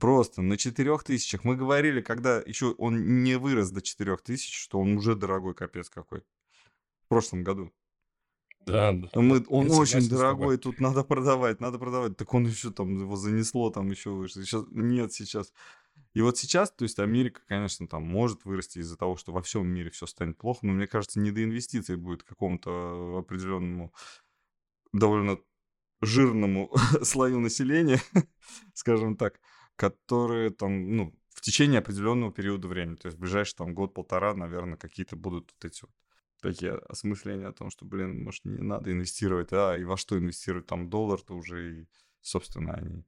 Просто 0.00 0.40
на 0.40 0.56
4000 0.56 1.40
мы 1.44 1.54
говорили, 1.54 2.00
когда 2.00 2.38
еще 2.40 2.74
он 2.78 3.22
не 3.22 3.36
вырос 3.36 3.70
до 3.70 3.82
4000, 3.82 4.54
что 4.54 4.80
он 4.80 4.96
уже 4.96 5.14
дорогой 5.14 5.54
капец 5.54 5.90
какой. 5.90 6.20
В 7.04 7.08
прошлом 7.08 7.44
году. 7.44 7.72
Да, 8.66 8.92
да. 8.92 9.08
Мы, 9.14 9.44
он 9.48 9.70
очень 9.70 10.08
дорогой, 10.08 10.58
тут 10.58 10.80
надо 10.80 11.04
продавать, 11.04 11.60
надо 11.60 11.78
продавать. 11.78 12.16
Так 12.16 12.32
он 12.34 12.46
еще 12.46 12.70
там, 12.70 12.98
его 12.98 13.16
занесло 13.16 13.70
там 13.70 13.90
еще 13.90 14.10
выше. 14.10 14.44
Сейчас, 14.44 14.64
нет, 14.70 15.12
сейчас. 15.12 15.52
И 16.14 16.20
вот 16.20 16.38
сейчас, 16.38 16.70
то 16.70 16.84
есть 16.84 16.98
Америка, 16.98 17.40
конечно, 17.46 17.86
там 17.86 18.02
может 18.02 18.44
вырасти 18.44 18.78
из-за 18.78 18.96
того, 18.96 19.16
что 19.16 19.32
во 19.32 19.42
всем 19.42 19.66
мире 19.66 19.90
все 19.90 20.06
станет 20.06 20.38
плохо, 20.38 20.60
но 20.62 20.72
мне 20.72 20.86
кажется, 20.86 21.20
не 21.20 21.30
до 21.30 21.44
инвестиций 21.44 21.96
будет 21.96 22.22
какому-то 22.22 23.18
определенному 23.18 23.92
довольно 24.92 25.38
жирному 26.00 26.70
слою 27.02 27.40
населения, 27.40 28.00
скажем 28.74 29.16
так, 29.16 29.40
которые 29.76 30.50
там, 30.50 30.96
ну, 30.96 31.14
в 31.30 31.40
течение 31.40 31.78
определенного 31.78 32.32
периода 32.32 32.68
времени, 32.68 32.96
то 32.96 33.06
есть 33.06 33.16
в 33.16 33.20
ближайший 33.20 33.56
там 33.56 33.74
год-полтора, 33.74 34.34
наверное, 34.34 34.76
какие-то 34.76 35.16
будут 35.16 35.52
вот 35.54 35.64
эти 35.70 35.82
вот 35.82 35.92
такие 36.40 36.72
осмысления 36.72 37.48
о 37.48 37.52
том, 37.52 37.70
что, 37.70 37.84
блин, 37.84 38.24
может, 38.24 38.44
не 38.44 38.62
надо 38.62 38.92
инвестировать, 38.92 39.52
а 39.52 39.76
и 39.76 39.84
во 39.84 39.96
что 39.96 40.18
инвестировать, 40.18 40.66
там 40.66 40.90
доллар-то 40.90 41.34
уже, 41.34 41.82
и, 41.82 41.88
собственно, 42.20 42.74
они 42.74 43.04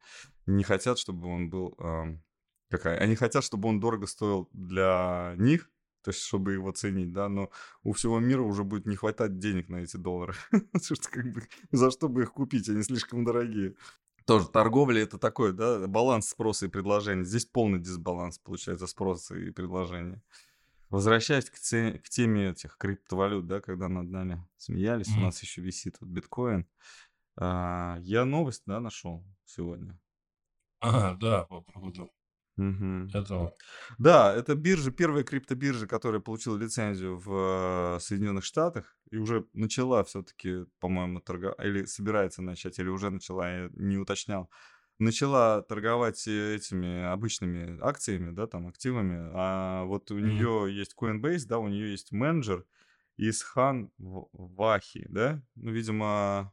не 0.47 0.65
хотят, 0.65 0.99
чтобы 0.99 1.29
он 1.29 1.51
был, 1.51 1.75
ам, 1.79 2.23
какая, 2.69 2.99
они 2.99 3.17
хотят, 3.17 3.45
чтобы 3.45 3.69
он 3.69 3.81
дорого 3.81 4.07
стоил 4.07 4.49
для 4.53 5.35
них, 5.39 5.71
то 6.03 6.11
есть, 6.11 6.23
чтобы 6.23 6.53
его 6.53 6.73
ценить, 6.73 7.13
да, 7.13 7.29
но 7.29 7.51
у 7.83 7.93
всего 7.93 8.19
мира 8.21 8.43
уже 8.43 8.65
будет 8.65 8.87
не 8.87 8.97
хватать 8.97 9.39
денег 9.39 9.69
на 9.69 9.77
эти 9.77 9.97
доллары, 9.97 10.35
как 11.11 11.33
бы, 11.33 11.43
за 11.73 11.91
что 11.91 12.09
бы 12.09 12.23
их 12.23 12.33
купить, 12.33 12.69
они 12.69 12.83
слишком 12.83 13.25
дорогие. 13.25 13.75
Тоже 14.27 14.49
торговля 14.49 15.03
это 15.03 15.19
такой, 15.19 15.53
да, 15.53 15.87
баланс 15.89 16.29
спроса 16.29 16.67
и 16.67 16.69
предложения. 16.69 17.25
Здесь 17.25 17.47
полный 17.47 17.81
дисбаланс 17.81 18.39
получается 18.39 18.87
спроса 18.87 19.37
и 19.37 19.51
предложения. 19.51 20.23
Возвращаясь 20.89 21.49
к, 21.51 21.59
те- 21.59 21.99
к 21.99 22.09
теме 22.09 22.51
этих 22.51 22.77
криптовалют, 22.77 23.47
да, 23.47 23.61
когда 23.61 23.89
над 23.89 24.11
нами 24.11 24.45
смеялись, 24.57 25.09
у 25.09 25.13
Мгм. 25.13 25.23
нас 25.23 25.43
еще 25.43 25.63
висит 25.63 25.97
вот 26.01 26.11
биткоин. 26.11 26.67
А, 27.37 27.99
я 28.01 28.25
новость, 28.25 28.63
да, 28.67 28.81
нашел 28.81 29.25
сегодня. 29.45 29.99
Ага, 30.81 31.17
да, 31.21 31.45
по 31.45 31.61
поводу 31.61 32.11
Мгм. 32.57 33.15
этого. 33.15 33.55
Да, 33.99 34.35
это 34.35 34.55
биржа, 34.55 34.91
первая 34.93 35.25
криптобиржа, 35.25 35.87
которая 35.87 36.21
получила 36.21 36.57
лицензию 36.59 37.19
в 37.19 37.97
э, 37.97 38.01
Соединенных 38.01 38.45
Штатах 38.45 38.97
и 39.11 39.17
уже 39.17 39.47
начала 39.55 40.05
все-таки, 40.05 40.67
по-моему, 40.81 41.21
торговать, 41.21 41.59
или 41.65 41.85
собирается 41.87 42.43
начать, 42.43 42.79
или 42.79 42.89
уже 42.89 43.11
начала, 43.11 43.49
я 43.51 43.71
не 43.75 43.99
уточнял, 43.99 44.51
начала 44.99 45.63
торговать 45.63 46.27
этими 46.29 47.05
обычными 47.05 47.79
акциями, 47.83 48.33
да, 48.33 48.47
там, 48.47 48.69
активами, 48.69 49.31
а 49.35 49.85
вот 49.85 50.11
у 50.11 50.19
Мгм. 50.21 50.51
нее 50.59 50.69
есть 50.71 50.95
Coinbase, 51.01 51.47
да, 51.47 51.59
у 51.59 51.69
нее 51.69 51.93
есть 51.93 52.13
менеджер 52.13 52.67
Исхан 53.17 53.91
В- 53.99 54.29
Вахи, 54.33 55.07
да, 55.09 55.43
ну, 55.57 55.71
видимо, 55.73 56.53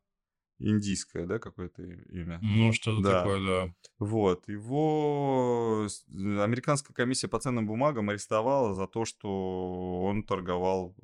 индийское, 0.60 1.26
да, 1.26 1.39
какое-то 1.39 1.84
имя. 1.84 2.39
Ну, 2.41 2.74
что-то 2.74 3.01
Да. 3.01 3.20
такое, 3.20 3.45
да. 3.45 3.74
Вот, 3.99 4.47
его 4.47 5.88
э, 5.88 6.43
американская 6.43 6.93
комиссия 6.93 7.28
по 7.28 7.39
ценным 7.39 7.68
бумагам 7.68 8.10
арестовала 8.10 8.74
за 8.74 8.88
то, 8.88 9.05
что 9.05 10.01
он 10.03 10.24
торговал 10.24 10.95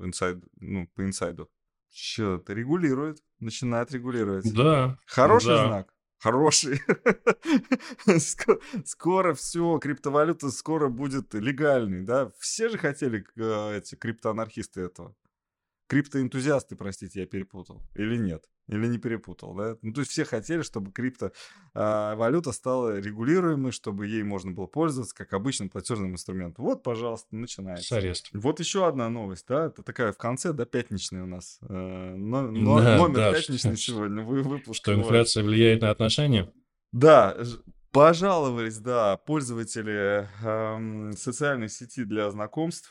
э, 0.00 0.06
инсайд, 0.06 0.42
ну, 0.60 0.86
по 0.94 1.02
инсайду. 1.04 1.48
что-то 1.90 2.52
регулирует, 2.54 3.18
начинает 3.38 3.92
регулировать. 3.92 4.52
Да. 4.54 4.96
Хороший 5.06 5.48
да. 5.48 5.66
знак. 5.66 5.94
Хороший. 6.18 6.80
Ск- 8.06 8.60
Скоро 8.84 9.34
все, 9.34 9.78
криптовалюта 9.78 10.50
скоро 10.50 10.88
будет 10.88 11.34
легальной, 11.34 12.02
да? 12.02 12.30
Все 12.38 12.68
же 12.68 12.78
хотели 12.78 13.24
э, 13.36 13.78
эти 13.78 13.94
криптоанархисты 13.96 14.82
этого. 14.82 15.14
Криптоэнтузиасты, 15.92 16.74
простите, 16.74 17.20
я 17.20 17.26
перепутал. 17.26 17.82
Или 17.94 18.16
нет? 18.16 18.44
Или 18.66 18.86
не 18.86 18.96
перепутал, 18.96 19.54
да? 19.54 19.76
Ну, 19.82 19.92
то 19.92 20.00
есть 20.00 20.10
все 20.10 20.24
хотели, 20.24 20.62
чтобы 20.62 20.90
криптовалюта 20.90 22.52
стала 22.52 22.98
регулируемой, 22.98 23.72
чтобы 23.72 24.06
ей 24.06 24.22
можно 24.22 24.52
было 24.52 24.64
пользоваться 24.66 25.14
как 25.14 25.34
обычным 25.34 25.68
платежным 25.68 26.12
инструментом. 26.12 26.64
Вот, 26.64 26.82
пожалуйста, 26.82 27.28
С 27.28 27.32
начинается. 27.32 27.96
арест. 27.98 28.30
Вот 28.32 28.58
еще 28.58 28.88
одна 28.88 29.10
новость, 29.10 29.44
да, 29.46 29.66
это 29.66 29.82
такая 29.82 30.12
в 30.12 30.16
конце, 30.16 30.54
да, 30.54 30.64
пятничная 30.64 31.24
у 31.24 31.26
нас. 31.26 31.58
э, 31.60 31.66
но- 32.16 32.50
но- 32.50 32.80
Да, 32.80 32.96
номер 32.96 33.16
да, 33.16 33.32
пятничный 33.34 33.76
что- 33.76 33.84
сегодня, 33.92 34.22
вы 34.22 34.42
выпуск. 34.42 34.76
Что 34.78 34.94
инфляция 34.94 35.44
влияет 35.44 35.82
на 35.82 35.90
отношения? 35.90 36.50
Да, 36.92 37.36
пожаловались, 37.90 38.78
да, 38.78 39.18
пользователи 39.18 40.26
эм, 40.42 41.12
социальной 41.12 41.68
сети 41.68 42.04
для 42.04 42.30
знакомств. 42.30 42.90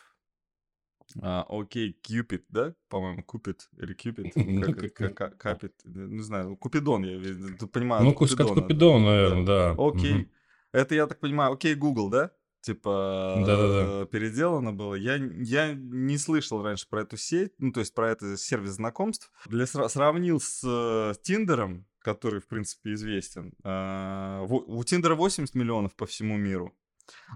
А, 1.22 1.46
Окей, 1.50 1.98
Cupid, 2.08 2.44
да, 2.50 2.74
по-моему, 2.90 3.24
Купит 3.24 3.70
или 3.78 3.96
Cupid, 3.96 4.32
Ну, 4.36 5.14
Капит, 5.38 5.74
э, 5.86 5.90
не 5.90 6.22
знаю, 6.24 6.56
Купидон, 6.58 7.04
я 7.04 7.20
понимаю, 7.68 8.04
Ну, 8.04 8.14
как 8.14 8.30
да. 8.38 8.46
Купидон, 8.46 9.04
наверное, 9.04 9.46
да. 9.46 9.76
Окей. 9.78 10.30
Это, 10.74 10.96
я 10.96 11.08
так 11.08 11.20
понимаю, 11.20 11.54
окей, 11.54 11.76
Google, 11.76 12.10
да? 12.10 12.32
Типа 12.62 13.42
Да-да-да. 13.46 14.04
э, 14.04 14.06
переделано 14.12 14.72
было. 14.72 14.94
Я, 14.94 15.16
я 15.16 15.74
не 15.74 16.18
слышал 16.18 16.62
раньше 16.62 16.88
про 16.88 17.02
эту 17.02 17.18
сеть, 17.18 17.54
ну, 17.58 17.72
то 17.72 17.80
есть 17.80 17.94
про 17.96 18.12
этот 18.12 18.40
сервис 18.40 18.72
знакомств. 18.74 19.32
Для 19.48 19.64
сра- 19.66 19.90
сравнил 19.90 20.40
с 20.40 20.62
э, 20.64 21.14
Тиндером, 21.24 21.88
который, 22.00 22.40
в 22.40 22.48
принципе, 22.48 22.94
известен. 22.94 23.54
Во- 23.64 24.64
у 24.68 24.84
Тиндера 24.84 25.16
80 25.16 25.56
миллионов 25.56 25.96
по 25.96 26.06
всему 26.06 26.38
миру. 26.38 26.72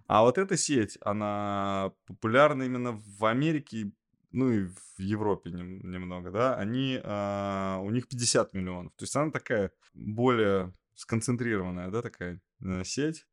А 0.08 0.22
вот 0.24 0.38
эта 0.38 0.58
сеть, 0.58 0.98
она 1.02 1.92
популярна 2.06 2.64
именно 2.64 3.02
в 3.20 3.26
Америке, 3.26 3.92
ну 4.32 4.52
и 4.52 4.68
в 4.68 5.00
Европе 5.00 5.52
нем- 5.52 5.90
немного, 5.90 6.32
да. 6.32 6.56
Они, 6.56 7.00
а, 7.04 7.80
у 7.82 7.90
них 7.90 8.08
50 8.08 8.54
миллионов. 8.54 8.94
То 8.96 9.04
есть 9.04 9.16
она 9.16 9.32
такая 9.32 9.72
более 9.94 10.74
сконцентрированная, 10.96 11.90
да, 11.90 12.02
такая 12.02 12.42
э, 12.62 12.84
сеть. 12.84 13.26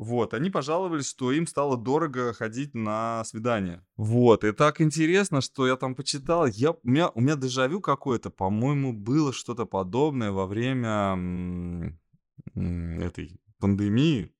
Вот, 0.00 0.32
они 0.32 0.48
пожаловались, 0.48 1.10
что 1.10 1.30
им 1.30 1.46
стало 1.46 1.76
дорого 1.76 2.32
ходить 2.32 2.74
на 2.74 3.22
свидание. 3.24 3.84
Вот, 3.96 4.44
и 4.44 4.52
так 4.52 4.80
интересно, 4.80 5.42
что 5.42 5.66
я 5.66 5.76
там 5.76 5.94
почитал. 5.94 6.46
Я, 6.46 6.70
у, 6.70 6.78
меня, 6.82 7.10
у 7.10 7.20
меня 7.20 7.36
дежавю 7.36 7.82
какое-то, 7.82 8.30
по-моему, 8.30 8.94
было 8.94 9.30
что-то 9.34 9.66
подобное 9.66 10.30
во 10.30 10.46
время 10.46 11.98
этой 12.54 13.38
пандемии. 13.58 14.32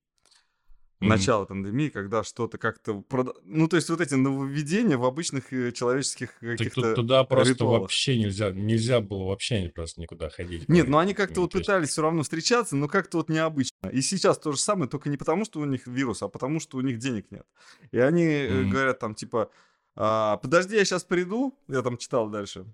Мгм. 1.01 1.09
Начало 1.09 1.45
пандемии, 1.45 1.89
когда 1.89 2.23
что-то 2.23 2.59
как-то... 2.59 3.03
прода- 3.09 3.33
Ну, 3.43 3.67
то 3.67 3.75
есть 3.75 3.89
вот 3.89 4.01
эти 4.01 4.13
нововведения 4.13 4.97
в 4.99 5.03
обычных 5.05 5.51
э, 5.51 5.71
человеческих 5.71 6.33
Так 6.39 6.57
каких-то... 6.57 6.81
тут 6.81 6.95
туда 6.95 7.23
просто 7.23 7.53
ритуалах. 7.53 7.81
вообще 7.81 8.19
нельзя, 8.19 8.51
нельзя 8.51 9.01
было 9.01 9.23
вообще 9.25 9.71
просто 9.73 9.99
никуда 9.99 10.29
ходить. 10.29 10.69
Нет, 10.69 10.87
ну 10.87 10.99
они 10.99 11.15
как-то 11.15 11.41
вот 11.41 11.53
пытались 11.53 11.89
все 11.89 12.03
равно 12.03 12.21
встречаться, 12.21 12.75
но 12.75 12.87
как-то 12.87 13.17
вот 13.17 13.29
необычно. 13.29 13.89
И 13.91 14.01
сейчас 14.03 14.37
то 14.37 14.51
же 14.51 14.59
самое, 14.59 14.87
только 14.87 15.09
не 15.09 15.17
потому, 15.17 15.43
что 15.43 15.59
у 15.59 15.65
них 15.65 15.87
вирус, 15.87 16.21
а 16.21 16.27
потому, 16.27 16.59
что 16.59 16.77
у 16.77 16.81
них 16.81 16.99
денег 16.99 17.31
нет. 17.31 17.47
И 17.91 17.97
они 17.97 18.47
Мгм. 18.47 18.69
говорят 18.69 18.99
там 18.99 19.15
типа, 19.15 19.49
«А, 19.95 20.37
подожди, 20.37 20.75
я 20.75 20.85
сейчас 20.85 21.03
приду, 21.03 21.57
я 21.67 21.81
там 21.81 21.97
читал 21.97 22.29
дальше, 22.29 22.65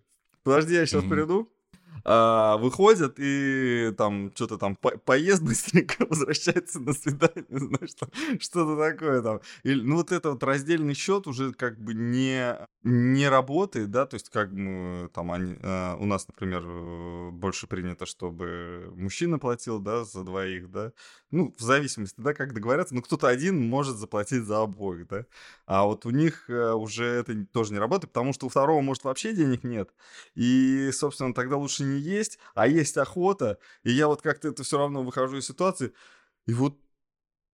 подожди, 0.44 0.74
я 0.74 0.86
сейчас 0.86 1.04
Мгм. 1.04 1.10
приду, 1.12 1.50
А, 2.10 2.56
выходят 2.56 3.16
и 3.18 3.94
там 3.98 4.32
что-то 4.34 4.58
там 4.58 4.78
по- 4.78 4.98
поест 4.98 5.42
быстренько, 5.44 6.06
возвращается 6.10 6.80
на 6.80 6.94
свидание, 6.94 7.44
знаешь, 7.50 7.94
там, 8.00 8.10
что-то 8.40 8.78
такое 8.78 9.22
там. 9.22 9.42
Или, 9.64 9.82
ну 9.82 9.98
вот 9.98 10.14
это 10.14 10.32
вот 10.32 10.42
раздельный 10.42 10.94
счет 10.94 11.28
уже 11.28 11.52
как 11.52 11.78
бы 11.78 11.94
не, 11.94 12.56
не 12.84 13.28
работает, 13.28 13.92
да, 13.92 14.06
то 14.06 14.14
есть 14.16 14.30
как 14.30 14.54
бы 14.54 15.10
там 15.14 15.34
они, 15.34 15.58
э, 15.62 15.96
у 16.00 16.06
нас, 16.06 16.26
например, 16.30 16.64
э, 16.66 17.30
больше 17.32 17.68
принято, 17.68 18.06
чтобы 18.06 18.90
мужчина 18.96 19.38
платил, 19.38 19.80
да, 19.80 20.06
за 20.06 20.24
двоих, 20.24 20.72
да, 20.72 20.94
ну, 21.32 21.54
в 21.58 21.62
зависимости, 21.62 22.16
да, 22.22 22.34
как 22.34 22.54
договорятся, 22.54 22.96
но 22.96 23.02
кто-то 23.02 23.28
один 23.28 23.68
может 23.68 23.98
заплатить 23.98 24.46
за 24.46 24.62
обоих, 24.62 25.10
да, 25.10 25.26
а 25.66 25.84
вот 25.84 26.06
у 26.06 26.12
них 26.12 26.50
э, 26.50 26.72
уже 26.72 27.04
это 27.06 27.46
тоже 27.52 27.74
не 27.74 27.80
работает, 27.80 28.14
потому 28.14 28.32
что 28.32 28.46
у 28.46 28.50
второго, 28.50 28.80
может, 28.80 29.04
вообще 29.04 29.34
денег 29.34 29.66
нет, 29.66 29.90
и, 30.36 30.90
собственно, 30.94 31.34
тогда 31.34 31.58
лучше 31.58 31.84
не 31.84 31.97
есть, 31.98 32.40
а 32.56 32.68
есть 32.68 32.98
охота, 32.98 33.58
и 33.84 33.92
я 33.92 34.08
вот 34.08 34.22
как-то 34.22 34.48
это 34.48 34.64
все 34.64 34.78
равно 34.78 35.04
выхожу 35.04 35.38
из 35.38 35.46
ситуации, 35.46 35.94
и 36.46 36.54
вот 36.54 36.80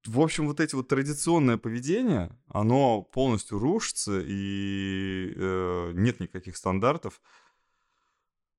в 0.05 0.19
общем, 0.19 0.47
вот 0.47 0.59
эти 0.59 0.75
вот 0.75 0.89
традиционное 0.89 1.57
поведение, 1.57 2.37
оно 2.49 3.01
полностью 3.03 3.57
рушится, 3.57 4.19
и 4.21 5.33
э, 5.33 5.91
нет 5.93 6.19
никаких 6.19 6.57
стандартов. 6.57 7.21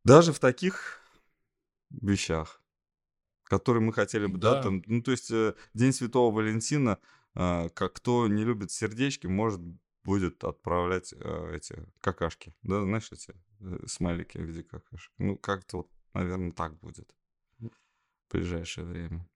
Даже 0.05 0.33
в 0.33 0.39
таких 0.39 1.01
вещах, 1.91 2.63
которые 3.45 3.83
мы 3.83 3.93
хотели 3.93 4.27
бы, 4.27 4.39
да, 4.39 4.55
Да. 4.55 4.63
там, 4.63 4.83
ну, 4.87 5.03
то 5.03 5.11
есть 5.11 5.31
э, 5.31 5.55
День 5.75 5.93
Святого 5.93 6.35
Валентина, 6.35 6.99
э, 7.35 7.69
как 7.71 7.95
кто 7.95 8.27
не 8.27 8.45
любит 8.45 8.71
сердечки, 8.71 9.27
может 9.27 9.61
будет 10.03 10.45
отправлять 10.45 11.13
э, 11.13 11.57
эти 11.57 11.87
какашки, 12.01 12.55
да, 12.63 12.83
знаешь, 12.83 13.11
эти 13.13 13.35
смайлики 13.87 14.39
в 14.39 14.43
виде 14.43 14.63
какашек. 14.63 15.13
Ну, 15.19 15.37
как-то 15.37 15.79
вот, 15.79 15.91
наверное, 16.13 16.53
так 16.53 16.79
будет 16.79 17.15
в 17.59 18.33
ближайшее 18.33 18.87
время. 18.87 19.29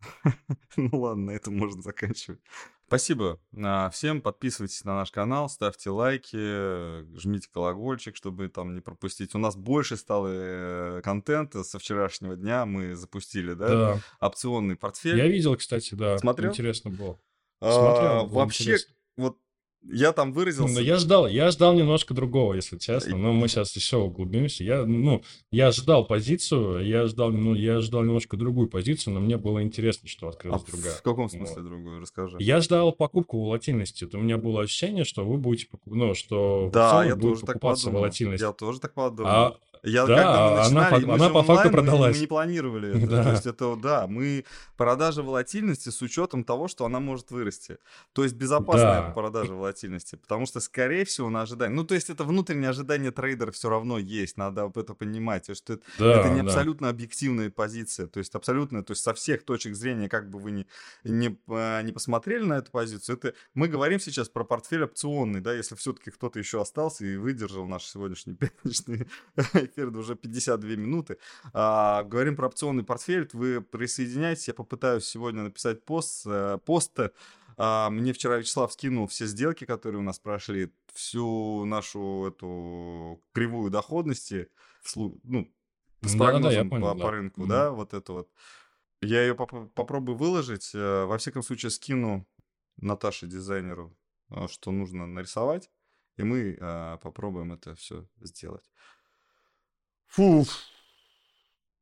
Ну 0.76 1.00
ладно, 1.00 1.26
на 1.26 1.30
этом 1.32 1.56
можно 1.56 1.82
заканчивать. 1.82 2.40
Спасибо 2.86 3.38
а, 3.56 3.88
всем. 3.90 4.20
Подписывайтесь 4.20 4.82
на 4.84 4.96
наш 4.96 5.12
канал, 5.12 5.48
ставьте 5.48 5.90
лайки, 5.90 6.36
э, 6.36 7.04
жмите 7.14 7.48
колокольчик, 7.52 8.16
чтобы 8.16 8.48
там 8.48 8.74
не 8.74 8.80
пропустить. 8.80 9.34
У 9.36 9.38
нас 9.38 9.54
больше 9.56 9.96
стало 9.96 10.28
э, 10.28 11.00
контента 11.04 11.62
со 11.62 11.78
вчерашнего 11.78 12.34
дня. 12.34 12.66
Мы 12.66 12.96
запустили, 12.96 13.52
да, 13.54 13.68
Да. 13.68 14.00
опционный 14.20 14.74
портфель. 14.74 15.18
Я 15.18 15.28
видел, 15.28 15.56
кстати, 15.56 15.94
да. 15.94 16.18
Смотрел? 16.18 16.50
Интересно 16.50 16.90
было. 16.90 17.20
А, 17.60 17.72
Смотрел. 17.72 18.26
было 18.26 18.38
вообще, 18.40 18.64
интересно. 18.64 18.94
вот 19.16 19.38
я 19.82 20.12
там 20.12 20.28
Ну, 20.28 20.34
выразился. 20.34 20.80
я 20.80 20.96
ждал, 20.96 21.26
я 21.26 21.50
ждал 21.50 21.74
немножко 21.74 22.14
другого, 22.14 22.54
если 22.54 22.78
честно. 22.78 23.16
Но 23.16 23.32
мы 23.32 23.48
сейчас 23.48 23.74
еще 23.76 23.96
углубимся. 23.96 24.62
Я, 24.64 24.84
ну, 24.84 25.22
я 25.50 25.70
ждал 25.72 26.06
позицию, 26.06 26.86
я 26.86 27.06
ждал, 27.06 27.30
ну, 27.30 27.54
я 27.54 27.80
ждал 27.80 28.02
немножко 28.02 28.36
другую 28.36 28.68
позицию, 28.68 29.14
но 29.14 29.20
мне 29.20 29.36
было 29.36 29.62
интересно, 29.62 30.08
что 30.08 30.26
А 30.26 30.30
открылась 30.30 30.62
в 30.62 30.70
другая. 30.70 30.92
в 30.92 31.02
каком 31.02 31.24
Вот. 31.24 31.32
смысле 31.32 31.62
другую? 31.62 32.00
Расскажи. 32.00 32.36
Я 32.40 32.60
ждал 32.60 32.92
покупку 32.92 33.40
волатильности. 33.44 34.04
Вот 34.04 34.14
У 34.14 34.18
меня 34.20 34.36
было 34.38 34.62
ощущение, 34.62 35.04
что 35.04 35.24
вы 35.24 35.38
будете, 35.38 35.66
ну, 35.86 36.14
что 36.14 36.70
Да, 36.72 37.04
я 37.04 37.16
тоже 37.16 37.40
так 37.40 37.54
покупаться 37.54 37.84
подумал. 37.86 38.00
волатильность. 38.02 38.42
Я 38.42 38.52
тоже 38.52 38.80
так 38.80 38.94
подумал. 38.94 39.30
А 39.30 39.56
Я, 39.82 40.06
да, 40.06 40.16
когда 40.16 40.32
мы 40.32 40.50
она 40.50 40.62
начинали, 40.62 41.04
по- 41.04 41.08
мы 41.08 41.14
она 41.14 41.26
же 41.28 41.32
по 41.32 41.42
факту 41.42 41.70
продалась. 41.70 42.16
Мы, 42.16 42.20
не 42.20 42.26
планировали 42.26 42.98
это. 42.98 43.06
Да. 43.10 43.24
То 43.24 43.30
есть 43.30 43.46
это, 43.46 43.76
да, 43.76 44.06
мы 44.06 44.44
продажа 44.76 45.22
волатильности 45.22 45.88
с 45.88 46.02
учетом 46.02 46.44
того, 46.44 46.68
что 46.68 46.84
она 46.84 47.00
может 47.00 47.30
вырасти. 47.30 47.78
То 48.12 48.22
есть 48.22 48.34
безопасная 48.34 49.02
Да. 49.02 49.10
продажа 49.10 49.52
волатильности. 49.54 50.16
Потому 50.16 50.46
что, 50.46 50.60
скорее 50.60 51.04
всего, 51.04 51.30
на 51.30 51.42
ожидание. 51.42 51.74
Ну, 51.74 51.84
то 51.84 51.94
есть 51.94 52.10
это 52.10 52.24
внутреннее 52.24 52.70
ожидание 52.70 53.10
трейдера 53.10 53.50
все 53.52 53.68
равно 53.68 53.98
есть. 53.98 54.36
Надо 54.36 54.70
это 54.74 54.94
понимать. 54.94 55.46
То 55.46 55.50
есть 55.50 55.68
это, 55.68 55.82
да, 55.98 56.20
это 56.20 56.28
не 56.30 56.42
да. 56.42 56.48
абсолютно 56.48 56.88
объективная 56.88 57.50
позиция. 57.50 58.06
То 58.06 58.18
есть 58.18 58.34
абсолютно, 58.34 58.84
то 58.84 58.92
есть 58.92 59.02
со 59.02 59.14
всех 59.14 59.44
точек 59.44 59.74
зрения, 59.74 60.08
как 60.08 60.30
бы 60.30 60.38
вы 60.38 60.50
ни, 60.50 60.66
не, 61.04 61.38
а, 61.48 61.82
не 61.82 61.92
посмотрели 61.92 62.44
на 62.44 62.54
эту 62.54 62.70
позицию, 62.70 63.16
это 63.16 63.34
мы 63.54 63.68
говорим 63.68 64.00
сейчас 64.00 64.28
про 64.28 64.44
портфель 64.44 64.84
опционный, 64.84 65.40
да, 65.40 65.54
если 65.54 65.74
все-таки 65.74 66.10
кто-то 66.10 66.38
еще 66.38 66.60
остался 66.60 67.04
и 67.04 67.16
выдержал 67.16 67.66
наш 67.66 67.84
сегодняшний 67.84 68.34
пятничный 68.36 69.06
эфир 69.70 69.96
уже 69.96 70.14
52 70.16 70.70
минуты. 70.76 71.18
А, 71.52 72.02
говорим 72.04 72.36
про 72.36 72.48
опционный 72.48 72.84
портфель, 72.84 73.28
вы 73.32 73.60
присоединяйтесь, 73.60 74.48
я 74.48 74.54
попытаюсь 74.54 75.04
сегодня 75.04 75.42
написать 75.42 75.84
пост, 75.84 76.22
э, 76.26 76.58
пост 76.64 76.98
а, 77.62 77.90
мне 77.90 78.12
вчера 78.14 78.38
Вячеслав 78.38 78.72
скинул 78.72 79.06
все 79.06 79.26
сделки, 79.26 79.66
которые 79.66 80.00
у 80.00 80.02
нас 80.02 80.18
прошли, 80.18 80.72
всю 80.94 81.64
нашу 81.66 82.26
эту 82.28 83.22
кривую 83.32 83.70
доходности, 83.70 84.48
ну, 84.94 85.52
с 86.02 86.14
Да-да-да, 86.14 86.50
я 86.50 86.64
прогнозом 86.64 86.70
понял, 86.70 86.86
по, 86.92 86.94
да. 86.94 87.04
по 87.04 87.10
рынку, 87.10 87.40
Мгм. 87.42 87.48
да, 87.50 87.70
вот 87.70 87.94
это 87.94 88.12
вот. 88.12 88.30
Я 89.02 89.22
ее 89.22 89.34
попробую 89.34 90.16
выложить. 90.16 90.70
э, 90.74 91.04
Во 91.04 91.18
всяком 91.18 91.42
случае, 91.42 91.70
скину 91.70 92.26
Наташе, 92.78 93.26
дизайнеру, 93.26 93.94
э, 94.30 94.46
что 94.48 94.70
нужно 94.70 95.06
нарисовать, 95.06 95.70
и 96.16 96.22
мы 96.22 96.56
э, 96.58 96.98
попробуем 97.02 97.52
это 97.52 97.74
все 97.74 98.06
сделать. 98.20 98.64
Фу. 100.10 100.44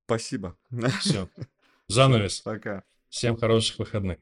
Спасибо. 0.04 0.56
Все. 1.00 1.28
Занавес. 1.88 2.40
Пока. 2.42 2.84
Всем 3.08 3.38
хороших 3.38 3.78
выходных. 3.78 4.18